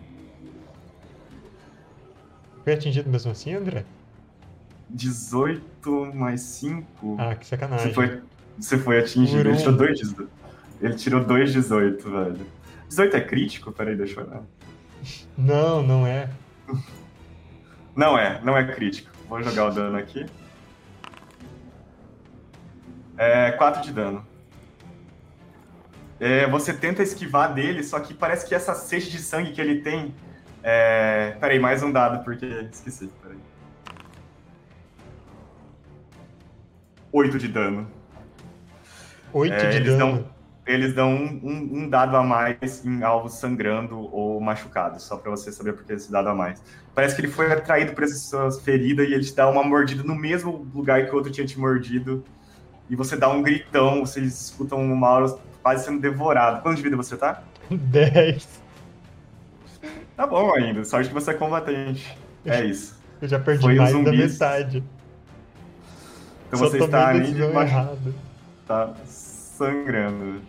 [2.64, 3.86] Foi atingido mesmo assim, André?
[4.90, 7.16] 18 mais 5.
[7.20, 7.88] Ah, que sacanagem.
[7.88, 8.22] Você foi,
[8.60, 9.44] você foi atingido.
[9.44, 9.58] Por Ele um.
[9.58, 10.30] tirou 2 18.
[10.82, 12.48] Ele tirou 2 18, velho.
[12.90, 13.72] 18 é crítico?
[13.72, 14.44] Peraí, deixa eu olhar.
[15.38, 16.30] Não, não é.
[17.96, 19.10] Não é, não é crítico.
[19.30, 20.26] Vou jogar o dano aqui.
[23.18, 24.26] É 4 de dano.
[26.20, 29.82] É, você tenta esquivar dele, só que parece que essa sede de sangue que ele
[29.82, 30.14] tem.
[30.64, 31.36] É...
[31.40, 32.46] Peraí, mais um dado, porque.
[32.72, 33.38] Esqueci, peraí.
[37.12, 37.88] 8 de dano.
[39.34, 40.18] 8 É, de eles dano.
[40.18, 40.36] dão-
[40.68, 45.30] Eles dão um, um- um dado a mais em alvos sangrando ou machucados, só pra
[45.30, 46.60] você saber por que esse dado a mais.
[46.96, 50.16] Parece que ele foi atraído por essas feridas e ele te dá uma mordida no
[50.16, 52.24] mesmo lugar que o outro tinha te mordido.
[52.90, 56.62] E você dá um gritão, vocês escutam o Mauro quase sendo devorado.
[56.62, 57.42] Quanto de vida você tá?
[57.72, 58.62] 10.
[60.16, 62.16] Tá bom ainda, sorte que você é combatente.
[62.46, 62.96] É isso.
[63.20, 64.34] Eu já perdi Foi os mais da zumbis.
[64.34, 64.84] metade.
[66.48, 67.74] Então Só você está ali debaixo.
[67.74, 68.14] errada.
[68.68, 70.42] Tá sangrando.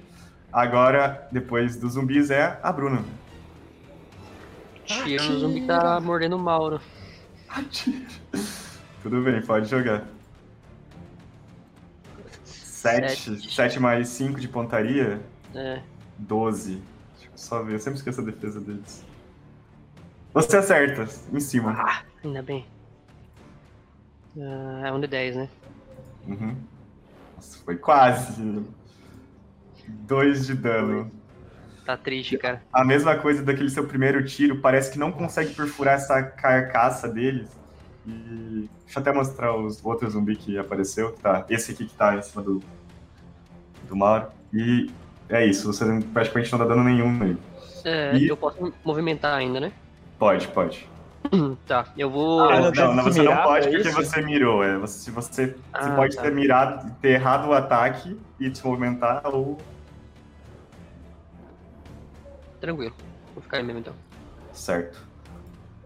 [0.53, 3.03] Agora, depois dos zumbis, é a Bruna.
[4.85, 6.79] Tira o zumbi que tá mordendo o Mauro.
[9.03, 10.05] Tudo bem, pode jogar.
[12.91, 13.37] 7.
[13.41, 13.55] Sete.
[13.55, 15.21] 7 mais 5 de pontaria,
[15.55, 15.81] É,
[16.19, 16.83] 12.
[17.17, 19.05] Deixa eu só ver, eu sempre esqueço a defesa deles.
[20.35, 22.03] Você acerta, em cima.
[22.23, 22.67] ainda bem.
[24.39, 25.49] Ah, é um de 10, né?
[26.27, 26.57] Uhum.
[27.37, 28.63] Nossa, foi quase.
[29.89, 31.11] 2 de dano.
[31.87, 32.63] Tá triste, cara.
[32.73, 37.49] A mesma coisa daquele seu primeiro tiro, parece que não consegue perfurar essa carcaça deles.
[38.07, 38.69] E.
[38.85, 41.13] Deixa eu até mostrar os outros zumbi que apareceu.
[41.13, 42.63] Tá, esse aqui que tá em cima do.
[43.87, 44.27] Do Mauro.
[44.53, 44.91] E
[45.29, 47.39] é isso, você praticamente não dá dano nenhum nele.
[47.85, 49.73] É, E- eu posso movimentar ainda, né?
[50.19, 50.89] Pode, pode.
[51.67, 52.49] Tá, eu vou.
[52.51, 53.97] Ah, não, não não, você não mirar pode pra porque isso?
[54.03, 54.63] você mirou.
[54.63, 56.23] É, você, se você, você Ah, pode tá.
[56.23, 59.59] ter mirado, ter errado o ataque e te movimentar, ou.
[62.61, 62.95] Tranquilo.
[63.35, 63.95] Vou ficar aí mesmo então.
[64.53, 65.05] Certo.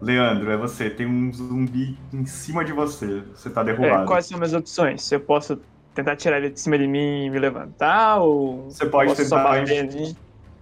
[0.01, 0.89] Leandro, é você.
[0.89, 3.21] Tem um zumbi em cima de você.
[3.35, 4.05] Você tá É, derrubado.
[4.05, 5.11] quais são minhas opções?
[5.11, 5.59] Eu posso
[5.93, 8.17] tentar tirar ele de cima de mim e me levantar?
[8.19, 9.51] Ou Você pode tentar.
[9.51, 10.15] ali?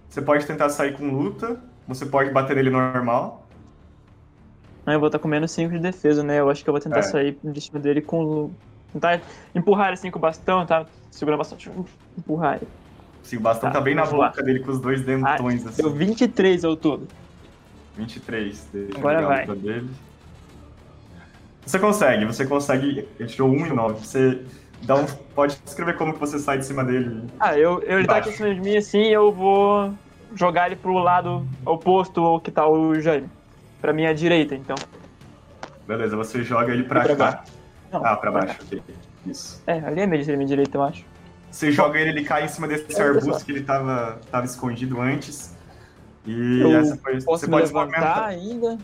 [0.08, 1.60] Você pode tentar sair com luta.
[1.88, 3.46] Você pode bater nele normal.
[4.86, 6.40] Ah, eu vou estar com menos 5 de defesa, né?
[6.40, 7.02] Eu acho que eu vou tentar É.
[7.02, 8.50] sair de cima dele com.
[8.92, 9.20] Tentar
[9.54, 10.84] empurrar ele assim com o bastão, tá?
[11.10, 11.58] Segurando o bastão,
[12.18, 12.68] empurrar ele.
[13.22, 14.28] Sim, o bastão Tá, tá, bem na lá.
[14.30, 15.82] boca dele com os dois dentões, assim.
[15.82, 17.06] Deu 23 ao todo.
[17.96, 18.68] 23.
[18.72, 19.46] Deixa Agora vai.
[19.46, 19.90] dele.
[21.64, 23.06] Você consegue, você consegue.
[23.18, 24.04] Ele tirou 1 e 9.
[24.04, 24.42] Você
[24.82, 25.06] dá um.
[25.34, 27.24] Pode escrever como que você sai de cima dele.
[27.38, 29.92] Ah, eu, eu ele tá aqui em cima de mim assim, eu vou
[30.34, 33.28] jogar ele pro lado oposto ao que tá o Jaime.
[33.80, 34.76] Pra minha direita, então.
[35.86, 37.24] Beleza, você joga ele pra, Pra cá.
[37.32, 37.52] baixo.
[37.92, 38.82] Não, ah, pra baixo, ok.
[39.26, 39.62] Isso.
[39.66, 41.04] É, ali é minha, minha direita, eu acho.
[41.50, 43.44] Você joga ele, ele cai em cima desse É, arbusto pessoal.
[43.44, 45.56] que ele tava, tava escondido antes.
[46.26, 47.14] E Eu essa foi.
[47.22, 48.78] Posso você me pode levantar ainda?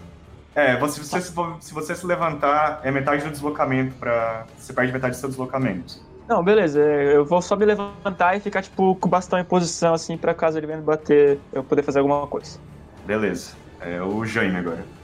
[0.56, 4.46] É, você, se, você, se vo- se você se levantar, é metade do deslocamento pra.
[4.56, 5.94] Você perde metade do seu deslocamento.
[6.28, 6.80] Não, beleza.
[6.82, 10.18] é, Eu vou só me levantar e ficar, tipo, com o bastão em posição, assim,
[10.18, 12.60] pra caso ele venha me bater, eu poder fazer alguma coisa.
[13.04, 13.56] Beleza.
[13.80, 14.96] É o Jaime agora.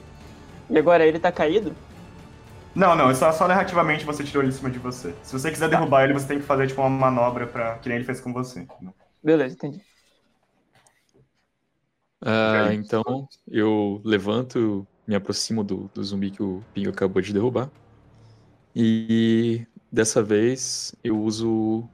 [0.69, 1.81] E agora ele tá caído?
[2.75, 5.13] Não, não, só, só narrativamente você tirou ele de cima de você.
[5.23, 7.77] Se você quiser derrubar ele, você tem que fazer tipo uma manobra pra.
[7.79, 8.67] que nem ele fez com você.
[9.23, 9.81] Beleza, entendi.
[12.21, 13.03] Ah, então
[13.47, 17.69] eu levanto, me aproximo do, do zumbi que o Pingo acabou de derrubar.
[18.75, 21.87] E dessa vez eu uso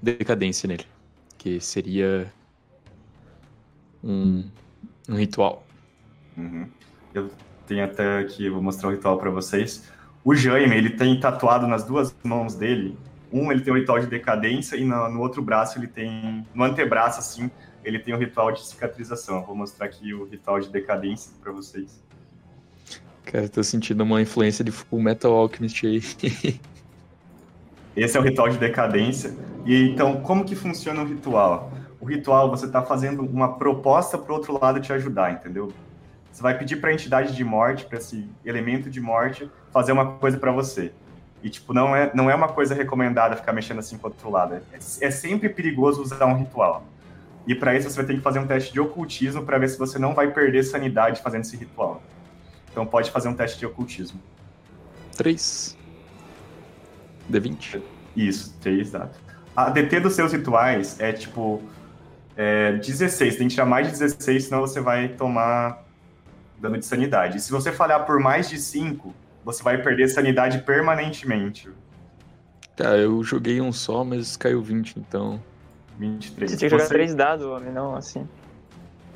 [0.00, 0.86] decadência nele,
[1.36, 2.32] que seria
[4.02, 4.48] um,
[5.08, 5.66] um ritual.
[6.36, 6.68] Uhum.
[7.12, 7.30] Eu
[7.66, 9.90] tenho até aqui, vou mostrar o ritual pra vocês.
[10.24, 12.96] O Jaime, ele tem tatuado nas duas mãos dele.
[13.32, 16.46] Um, ele tem um ritual de decadência e no, no outro braço ele tem.
[16.54, 17.50] No antebraço, assim,
[17.84, 19.38] ele tem um ritual de cicatrização.
[19.38, 22.02] Eu vou mostrar aqui o ritual de decadência pra vocês.
[23.24, 26.02] Cara, tô sentindo uma influência de Full Metal Alchemist aí.
[27.96, 29.34] Esse é o ritual de decadência.
[29.64, 31.72] E então, como que funciona o ritual?
[32.00, 35.72] O ritual, você está fazendo uma proposta para o outro lado te ajudar, entendeu?
[36.32, 40.12] você vai pedir para a entidade de morte, para esse elemento de morte, fazer uma
[40.12, 40.90] coisa para você.
[41.42, 44.30] E, tipo, não é, não é uma coisa recomendada ficar mexendo assim com o outro
[44.30, 44.54] lado.
[44.54, 46.84] É, é sempre perigoso usar um ritual.
[47.46, 49.78] E para isso você vai ter que fazer um teste de ocultismo para ver se
[49.78, 52.02] você não vai perder sanidade fazendo esse ritual.
[52.72, 54.18] Então pode fazer um teste de ocultismo.
[55.16, 55.76] 3.
[57.30, 57.80] D20.
[58.16, 59.18] Isso, 3, exato.
[59.54, 61.62] A DT dos seus rituais é tipo
[62.36, 63.36] é, 16.
[63.36, 65.84] Tem que tirar mais de 16, senão você vai tomar
[66.58, 67.36] dano de sanidade.
[67.36, 71.68] E se você falhar por mais de 5, você vai perder sanidade permanentemente.
[72.74, 75.42] Tá, eu joguei um só, mas caiu 20, então.
[75.98, 76.50] 23.
[76.50, 78.26] Você tinha que jogar Você- três dados, homem, não assim.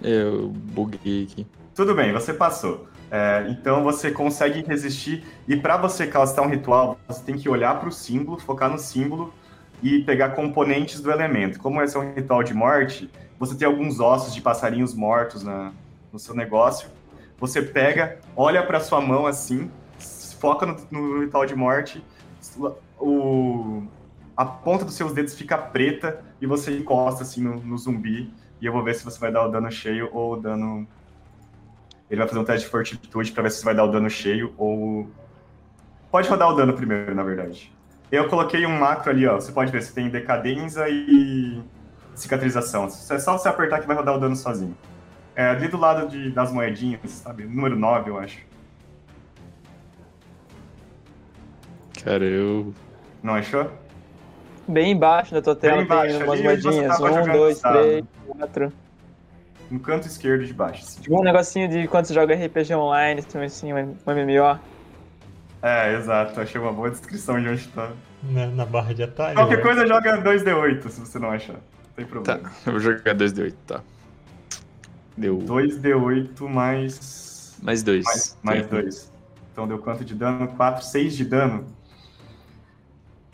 [0.02, 1.46] É, eu buguei aqui.
[1.74, 2.86] Tudo bem, você passou.
[3.10, 5.24] É, então você consegue resistir.
[5.46, 8.78] E para você castar um ritual, você tem que olhar para o símbolo, focar no
[8.78, 9.32] símbolo
[9.82, 11.58] e pegar componentes do elemento.
[11.58, 15.72] Como esse é um ritual de morte, você tem alguns ossos de passarinhos mortos na-
[16.12, 16.88] no seu negócio.
[17.38, 19.70] Você pega, olha para sua mão assim,
[20.40, 22.02] foca no, no ritual de morte,
[22.98, 23.82] o,
[24.36, 28.32] a ponta dos seus dedos fica preta e você encosta assim no, no zumbi.
[28.60, 30.86] E eu vou ver se você vai dar o dano cheio ou o dano
[32.10, 34.54] ele vai fazer um teste de fortitude pra ver se vai dar o dano cheio
[34.56, 35.08] ou.
[36.10, 37.72] Pode rodar o dano primeiro, na verdade.
[38.10, 39.34] Eu coloquei um macro ali, ó.
[39.34, 41.60] Você pode ver se tem decadência e
[42.14, 42.84] cicatrização.
[42.86, 44.76] É só você apertar que vai rodar o dano sozinho.
[45.34, 47.44] É ali do lado de, das moedinhas, sabe?
[47.44, 48.38] Número 9, eu acho.
[52.04, 52.72] Cara, eu.
[53.22, 53.70] Não achou?
[54.68, 56.96] Bem embaixo da tua tela embaixo, tem umas você moedinhas.
[56.96, 58.72] tava Um, jogando dois, três, quatro.
[59.70, 60.82] No canto esquerdo de baixo.
[60.84, 61.01] assim.
[61.02, 64.60] Tipo um negocinho de quando você joga RPG online, assim, assim, um MMO.
[65.62, 66.40] É, exato.
[66.40, 67.93] Achei uma boa descrição de onde tá.
[68.22, 69.34] Na, na barra de atalho.
[69.34, 69.62] Qualquer né?
[69.62, 71.55] coisa joga 2D8, se você não achar.
[71.55, 71.60] Não
[71.97, 72.51] tem Tá, problema.
[72.66, 73.80] eu vou jogar 2D8, tá.
[75.16, 77.56] Deu 2D8 mais.
[77.62, 78.05] mais 2.
[78.05, 79.12] Mais, mais dois.
[79.52, 80.47] Então deu quanto de dano?
[80.48, 81.66] 4, 6 de dano.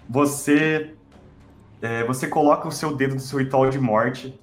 [0.09, 0.95] Você.
[1.81, 4.39] é, você coloca o seu dedo no seu ritual de morte.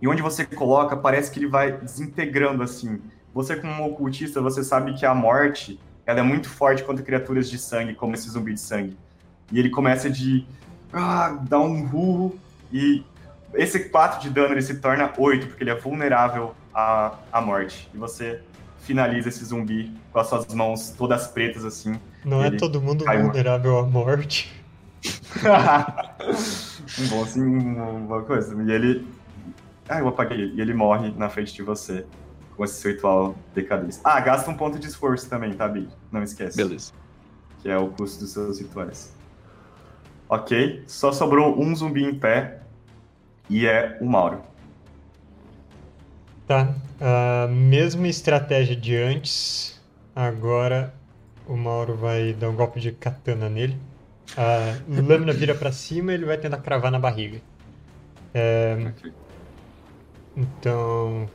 [0.00, 3.00] E onde você coloca, parece que ele vai desintegrando assim.
[3.34, 7.48] Você, como um ocultista, você sabe que a morte ela é muito forte contra criaturas
[7.48, 8.96] de sangue, como esse zumbi de sangue.
[9.52, 10.44] E ele começa de
[10.92, 12.38] ah, dar um rurro.
[12.72, 13.04] E
[13.54, 17.88] esse 4 de dano ele se torna 8, porque ele é vulnerável à, à morte.
[17.94, 18.40] E você
[18.80, 21.94] finaliza esse zumbi com as suas mãos todas pretas assim.
[22.24, 24.52] Não é todo mundo vulnerável à morte.
[26.98, 28.60] um bom assim, uma coisa.
[28.62, 29.06] E ele.
[29.90, 30.52] Ah, eu apaguei.
[30.54, 32.06] E ele morre na frente de você.
[32.56, 34.00] Com esse seu ritual decadência.
[34.04, 35.88] Ah, gasta um ponto de esforço também, tá, Bi?
[36.12, 36.56] Não esquece.
[36.56, 36.92] Beleza.
[37.60, 39.12] Que é o custo dos seus rituais.
[40.28, 40.84] Ok.
[40.86, 42.60] Só sobrou um zumbi em pé.
[43.48, 44.42] E é o Mauro.
[46.46, 46.72] Tá.
[47.00, 49.80] A mesma estratégia de antes.
[50.14, 50.94] Agora
[51.48, 53.76] o Mauro vai dar um golpe de katana nele.
[54.36, 57.40] A lâmina vira pra cima e ele vai tentar cravar na barriga.
[58.32, 59.12] É, Ok.
[60.36, 61.28] Então.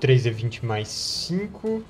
[0.00, 1.82] 3d20 mais 5.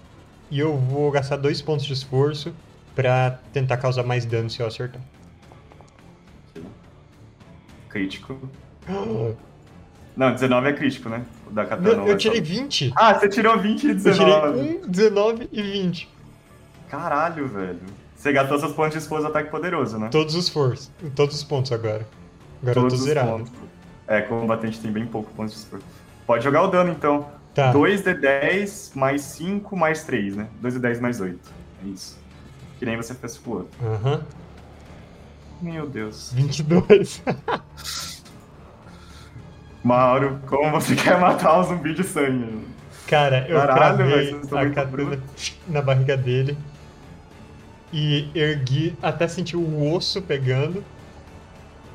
[0.51, 2.55] E eu vou gastar dois pontos de esforço
[2.94, 5.01] pra tentar causar mais dano se eu acertar.
[7.88, 8.38] Crítico.
[10.16, 11.24] Não, 19 é crítico, né?
[11.44, 11.96] O da katana.
[11.96, 12.92] Não, eu é tirei só- 20.
[12.94, 14.59] Ah, você tirou 20 e Eu 19.
[14.62, 16.09] tirei 1, 19 e 20.
[16.88, 17.80] Caralho, velho.
[18.14, 20.09] Você gastou seus pontos de esforço ataque poderoso, né?
[20.12, 20.88] Todos os forços.
[21.16, 22.06] Todos os pontos agora.
[22.62, 23.28] Agora eu Todos tô os zerado.
[23.38, 23.52] pontos.
[24.06, 25.84] É, combatente tem bem pouco pontos de esforço.
[26.26, 27.26] Pode jogar o dano, então.
[27.55, 27.72] Tá.
[27.72, 30.48] 2d10 mais 5 mais 3, né?
[30.62, 31.38] 2d10 mais 8.
[31.84, 32.18] É isso.
[32.78, 33.70] Que nem você fez com o outro.
[33.86, 34.22] Aham.
[35.62, 36.32] Meu Deus.
[36.34, 37.22] 22.
[39.84, 42.66] Mauro, como você quer matar um zumbi de sangue?
[43.06, 45.22] Cara, eu Caralho, cravei a katana
[45.68, 46.56] na barriga dele.
[47.92, 50.82] E ergui até sentir o osso pegando.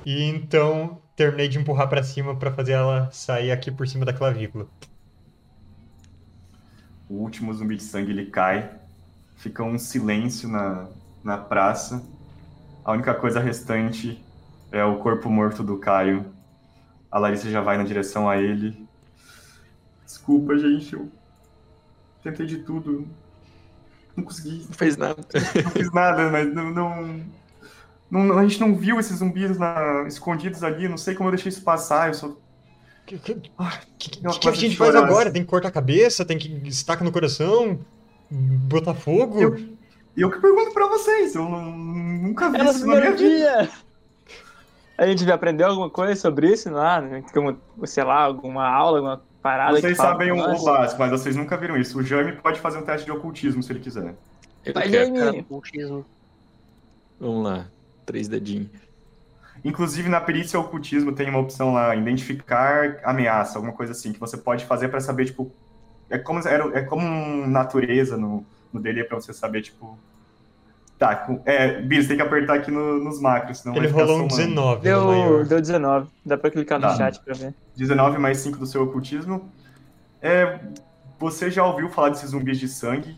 [0.06, 4.13] E então terminei de empurrar pra cima pra fazer ela sair aqui por cima da
[4.13, 4.65] clavícula.
[7.09, 8.71] O último zumbi de sangue ele cai.
[9.35, 10.87] Fica um silêncio na,
[11.21, 12.01] na praça.
[12.85, 14.23] A única coisa restante
[14.71, 16.25] é o corpo morto do Caio.
[17.11, 18.87] A Larissa já vai na direção a ele.
[20.05, 20.93] Desculpa, gente.
[20.93, 21.11] Eu
[22.23, 23.05] tentei de tudo.
[24.15, 24.63] Não consegui.
[24.65, 25.21] Não fez nada.
[25.65, 26.71] Não fiz nada, mas não.
[26.71, 27.39] não-
[28.10, 30.88] não- a gente não viu esses zumbis na- escondidos ali.
[30.88, 32.07] Não sei como eu deixei isso passar.
[32.10, 32.27] Eu só.
[32.27, 32.38] O
[33.06, 33.52] que, que, que-
[34.26, 35.31] eu que a gente faz agora?
[35.31, 36.23] Tem que cortar a cabeça?
[36.26, 37.80] Tem que estaca no coração?
[38.30, 39.40] Botar fogo?
[39.41, 39.56] Eu-
[40.18, 41.34] E eu que pergunto pra vocês.
[41.36, 43.64] Eu não- nunca vi É no isso na minha primeiro vida.
[43.64, 43.69] dia!
[44.98, 46.99] A gente vai aprender alguma coisa sobre isso lá?
[46.99, 47.23] né?
[47.34, 51.36] Como, sei lá, alguma aula, alguma parada Vocês que sabem o, o básico, mas vocês
[51.38, 51.98] nunca viram isso.
[51.99, 54.14] O Jaime pode fazer um teste de ocultismo se ele quiser.
[54.65, 54.90] Eu Vai.
[54.90, 55.45] Jaime.
[57.19, 57.65] Vamos lá.
[58.10, 58.69] Três dedinhos.
[59.64, 64.36] Inclusive, na perícia ocultismo tem uma opção lá, identificar ameaça, alguma coisa assim, que você
[64.36, 65.52] pode fazer pra saber, tipo.
[66.10, 69.95] É como, era- é como um natureza no, no DD pra você saber, tipo.
[70.98, 74.26] Tá, é, Bis, tem que apertar aqui no- nos macros, senão Ele vai ficar rolou
[74.26, 74.48] um somando.
[74.49, 76.10] 19 no Deu, deu 19.
[76.26, 76.95] Dá pra clicar no Tá.
[76.95, 77.53] chat pra ver.
[77.77, 79.52] 19 mais 5 do seu ocultismo.
[80.19, 80.60] É,
[81.19, 83.18] você já ouviu falar desses zumbis de sangue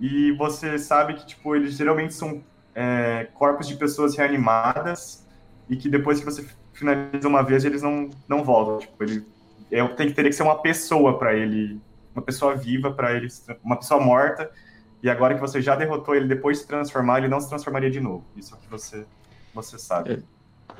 [0.00, 2.42] e você sabe que tipo eles geralmente são
[2.74, 5.26] é, corpos de pessoas reanimadas
[5.68, 8.78] e que depois que você finaliza uma vez eles não, não voltam.
[8.78, 9.26] Tipo, ele
[9.70, 11.80] é, tem que teria que ser uma pessoa para ele,
[12.14, 13.28] uma pessoa viva para ele,
[13.62, 14.50] uma pessoa morta.
[15.02, 17.90] E agora que você já derrotou ele depois de se transformar, ele não se transformaria
[17.90, 18.24] de novo.
[18.36, 19.04] Isso é o que você
[19.54, 20.22] você sabe.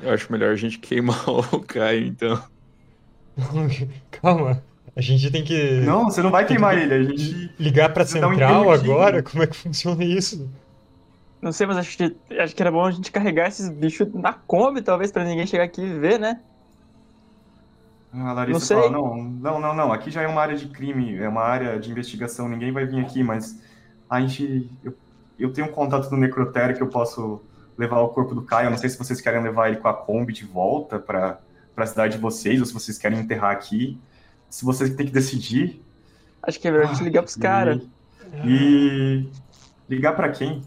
[0.01, 2.43] Eu acho melhor a gente queimar o Caio, então.
[4.11, 4.63] Calma.
[4.95, 6.95] A gente tem que Não, você não vai queimar ele.
[6.95, 8.93] A gente ligar pra um central interruptivo.
[8.93, 9.23] agora?
[9.23, 10.51] Como é que funciona isso?
[11.43, 14.33] Não sei, mas acho que, acho que era bom a gente carregar esses bichos na
[14.33, 16.41] Kombi, talvez, pra ninguém chegar aqui e ver, né?
[18.13, 18.77] A Larissa Não sei.
[18.77, 21.81] fala, não, não, não, não, aqui já é uma área de crime, é uma área
[21.81, 23.61] de investigação, ninguém vai vir aqui, mas
[24.09, 24.95] a gente, eu,
[25.37, 27.43] eu tenho um contato do necrotério que eu posso
[27.77, 29.95] levar o corpo do Caio, eu não sei se vocês querem levar ele com a
[29.95, 31.41] Kombi de volta para
[31.77, 33.99] a cidade de vocês, ou se vocês querem enterrar aqui,
[34.49, 35.83] se vocês têm que decidir.
[36.41, 37.83] Acho que é melhor a gente ligar pros caras.
[38.45, 39.29] E
[39.89, 40.63] ligar para quem?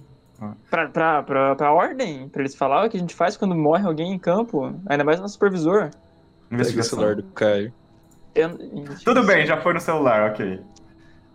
[0.70, 3.86] Pra, pra, pra, pra ordem, pra eles falar o que a gente faz quando morre
[3.88, 4.74] alguém em campo.
[4.88, 5.90] Ainda mais no supervisor.
[5.90, 5.96] Pega
[6.52, 7.00] o Investigação.
[7.00, 7.74] celular do Caio.
[8.36, 8.58] Eu-
[9.04, 10.60] Tudo bem, já foi no celular, ok.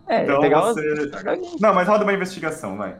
[0.07, 1.11] É, Então pegar você-.
[1.59, 2.95] Não, mas roda uma investigação, vai.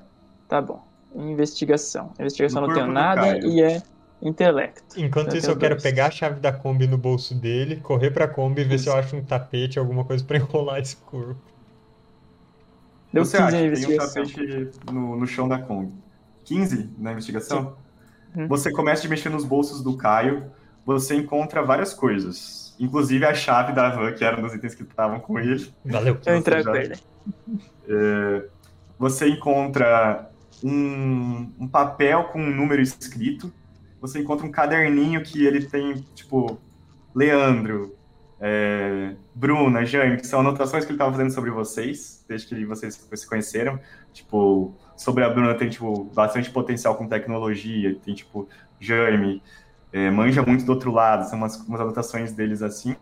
[0.48, 0.82] Tá bom.
[1.16, 2.12] Investigação.
[2.20, 3.46] Investigação No não tenho corpo do nada Caio.
[3.48, 3.82] e é
[4.22, 5.00] intelecto.
[5.00, 5.84] Enquanto Eu isso, tenho eu quero dois.
[5.84, 8.96] pegar a chave da Kombi no bolso dele, correr pra Kombi e ver se eu
[8.96, 11.42] acho um tapete, alguma coisa pra enrolar esse corpo.
[13.12, 15.92] Deu Você 15 acha a que tem um tapete no, no chão da Kombi?
[16.46, 17.76] 15 na investigação?
[18.36, 18.48] Uhum.
[18.48, 20.46] Você começa a mexer nos bolsos do Caio,
[20.86, 22.76] você encontra várias coisas.
[22.80, 25.72] Inclusive a chave da van, que era um dos itens que estavam com ele.
[25.86, 26.16] Valeu.
[26.16, 26.96] Eu você entrego já- ele.
[28.98, 30.30] Você encontra
[30.64, 33.52] um, um papel com um número escrito.
[34.00, 36.60] Você encontra um caderninho que ele tem, tipo,
[37.14, 37.96] Leandro,
[38.42, 42.96] é, Bruna, Jaime, que são anotações que ele estava fazendo sobre vocês, desde que vocês
[42.96, 43.80] se conheceram.
[44.12, 48.50] Tipo, sobre a Bruna tem, tipo, bastante potencial com tecnologia, tem, tipo,
[48.80, 49.44] Jaime,
[49.94, 52.96] é, manja muito do outro lado, são umas, umas anotações deles assim.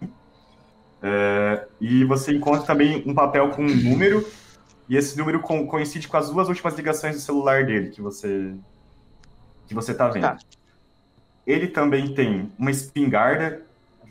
[1.01, 4.27] É, e você encontra também um papel com um número,
[4.89, 8.53] e esse número co- coincide com as duas últimas ligações do celular dele que você
[9.67, 10.23] que você tá vendo.
[10.23, 10.37] Tá.
[11.45, 13.61] Ele também tem uma espingarda,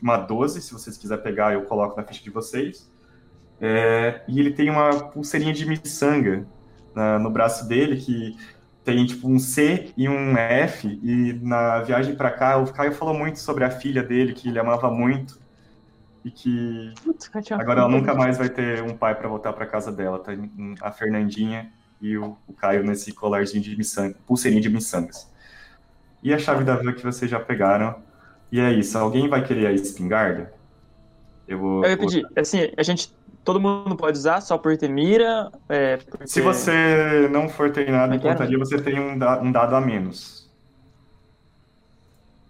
[0.02, 2.90] uma 12, se vocês quiserem pegar, eu coloco na ficha de vocês.
[3.60, 6.46] É, e ele tem uma pulseirinha de miçanga
[6.94, 8.36] na- no braço dele que
[8.84, 10.88] tem tipo um C e um F.
[11.02, 14.58] E na viagem para cá, o Caio falou muito sobre a filha dele, que ele
[14.58, 15.38] amava muito.
[16.24, 19.90] E que Putz, Agora ela nunca mais vai ter um pai pra voltar pra casa
[19.92, 20.18] dela.
[20.18, 20.32] Tá
[20.82, 21.70] a Fernandinha
[22.00, 25.30] e o, o Caio nesse colarzinho de miçanga, pulseirinha de miçangas.
[26.22, 27.96] E a chave da van que vocês já pegaram.
[28.50, 28.96] E é isso.
[28.98, 30.52] Alguém vai querer a espingarda?
[31.46, 31.84] Eu vou.
[31.84, 33.12] Eu ia vou- pedir, assim, a gente.
[33.44, 35.50] Todo mundo pode usar só por ter mira.
[35.70, 36.26] É, porque...
[36.26, 38.34] Se você não for treinado em Mas quero.
[38.36, 40.50] pontaria, você tem um, da- um dado a menos.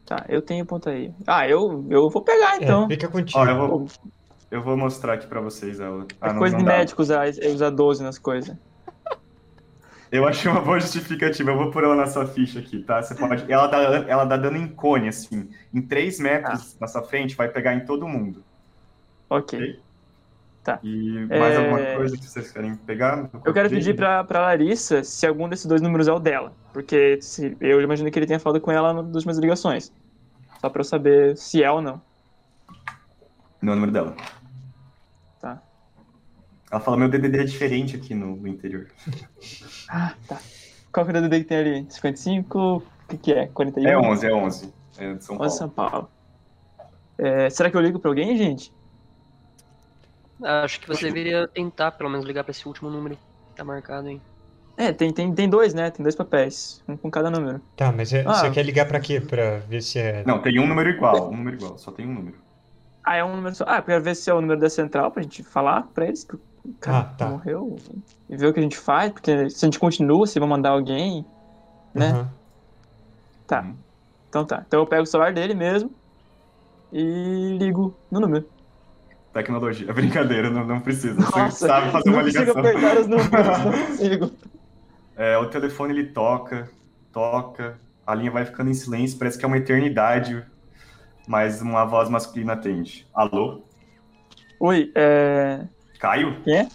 [0.05, 1.13] Tá, eu tenho ponta aí.
[1.27, 2.89] Ah, eu, eu vou pegar É, então.
[2.89, 3.39] fica contigo.
[3.39, 3.87] Ó, eu vou,
[4.51, 6.03] eu vou mostrar aqui pra vocês ela.
[6.05, 6.79] É Ah, não- coisa não de dá.
[6.79, 8.57] médico usar, usar 12 nas coisas.
[10.11, 11.51] Eu achei uma boa justificativa.
[11.51, 13.03] Eu vou pôr ela na sua ficha aqui, tá?
[13.03, 13.51] Você pode.
[13.51, 13.79] Ela dá,
[14.09, 15.51] ela dá dano em cone, assim.
[15.73, 18.43] Em 3 metros na sua frente, vai pegar em todo mundo.
[19.29, 19.81] Ok.
[20.83, 23.31] E mais É, alguma coisa que vocês querem pegar?
[23.45, 26.53] Eu quero pedir pra, pra Larissa se algum desses dois números é o dela.
[26.73, 29.93] Porque se, eu imagino que ele tenha falado com ela nas últimas ligações.
[30.61, 32.03] Só pra eu saber se é ou não.
[33.63, 34.15] Não é o número dela.
[36.71, 38.87] Ela fala, meu DDD é diferente aqui no, no interior.
[39.91, 40.39] Ah, tá.
[40.93, 41.87] Qual que é o DD que tem ali?
[41.89, 42.59] 55?
[42.77, 43.47] O que, que é?
[43.47, 43.89] 41?
[43.89, 44.75] É 11, é 11.
[44.99, 45.51] É de São 11 Paulo.
[45.51, 46.11] São Paulo.
[47.17, 48.71] É, será que eu ligo pra alguém, gente?
[50.43, 54.09] Acho que você deveria tentar, pelo menos, ligar pra esse último número que tá marcado
[54.09, 54.21] aí.
[54.77, 55.91] É, tem, tem, tem dois, né?
[55.91, 56.83] Tem dois papéis.
[56.87, 57.61] Um com cada número.
[57.75, 58.35] Tá, mas é- Ah.
[58.35, 59.21] você quer ligar pra quê?
[59.21, 60.23] Pra ver se é.
[60.25, 61.31] Não, tem um número igual.
[61.33, 61.77] Um número igual.
[61.79, 62.37] Só tem um número.
[63.03, 63.65] Ah, é um número só.
[63.67, 66.23] Ah, eu quero ver se é o número da central pra gente falar pra eles
[66.23, 66.37] que
[66.81, 67.27] cara Ah, tá.
[67.29, 67.77] morreu.
[68.29, 70.71] E ver o que a gente faz, porque se a gente continua, se vão mandar
[70.71, 71.25] alguém,
[71.95, 72.29] né?
[73.47, 73.63] Tá.
[73.63, 73.75] Uhum.
[74.29, 74.65] Então tá.
[74.67, 75.91] Então eu pego o celular dele mesmo
[76.93, 78.47] e ligo no número.
[79.33, 79.93] Tecnologia.
[79.93, 81.15] Brincadeira, não, não precisa.
[81.21, 82.61] Você Nossa, sabe fazer não uma consigo ligação.
[82.61, 83.31] apertar os números,
[83.65, 84.31] não consigo.
[85.17, 86.71] É, o telefone ele toca,
[87.13, 90.45] toca, a linha vai ficando em silêncio, parece que é uma eternidade,
[91.27, 93.07] mas uma voz masculina atende.
[93.15, 93.63] Alô?
[94.61, 95.67] Oi, é...
[95.99, 96.41] Caio?
[96.43, 96.69] Quem é?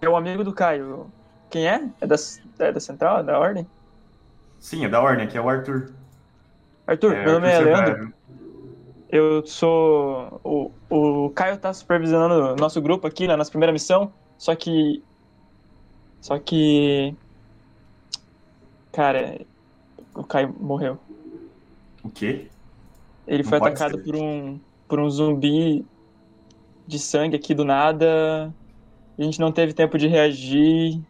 [0.00, 1.10] É o amigo do Caio.
[1.50, 1.88] Quem é?
[2.00, 2.16] É da,
[2.58, 3.18] é da Central?
[3.18, 3.66] É da Ordem?
[4.58, 5.92] Sim, é da Ordem, aqui é o Arthur.
[6.86, 8.12] Arthur, É, meu nome é Leandro.
[9.10, 10.40] Eu sou.
[10.42, 14.12] O, o Caio tá supervisionando o nosso grupo aqui na nossa primeira missão.
[14.38, 15.02] Só que.
[16.20, 17.14] Só que.
[18.90, 19.40] Cara,
[20.14, 20.98] o Caio morreu.
[22.02, 22.48] O quê?
[23.26, 24.02] Ele Não foi atacado ser.
[24.04, 24.58] por um,
[24.88, 25.84] por um zumbi
[26.92, 28.54] de sangue aqui do nada.
[29.18, 31.00] A gente não teve tempo de reagir.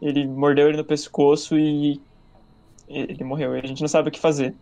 [0.00, 2.00] Ele mordeu ele no pescoço e
[2.88, 3.52] ele morreu.
[3.52, 4.54] A gente não sabe o que fazer.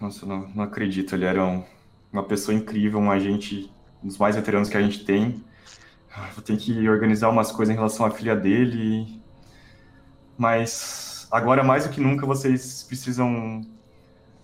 [0.00, 1.14] Nossa, não, não acredito.
[1.14, 1.64] Ele era um-
[2.12, 3.70] uma pessoa incrível, um agente
[4.02, 5.44] um dos mais veteranos que a gente tem.
[6.12, 9.20] Ah, Vou ter que organizar umas coisas em relação à filha dele.
[10.36, 13.60] Mas agora, mais do que nunca, vocês precisam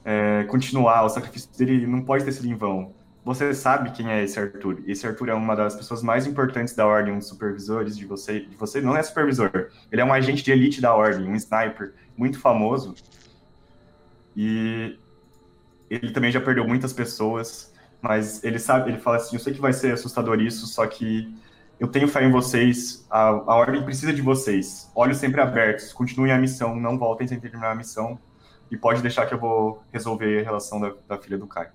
[0.04, 1.04] é, continuar.
[1.04, 2.94] O sacrifício dele não pode ter sido em vão.
[3.26, 4.84] Você sabe quem é esse Arthur.
[4.86, 8.38] Esse Arthur é uma das pessoas mais importantes da Ordem, um dos supervisores de você.
[8.38, 9.50] De você não é supervisor.
[9.90, 12.94] Ele é um agente de elite da Ordem, um sniper muito famoso.
[14.36, 14.96] E
[15.90, 19.60] ele também já perdeu muitas pessoas, mas ele sabe, ele fala assim, eu sei que
[19.60, 21.36] vai ser assustador isso, só que
[21.80, 24.88] eu tenho fé em vocês, a, a ordem precisa de vocês.
[24.94, 28.20] Olhos sempre abertos, continuem a missão, não voltem sem terminar a missão.
[28.70, 31.70] E pode deixar que eu vou resolver a relação da, da filha do Caio.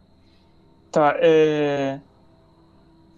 [0.92, 2.00] Tá, é.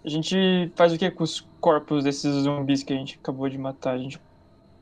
[0.05, 3.57] A gente faz o que com os corpos desses zumbis que a gente acabou de
[3.57, 3.95] matar?
[3.95, 4.19] A gente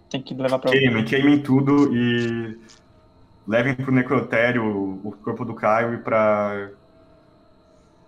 [0.10, 0.72] tem que levar pra.
[0.72, 2.60] Queimem, queimem tudo e
[3.48, 4.66] levem pro necrotério
[5.04, 6.72] o, corpo do Caio e pra,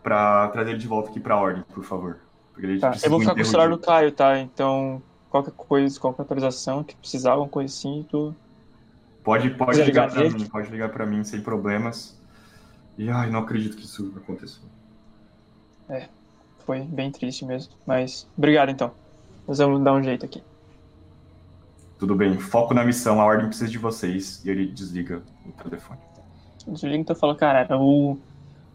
[0.01, 2.19] pra trazer ele de volta aqui pra ordem, por favor.
[2.79, 4.39] Tá, eu vou ficar com o celular do Caio, tá?
[4.39, 8.35] Então, qualquer coisa, qualquer atualização que precisar, alguma coisa assim, tu.
[9.23, 12.19] Pode, pode ligar ligar pra mim, pode ligar pra mim sem problemas.
[12.97, 14.63] E ai, não acredito que isso aconteceu.
[16.65, 17.73] Foi bem triste mesmo.
[17.85, 18.91] Mas, obrigado então.
[19.47, 20.41] Nós vamos dar um jeito aqui.
[21.99, 24.43] Tudo bem, foco na missão, a ordem precisa de vocês.
[24.45, 25.99] E ele desliga o telefone.
[26.67, 28.17] Desliga então fala, cara, era o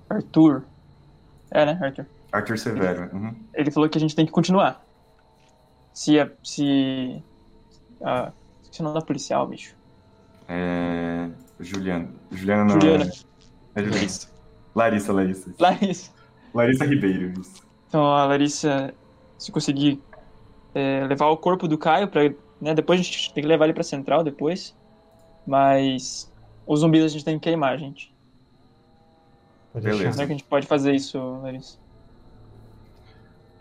[0.09, 0.65] Arthur.
[1.51, 2.07] É, né, Arthur?
[2.31, 3.11] Arthur Severo.
[3.15, 3.35] uhum.
[3.55, 4.85] Ele falou que a gente tem que continuar.
[5.95, 6.31] Se a.
[6.43, 7.23] Se.
[8.03, 8.33] A.
[8.63, 9.75] Esqueci o nome da policial, bicho.
[10.47, 11.31] É...
[11.59, 12.09] Juliana.
[12.31, 13.05] Juliana não Juliana.
[13.05, 13.81] É...
[13.81, 13.91] é Juliana.
[13.95, 14.29] Larissa,
[14.75, 15.13] Larissa.
[15.13, 15.55] Larissa.
[15.59, 16.18] Larissa
[16.55, 17.63] Ribeiro, isso.
[17.89, 18.93] Então a Larissa,
[19.39, 20.01] se conseguir
[20.75, 22.23] é, levar o corpo do Caio pra.
[22.61, 24.77] Né, depois a gente tem que levar ele pra central depois.
[25.47, 26.33] Mas.
[26.67, 28.15] Os zumbis a gente tem que queimar, gente.
[29.73, 30.11] Pode Beleza.
[30.11, 31.79] Como é que a gente pode fazer isso, Larissa?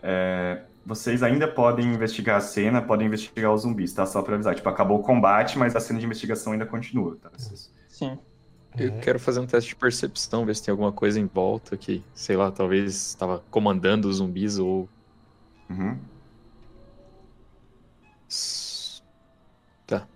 [0.02, 4.06] É, Vocês ainda podem investigar a cena, podem investigar os zumbis, tá?
[4.06, 4.54] Só pra avisar.
[4.54, 7.30] Tipo, acabou o combate, mas a cena de investigação ainda continua, tá?
[7.36, 8.18] Vocês- Sim.
[8.76, 8.98] Eu É.
[9.00, 12.36] quero fazer um teste de percepção, ver se tem alguma coisa em volta que, sei
[12.36, 14.88] lá, talvez estava comandando os zumbis ou.
[15.70, 15.98] Uhum.
[19.86, 20.06] Tá.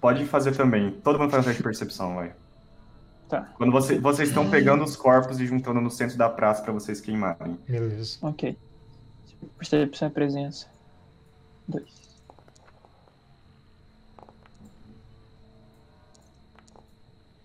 [0.00, 0.90] Pode fazer também.
[1.02, 2.34] Todo mundo faz um teste de percepção, vai.
[3.28, 3.42] Tá.
[3.56, 7.00] Quando você- vocês estão pegando os corpos e juntando no centro da praça pra vocês
[7.00, 7.58] queimarem.
[7.68, 8.18] Beleza.
[8.22, 8.56] Ok.
[9.58, 10.68] Percepção e presença.
[11.66, 12.05] Dois.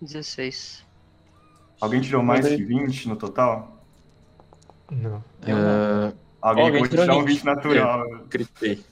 [0.02, 0.86] Dezesseis.
[1.80, 2.58] Alguém tirou mais Mandei.
[2.58, 3.84] que 20 no total?
[4.90, 5.24] Não.
[5.48, 7.36] Ah, Alguém Alguém pode tirou tirar um 20.
[7.36, 8.06] 20 natural.
[8.30, 8.84] gritei.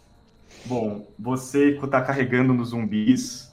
[0.65, 3.51] Bom, você tá carregando nos zumbis,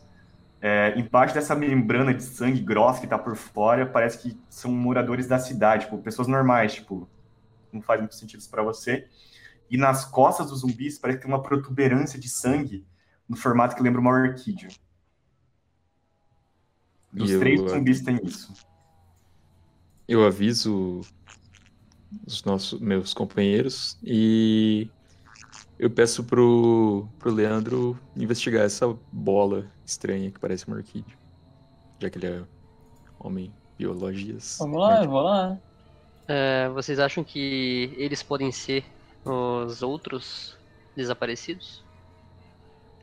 [0.61, 5.27] é, embaixo dessa membrana de sangue grossa que tá por fora, parece que são moradores
[5.27, 7.09] da cidade, tipo, pessoas normais, tipo,
[7.73, 9.07] não faz muito sentido isso pra você.
[9.71, 12.87] E nas costas dos zumbis parece que tem uma protuberância de sangue
[13.29, 14.69] no formato que lembra uma orquídea.
[17.17, 18.53] Dos E eu- três zumbis tem isso.
[20.07, 21.01] Eu aviso
[22.27, 24.89] os nossos meus companheiros e
[25.79, 31.17] eu peço pro, pro Leandro investigar essa bola estranha que parece uma orquídea.
[31.99, 32.43] Já que ele é
[33.19, 34.59] homem biologias.
[34.61, 35.59] Vamos lá, vou lá.
[36.29, 38.85] É, vocês acham que eles podem ser
[39.25, 40.55] os outros
[40.95, 41.83] desaparecidos?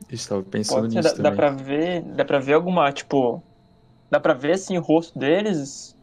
[0.08, 1.36] Eu estava pensando Pode ser, nisso dá, dá também.
[1.36, 2.02] pra ver.
[2.02, 3.42] Dá pra ver alguma, tipo.
[4.10, 5.96] Dá pra ver assim o rosto deles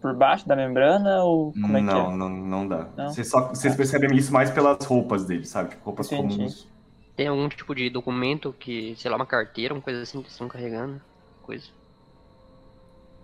[0.00, 2.12] por baixo da membrana ou como é não, que é?
[2.16, 2.90] não, não dá.
[2.96, 3.08] Não?
[3.08, 5.70] Vocês, só, vocês percebem isso mais pelas roupas deles, sabe?
[5.70, 6.36] Tipo, roupas Entendi.
[6.36, 6.68] comuns.
[7.16, 10.32] Tem algum tipo de documento que, sei lá, uma carteira, uma coisa assim que eles
[10.32, 11.02] estão carregando?
[11.42, 11.68] Coisa.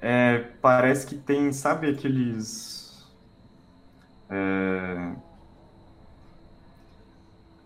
[0.01, 2.83] É, parece que tem, sabe aqueles.
[4.31, 5.17] é,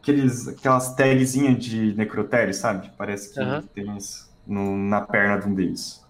[0.03, 2.91] aqueles aquelas tagzinhas de necrotério, sabe?
[2.97, 3.69] Parece que Aham.
[3.75, 6.06] tem isso no- na perna de um deles.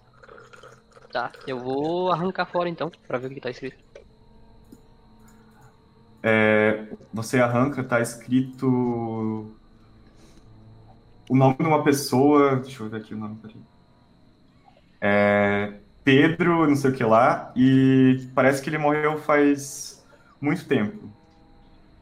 [1.11, 3.83] Tá, eu vou arrancar fora então, pra ver o que tá escrito.
[6.21, 8.67] É, você arranca, tá escrito
[11.29, 12.57] o nome de uma pessoa.
[12.57, 13.61] Deixa eu ver aqui o nome, peraí.
[15.01, 20.05] É, Pedro, não sei o que lá, e parece que ele morreu faz
[20.41, 21.09] muito tempo.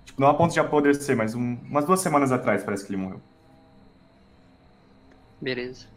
[0.06, 3.02] Tipo, não a ponto de apodrecer, mas um- umas duas semanas atrás parece que ele
[3.02, 3.22] morreu.
[5.42, 5.88] Beleza.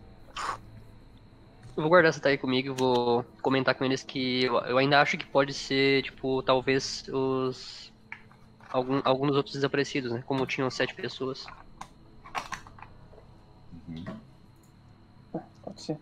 [1.79, 5.01] Eu vou guardar essa daí comigo e vou comentar com eles que eu, eu ainda
[5.01, 7.93] acho que pode ser, tipo, talvez os.
[8.73, 10.21] Algum, alguns outros desaparecidos, né?
[10.27, 11.47] Como tinham sete pessoas.
[15.63, 16.01] Pode ser.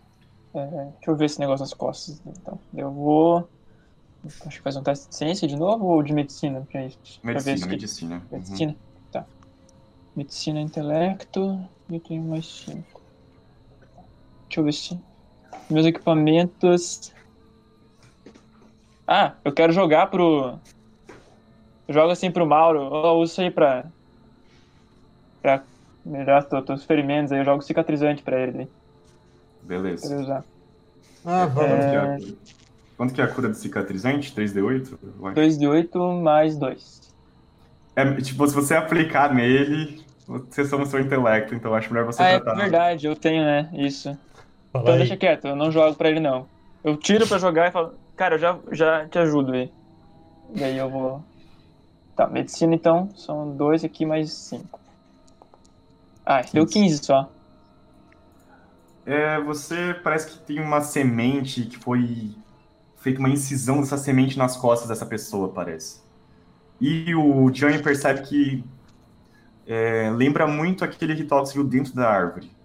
[0.55, 2.23] É, deixa eu ver esse negócio nas costas.
[2.25, 3.47] Então, eu vou.
[4.47, 7.21] Acho que faz um teste de ciência de novo ou de medicina pra isso?
[7.21, 8.15] Pra ver Medicina, se- medicina.
[8.17, 8.39] Uhum.
[8.39, 8.77] Medicina?
[9.13, 9.27] Tá.
[10.17, 11.69] Medicina, intelecto.
[11.91, 13.03] Eu tenho mais 5.
[14.49, 14.99] Deixa eu ver se.
[15.71, 17.13] Meus equipamentos.
[19.07, 20.59] Ah, eu quero jogar pro.
[21.89, 22.81] Eu jogo assim pro Mauro.
[22.93, 23.85] Eu uso isso aí pra.
[25.43, 25.63] Pra
[26.05, 27.39] melhorar os teus ferimentos aí.
[27.41, 28.69] Eu jogo cicatrizante pra ele daí.
[29.67, 30.21] Pra ele Beleza.
[30.21, 30.45] usar.
[31.25, 31.85] Ah, Quanto vamos.
[31.85, 32.37] que é a cura?
[32.97, 34.33] Quanto que é a cura de cicatrizante?
[34.33, 34.99] 3D8?
[35.19, 35.35] Vai.
[35.35, 37.13] 2 de 8 mais 2.
[37.95, 42.07] É, tipo, se você aplicar nele, você soma o seu intelecto, então eu acho melhor
[42.07, 42.61] você Ah, é tratar.
[42.61, 43.71] verdade, eu tenho, né?
[43.75, 44.17] Isso.
[44.77, 44.99] Fala Então aí.
[44.99, 46.49] deixa quieto, eu não jogo pra ele não.
[46.85, 49.73] Eu tiro pra jogar e falo, cara, eu já, já te ajudo aí.
[50.55, 51.25] Daí eu vou.
[52.17, 54.81] Tá, medicina então, são dois aqui mais cinco.
[56.25, 57.31] Ah, deu 15 só.
[59.05, 62.35] É, você parece que tem uma semente que foi
[62.97, 66.03] feita uma incisão dessa semente nas costas dessa pessoa, parece.
[66.81, 68.65] E o Johnny percebe que
[69.67, 72.56] é, lembra muito aquele ritual que você viu dentro da árvore.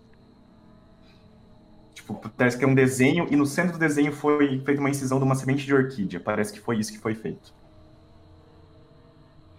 [2.15, 5.19] Tipo, parece que é um desenho, e no centro do desenho foi feita uma incisão
[5.19, 6.19] de uma semente de orquídea.
[6.19, 7.53] Parece que foi isso que foi feito.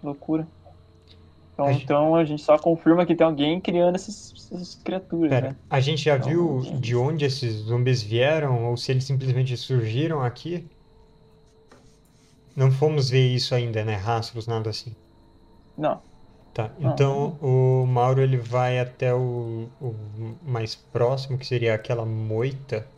[0.03, 0.47] Loucura.
[1.53, 1.73] Então, Ai.
[1.73, 5.57] então a gente só confirma que tem alguém criando essas, essas criaturas, Pera, né?
[5.69, 6.79] a gente já Então, viu gente.
[6.79, 10.71] de onde esses zumbis vieram ou se eles simplesmente surgiram aqui?
[12.55, 13.95] Não fomos ver isso ainda, né?
[13.95, 14.95] Rastros, nada assim.
[15.77, 16.01] Não.
[16.53, 22.91] Tá, então o Mauro ele vai até o, o mais próximo, que seria aquela moita.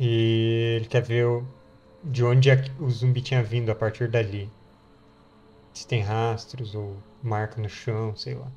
[0.00, 1.54] E ele quer ver o-
[2.02, 4.52] de onde é que o zumbi tinha vindo a partir dali.
[5.72, 8.52] Se tem rastros ou marca no chão, sei lá.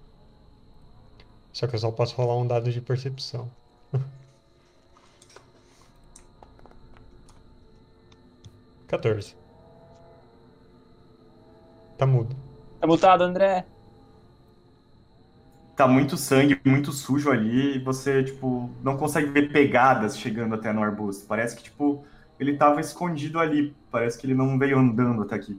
[1.54, 3.56] Só que eu só posso rolar um dado de percepção.
[8.88, 9.36] Quatorze.
[11.98, 12.36] Tá mudo.
[12.84, 13.66] Tá mutado, André?
[15.74, 20.74] Tá muito sangue, muito sujo ali, e você, tipo, não consegue ver pegadas chegando até
[20.74, 21.26] no arbusto.
[21.26, 22.04] Parece que, tipo,
[22.38, 23.74] ele tava escondido ali.
[23.90, 25.58] Parece que ele não veio andando até aqui.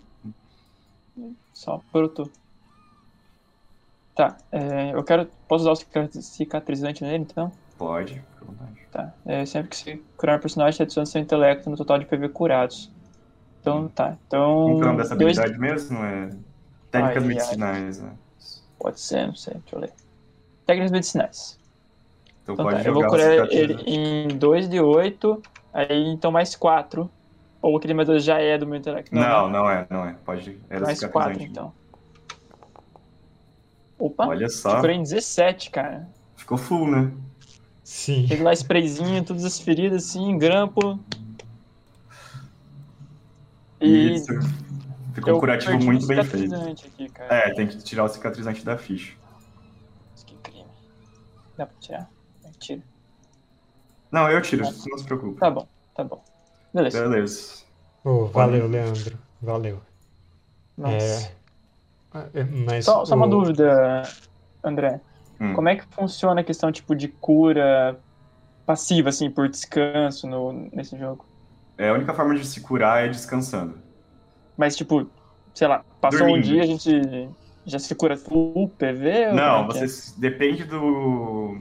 [1.54, 2.28] Só brotou.
[4.14, 5.26] Tá, é, eu quero.
[5.48, 7.50] Posso usar o cica- cicatrizante nele então?
[7.78, 8.80] Pode, fica à vontade.
[8.92, 9.14] Tá.
[9.24, 12.28] É, sempre que se curar um personagem, você adiciona seu intelecto no total de PV
[12.28, 12.92] curados.
[13.62, 14.14] Então, tá.
[14.26, 14.64] Então.
[14.64, 16.04] Como que o nome dessa dois- habilidade mesmo?
[16.04, 16.28] É
[16.94, 17.28] técnicas Ai, ai.
[17.28, 18.12] medicinais, né?
[18.78, 19.92] Pode ser, não sei, deixa eu ler.
[20.66, 21.58] Técnicas medicinais.
[22.42, 25.42] Então, Então pode tá, eu vou jogar curar ele em 2 de 8,
[25.72, 27.10] aí então mais 4.
[27.62, 29.14] Ou aquele mais 2 já é do meu intelecto.
[29.14, 29.58] Não, né?
[29.58, 30.12] não é, não é.
[30.24, 30.60] Pode.
[30.68, 31.38] Era mais cicatrizante.
[31.38, 31.72] 4 então.
[33.98, 36.06] Opa, Olha eu só, curei em 17, cara.
[36.36, 37.10] ficou full, né?
[37.82, 38.26] Sim.
[38.28, 40.98] Teve lá sprayzinho, todas as feridas assim, grampo.
[43.80, 44.32] E Isso.
[45.14, 46.54] Ficou um curativo muito bem feito.
[46.54, 47.34] aqui, cara.
[47.34, 49.14] É, tem que tirar o cicatrizante da ficha.
[50.26, 50.68] Que crime.
[51.56, 52.10] Dá pra tirar?
[52.58, 52.82] Tira.
[54.10, 55.38] Não, eu tiro, não se preocupe.
[55.38, 56.22] Tá bom, tá bom.
[56.72, 57.00] Beleza.
[57.02, 57.64] Beleza.
[58.04, 59.18] Oh, valeu, Leandro.
[59.40, 59.80] Valeu.
[60.76, 61.32] Nossa.
[62.14, 64.02] É, é, mas Só, só uma dúvida,
[64.62, 65.00] André.
[65.40, 65.54] Hum.
[65.54, 67.98] Como é que funciona a questão tipo de cura
[68.64, 71.26] passiva, assim, por descanso no, nesse jogo?
[71.76, 73.78] É, a única forma de se curar é descansando.
[74.56, 75.08] Mas, tipo,
[75.54, 76.44] sei lá, passou um Dormindo.
[76.44, 77.28] dia, a gente
[77.66, 79.32] já se cura full PV?
[79.32, 79.88] Não, como é que é?
[80.18, 81.58] depende do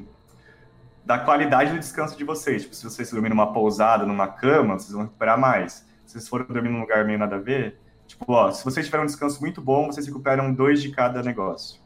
[1.05, 2.61] da qualidade do descanso de vocês.
[2.63, 5.85] Tipo, se vocês dormirem numa pousada, numa cama, vocês vão recuperar mais.
[6.05, 9.03] Se vocês forem dormir num lugar meio nada a ver, tipo, ó, se vocês tiverem
[9.03, 11.81] um descanso muito bom, vocês recuperam dois de cada negócio.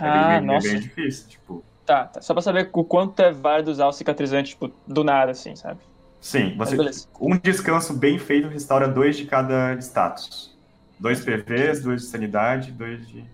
[0.00, 0.68] É Ah, bem, bem, nossa.
[0.68, 1.64] bem difícil, tipo.
[1.86, 2.20] Tá, tá.
[2.20, 5.80] Só pra saber o quanto é válido usar o cicatrizante, tipo, do nada, assim, sabe?
[6.20, 7.06] Sim, Mas você, beleza.
[7.20, 10.56] um descanso bem feito restaura dois de cada status.
[10.98, 13.24] Dois PVs, dois de sanidade, dois de,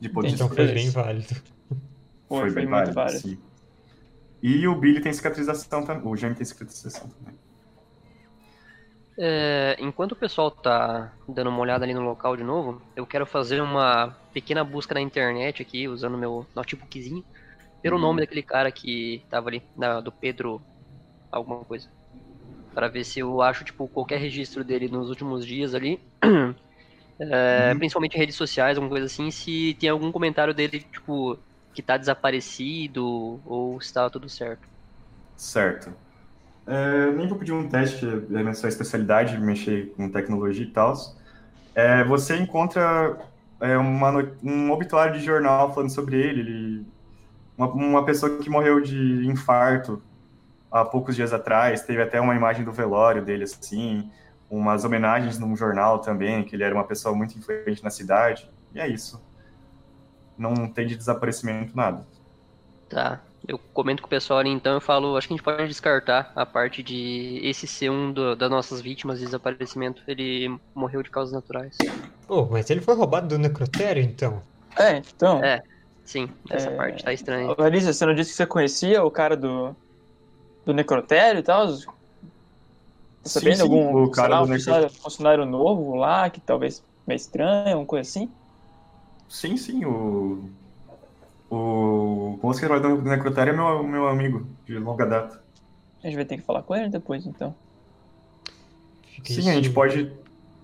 [0.00, 0.34] de poder.
[0.34, 1.28] Então foi bem válido.
[2.28, 3.24] Foi, foi bem válido, válido.
[3.24, 3.38] sim.
[4.40, 6.06] E o Billy tem cicatrização também.
[6.06, 7.36] O Jamie tem cicatrização também.
[9.16, 13.24] É, enquanto o pessoal tá dando uma olhada ali no local de novo, eu quero
[13.26, 17.24] fazer uma pequena busca na internet aqui, usando meu notebookzinho,
[17.82, 18.00] pelo Uhum.
[18.00, 20.66] nome daquele cara que tava ali, na- do Pedro
[21.30, 21.90] alguma coisa.
[22.74, 26.00] Pra ver se eu acho, tipo, qualquer registro dele nos últimos dias ali.
[27.20, 27.78] É, Uhum.
[27.78, 31.38] Principalmente redes sociais, alguma coisa assim, se tem algum comentário dele, tipo,
[31.72, 34.68] que tá desaparecido ou se tá tudo certo.
[35.36, 35.94] Certo.
[36.66, 40.94] É, nem vou pedir um teste, é a sua especialidade, mexer com tecnologia e tal.
[41.74, 43.18] É, você encontra
[43.60, 44.10] é, uma
[44.42, 46.40] um obituário de jornal falando sobre ele.
[46.40, 46.86] ele
[47.56, 50.02] uma, uma pessoa que morreu de infarto
[50.74, 51.82] há poucos dias atrás.
[51.82, 54.10] Teve até uma imagem do velório dele, assim.
[54.50, 58.50] Umas homenagens num jornal também, que ele era uma pessoa muito influente na cidade.
[58.74, 59.22] E é isso.
[60.36, 62.06] Não tem de desaparecimento nada.
[62.88, 63.20] Tá.
[63.46, 66.32] Eu comento com o pessoal ali então, eu falo, acho que a gente pode descartar
[66.34, 70.02] a parte de esse ser um do- das nossas vítimas de desaparecimento.
[70.06, 71.76] Ele morreu de causas naturais.
[72.26, 74.42] Pô, mas ele foi roubado do necrotério, então.
[74.78, 75.44] É, então.
[75.44, 75.62] É.
[76.04, 77.54] Sim, essa É, parte tá estranha.
[77.58, 79.74] Larissa, você não disse que você conhecia o cara do,
[80.64, 81.66] do necrotério e tal?
[81.66, 81.74] Tá
[83.24, 86.84] Sim, sabendo sim, algum o cara lá, do um funcionário, funcionário novo lá, que talvez
[87.06, 88.30] meio estranho, alguma coisa assim?
[89.28, 90.50] Sim, sim, o.
[91.50, 95.42] O moço que trabalha no necrotério é meu, meu amigo de longa data.
[96.02, 97.54] A gente vai ter que falar com ele depois, então.
[99.02, 100.12] Fica Sim, a gente pode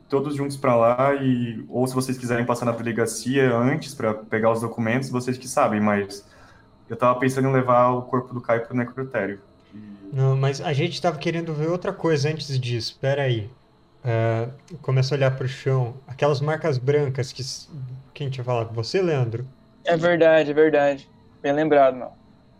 [0.08, 1.64] todos juntos pra lá e.
[1.68, 5.80] Ou se vocês quiserem passar na delegacia antes pra pegar os documentos, vocês que sabem,
[5.80, 6.28] mas.
[6.88, 9.40] Eu tava pensando em levar o corpo do Caio pro necrotério.
[10.12, 12.98] Não, mas a gente tava querendo ver outra coisa antes disso.
[13.00, 13.50] Pera aí.
[14.04, 14.48] Ah,
[14.82, 15.94] começa a olhar pro chão.
[16.06, 17.42] Aquelas marcas brancas que.
[18.14, 18.74] Quem tinha falado?
[18.74, 19.46] Você, Leandro?
[19.84, 21.08] É verdade, é verdade.
[21.42, 22.12] Bem lembrado, não.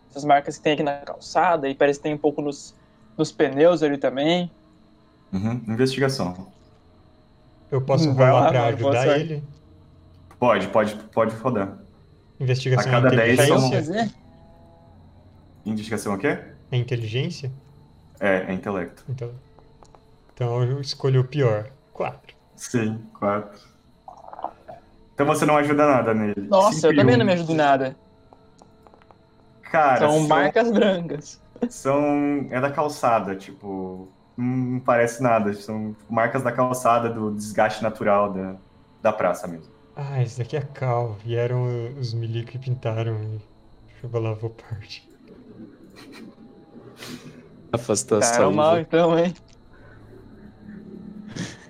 [0.09, 2.75] Essas marcas que tem aqui na calçada e parece que tem um pouco nos,
[3.17, 4.51] nos pneus ali também.
[5.31, 6.47] Uhum, investigação.
[7.71, 9.43] Eu posso Vai rolar lá, pra mano, boa ajudar ele?
[10.37, 11.77] Pode, pode, pode rodar.
[12.39, 13.83] Investigação A cada é 10 inteligência?
[13.83, 14.09] são-?
[15.65, 16.39] Investigação o quê?
[16.71, 17.51] É inteligência?
[18.19, 19.03] É, é intelecto.
[19.09, 19.31] Então,
[20.33, 21.69] então eu escolhi o pior.
[21.93, 22.35] Quatro.
[22.55, 23.59] Sim, quatro.
[25.13, 26.47] Então você não ajuda nada nele.
[26.49, 27.19] Nossa, Cinco eu e também um.
[27.19, 27.95] não me ajudo nada.
[29.63, 31.41] Cara, São marcas brancas.
[31.69, 38.33] são é da calçada, tipo, não parece nada, são marcas da calçada do desgaste natural
[38.33, 38.55] da,
[39.01, 39.71] da praça mesmo.
[39.95, 41.13] Ah, esse daqui é Cal.
[41.23, 41.65] Vieram
[41.99, 43.39] os milico que pintaram
[44.03, 45.10] e lavou parte.
[47.73, 48.79] Afastar a Tá, é o mal saliva.
[48.79, 49.33] então, hein?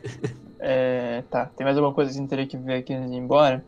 [0.60, 3.16] É, tá, tem mais alguma coisa que a gente teria que ver aqui antes de
[3.18, 3.68] ir embora?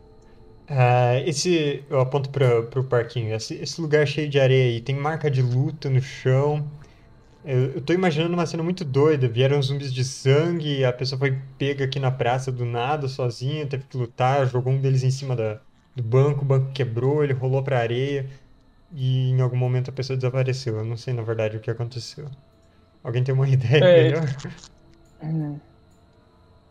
[0.66, 1.84] Ah, esse.
[1.90, 3.34] Eu aponto pra, pro parquinho.
[3.34, 4.80] Esse, esse lugar cheio de areia aí.
[4.80, 6.70] Tem marca de luta no chão.
[7.44, 9.28] Eu, eu tô imaginando uma cena muito doida.
[9.28, 10.84] Vieram zumbis de sangue.
[10.84, 13.66] A pessoa foi pega aqui na praça do nada, sozinha.
[13.68, 14.46] Teve que lutar.
[14.48, 15.62] Jogou um deles em cima da,
[15.96, 16.42] do banco.
[16.42, 17.24] O banco quebrou.
[17.24, 18.30] Ele rolou pra areia.
[18.94, 20.76] E em algum momento a pessoa desapareceu.
[20.76, 22.30] Eu não sei, na verdade, o que aconteceu.
[23.02, 24.24] Alguém tem uma ideia É, melhor?
[25.22, 25.58] Hum.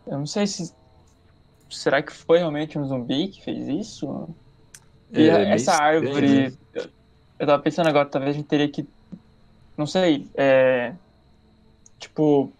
[0.07, 0.73] Eu não sei se.
[1.69, 4.29] Será que foi realmente um zumbi que fez isso?
[5.11, 6.57] E É, essa árvore.
[6.73, 6.89] Eu,
[7.39, 8.87] eu tava pensando agora, talvez a gente teria que.
[9.77, 10.93] Não sei, é.
[11.99, 12.51] Tipo.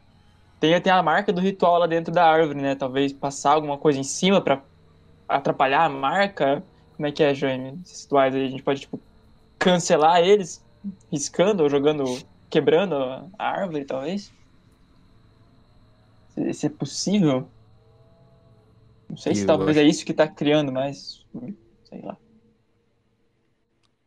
[0.60, 2.76] Tem, tem a marca do ritual lá dentro da árvore, né?
[2.76, 4.62] Talvez passar alguma coisa em cima pra
[5.28, 6.64] atrapalhar a marca.
[6.96, 7.80] Como é que é, Jaime?
[7.86, 9.00] Esses rituais aí, a gente pode, tipo,
[9.64, 10.64] cancelar eles,
[11.12, 12.04] riscando ou jogando.
[12.50, 14.32] quebrando a árvore, talvez?
[16.30, 17.50] Se, se é possível.
[19.10, 21.24] Não sei se Eu talvez acho- é isso que tá criando mais.
[21.90, 22.16] Sei lá.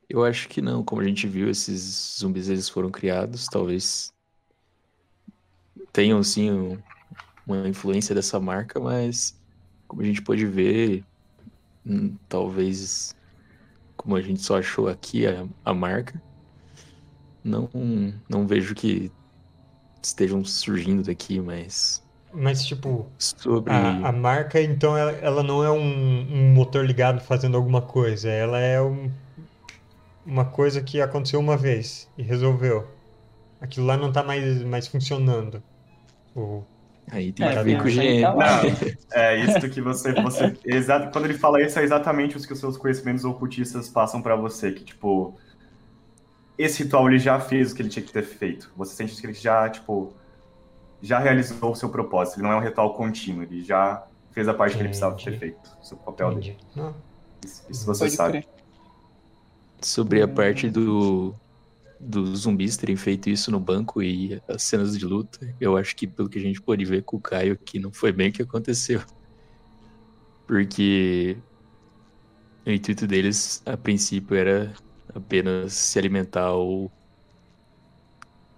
[0.08, 0.84] Eu acho que não.
[0.84, 4.12] Como a gente viu, esses zumbis eles foram criados, talvez
[5.92, 6.78] tenham sim um-
[7.46, 9.34] uma influência dessa marca, mas
[9.88, 11.04] como a gente pode ver,
[11.84, 13.14] hum, talvez
[14.06, 16.22] como a gente só achou aqui a, a marca,
[17.42, 17.70] não
[18.28, 19.14] não vejo que
[20.02, 25.70] estejam surgindo daqui, mas Mas, tipo, sobre A, a marca, então, ela, ela não é
[25.70, 28.28] um, um motor ligado fazendo alguma coisa.
[28.30, 29.12] Ela é um-
[30.24, 32.98] uma coisa que aconteceu uma vez e resolveu.
[33.60, 35.62] Aquilo lá não tá mais, mais funcionando.
[36.34, 36.64] O,
[37.10, 38.22] aí tem É, que ver com o GM.
[38.22, 38.34] tá.
[38.34, 40.12] Não, é isso que você.
[40.14, 44.20] você exato, quando ele fala isso, é exatamente os que os seus conhecimentos ocultistas passam
[44.22, 44.72] pra você.
[44.72, 45.34] Que, tipo,
[46.58, 48.70] esse ritual ele já fez o que ele tinha que ter feito.
[48.76, 50.12] Você sente que ele já, tipo,
[51.02, 52.36] já realizou o seu propósito.
[52.38, 55.22] Ele não é um ritual contínuo, ele já fez a parte que ele precisava ter
[55.22, 55.38] Entendi.
[55.38, 55.70] feito.
[55.80, 56.50] O seu papel dele.
[56.50, 56.66] Entendi.
[56.74, 56.94] Não,
[57.44, 58.32] Isso, isso você Pode sabe.
[58.42, 58.46] crer.
[59.80, 61.34] Sobre a parte do
[61.98, 66.06] dos zumbis terem feito isso no banco e as cenas de luta, eu acho que
[66.06, 68.42] pelo que a gente pôde ver com o Caio aqui, não foi bem o que
[68.42, 69.00] aconteceu.
[70.46, 71.36] Porque
[72.66, 74.72] o intuito deles, a princípio, era
[75.14, 76.90] apenas se alimentar ou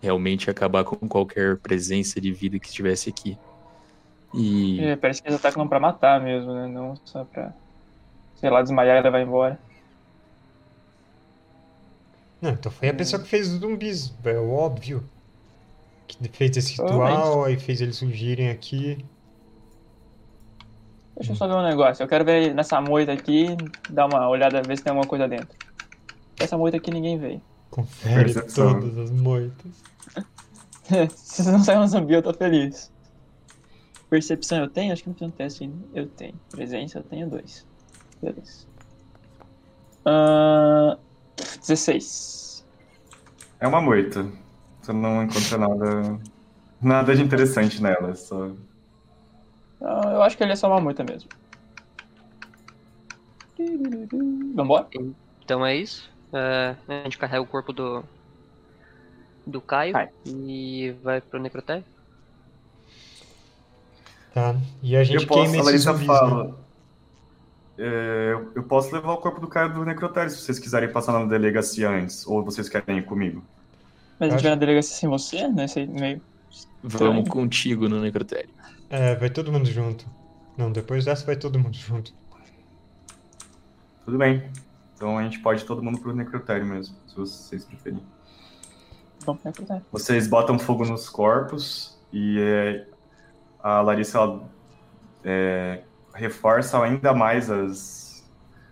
[0.00, 3.38] realmente acabar com qualquer presença de vida que estivesse aqui.
[4.34, 6.66] E É, parece que eles atacam pra matar mesmo, né?
[6.68, 7.52] Não só pra,
[8.36, 9.58] sei lá, desmaiar e levar embora.
[12.40, 15.08] Não, então foi a pessoa que fez os zumbis, é óbvio.
[16.06, 19.04] Que fez esse ritual, aí fez eles surgirem aqui.
[21.16, 22.02] Deixa eu só ver um negócio.
[22.02, 23.48] Eu quero ver nessa moita aqui,
[23.90, 25.56] dar uma olhada, ver se tem alguma coisa dentro.
[26.38, 27.42] Essa moita aqui ninguém veio.
[27.70, 28.80] Confere Percepção.
[28.80, 29.82] todas as moitas.
[31.16, 32.90] se não sair um zumbi, eu tô feliz.
[34.08, 34.92] Percepção eu tenho?
[34.92, 35.76] Acho que não tem um teste ainda.
[35.92, 36.34] Eu tenho.
[36.50, 37.66] Presença eu tenho dois.
[38.22, 38.66] Beleza.
[40.06, 40.96] Ahn,
[41.60, 42.66] 16.
[43.60, 44.26] É uma moita.
[44.80, 46.20] Você não encontra nada,
[46.80, 48.14] nada de interessante nela.
[48.14, 48.50] Só...
[49.80, 51.28] Ah, eu acho que ele é só uma moita mesmo.
[54.54, 54.86] Vambora?
[55.44, 56.08] Então é isso.
[56.32, 58.04] É, a gente carrega o corpo do.
[59.46, 60.10] do Caio Caio.
[60.26, 61.84] e vai pro necrotério.
[64.32, 64.54] Tá?
[64.82, 66.14] E a gente Eu posso, queima a Larissa zumbis, né?
[66.14, 66.67] fala.
[67.78, 71.24] É, eu- posso levar o corpo do Caio do necrotério se vocês quiserem passar na
[71.24, 72.26] delegacia antes.
[72.26, 73.42] Ou vocês querem ir comigo.
[74.18, 76.20] Mas a gente vai na delegacia sem você, nesse meio.
[76.82, 78.50] vamos contigo no necrotério.
[78.90, 80.04] É, vai todo mundo junto.
[80.56, 82.12] Não, depois dessa vai todo mundo junto.
[84.04, 84.50] Tudo bem.
[84.94, 88.04] Então a gente pode ir todo mundo pro necrotério mesmo, se vocês preferirem.
[89.24, 89.84] Vamos pra necrotério.
[89.92, 92.86] Vocês botam fogo nos corpos e é,
[93.62, 94.50] a Larissa ela,
[95.22, 95.82] é,
[96.18, 98.24] reforça ainda mais as,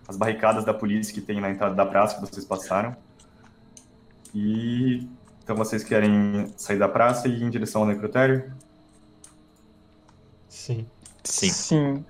[0.07, 2.97] as barricadas da polícia que tem na entrada da praça que vocês passaram.
[4.35, 5.09] E
[5.43, 8.53] então vocês querem sair da praça e ir em direção ao necrotério?
[10.49, 10.85] Sim.
[11.23, 11.51] Sim.
[11.51, 12.05] Sim.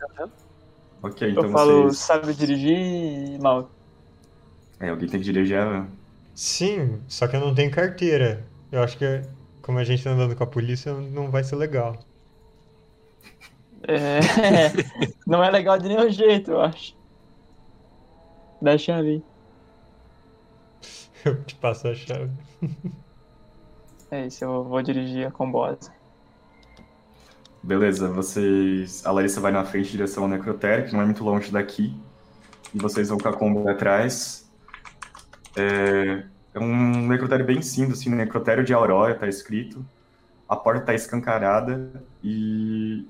[1.02, 1.98] Ok, então eu falo, vocês.
[1.98, 3.70] sabe dirigir, mal.
[4.80, 5.86] É, alguém tem que dirigir a.
[6.34, 8.46] Sim, só que eu não tenho carteira.
[8.72, 9.22] Eu acho que,
[9.60, 12.05] como a gente tá andando com a polícia, não vai ser legal.
[13.82, 14.70] É,
[15.26, 16.96] não é legal de nenhum jeito, eu acho.
[18.60, 19.22] Dá a chave aí.
[21.24, 22.30] Eu te passo a chave.
[24.10, 25.92] É isso, eu vou dirigir a combosa.
[27.62, 29.04] Beleza, vocês.
[29.04, 32.00] A Larissa vai na frente em direção ao necrotério, que não é muito longe daqui.
[32.72, 34.48] E vocês vão com a Kombi atrás.
[35.56, 36.24] É,
[36.54, 39.84] é um necrotério bem simples, assim, necrotério de Aurora, tá escrito.
[40.48, 41.90] A porta tá escancarada
[42.22, 43.04] e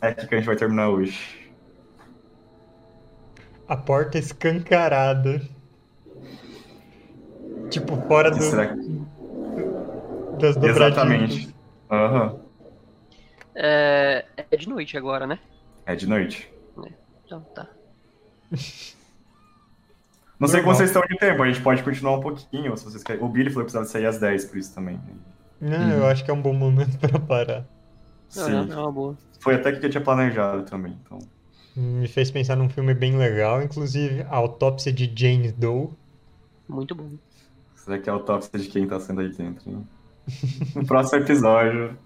[0.00, 1.50] é aqui que a gente vai terminar hoje.
[3.68, 5.42] A porta escancarada.
[7.70, 9.02] Tipo, fora do, Será que...
[10.40, 10.56] das.
[10.56, 11.54] Exatamente.
[11.90, 12.40] Aham.
[13.54, 15.38] É, é de noite agora, né?
[15.84, 16.52] É de noite.
[17.24, 17.68] Então tá.
[20.38, 23.02] Não sei como vocês estão de tempo, a gente pode continuar um pouquinho, se vocês
[23.02, 23.22] querem.
[23.22, 25.00] O Billy falou que precisava sair às 10, por isso também.
[25.58, 27.66] Não, eu acho que é um bom momento pra parar.
[28.28, 28.70] Sim.
[28.72, 29.16] é uma boa.
[29.40, 31.18] Foi até que eu tinha planejado também, então.
[31.76, 35.90] Me fez pensar num filme bem legal, inclusive A Autópsia de Jane Doe.
[36.68, 37.10] Muito bom.
[37.74, 39.86] Será que é a autópsia de quem tá sendo aí dentro, hein?
[40.74, 41.96] No próximo episódio.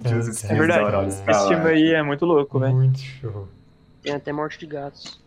[0.00, 1.08] de os É espíritos verdade.
[1.28, 2.74] Esse filme aí é muito louco, velho.
[2.74, 3.46] Muito show.
[4.02, 5.22] Tem até morte de gatos.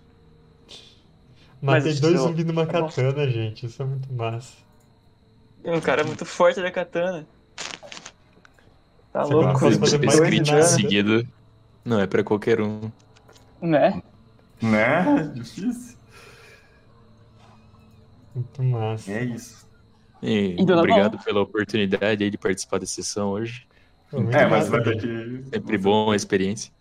[1.61, 2.71] Mas Matei isso dois eu- zumbis numa bom.
[2.71, 3.65] katana, gente.
[3.65, 4.53] Isso é muito massa.
[5.63, 7.27] Um cara muito forte da katana.
[9.11, 9.59] Tá não louco.
[9.59, 10.51] fosse fazer mais nada.
[10.53, 11.25] anos, seguida.
[11.83, 12.91] Não é pra qualquer um.
[13.61, 14.01] Né?
[14.61, 15.31] Né?
[15.33, 15.97] Difícil.
[18.35, 19.11] Muito massa.
[19.11, 19.67] É isso.
[20.21, 23.65] E E dona obrigado pela oportunidade aí de participar da sessão hoje.
[24.11, 25.43] Muito É, mas vai ter que.
[25.53, 26.71] Sempre bom a experiência.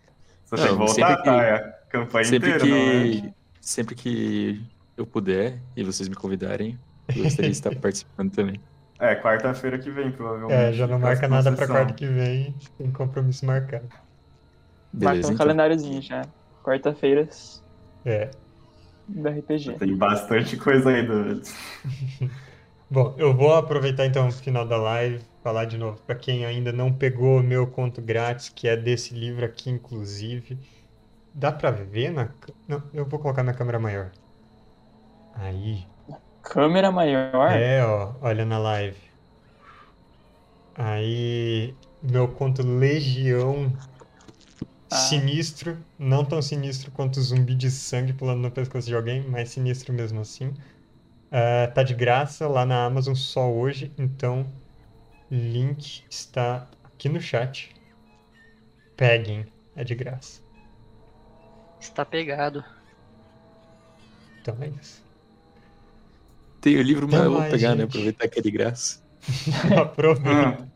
[0.45, 1.43] Você tem que Não, voltar, sempre que- tá?
[1.43, 1.61] É a
[1.91, 3.11] campanha Sempre inteira, não é?
[3.11, 4.63] que, sempre que
[4.97, 6.79] eu puder e vocês me convidarem,
[7.15, 8.61] eu gostaria de estar participando também.
[9.01, 10.53] É, quarta-feira que vem, provavelmente.
[10.53, 11.77] É, já não marca nada pra sessão.
[11.77, 12.55] quarta que vem.
[12.77, 13.87] Tem compromisso marcado.
[13.89, 14.03] Marca
[14.93, 15.47] Beleza, um então.
[15.47, 16.23] calendáriozinho já.
[16.65, 17.63] Quarta-feiras
[18.05, 18.31] É.
[19.07, 19.75] do RPG.
[19.75, 21.41] Tem bastante coisa aí do.
[22.91, 26.73] Bom, eu vou aproveitar então o final da live, falar de novo para quem ainda
[26.73, 30.59] não pegou o meu conto grátis, que é desse livro aqui, inclusive.
[31.35, 32.31] Dá pra ver na.
[32.67, 34.11] Não, eu vou colocar na câmera maior.
[35.35, 35.87] Aí.
[36.43, 37.51] Câmera maior.
[37.53, 38.97] É, ó, olha na live.
[40.75, 43.73] Aí meu conto Legião.
[44.91, 44.97] Ah.
[44.97, 49.51] Sinistro, não tão sinistro quanto o zumbi de sangue pulando no pescoço de alguém, mas
[49.51, 50.55] sinistro mesmo assim.
[51.31, 54.51] Ah, tá de graça lá na Amazon só hoje, então
[55.31, 57.75] link está aqui no chat.
[58.97, 59.47] Peguem,
[59.77, 60.41] é de graça.
[61.79, 62.65] Está pegado.
[64.41, 65.08] Então é isso.
[66.69, 67.83] Tem o livro, mas eu vou pegar, né?
[67.83, 67.89] gente.
[67.89, 68.99] Aproveitar que é de graça.
[69.75, 70.31] Aproveita.
[70.31, 70.68] Ah,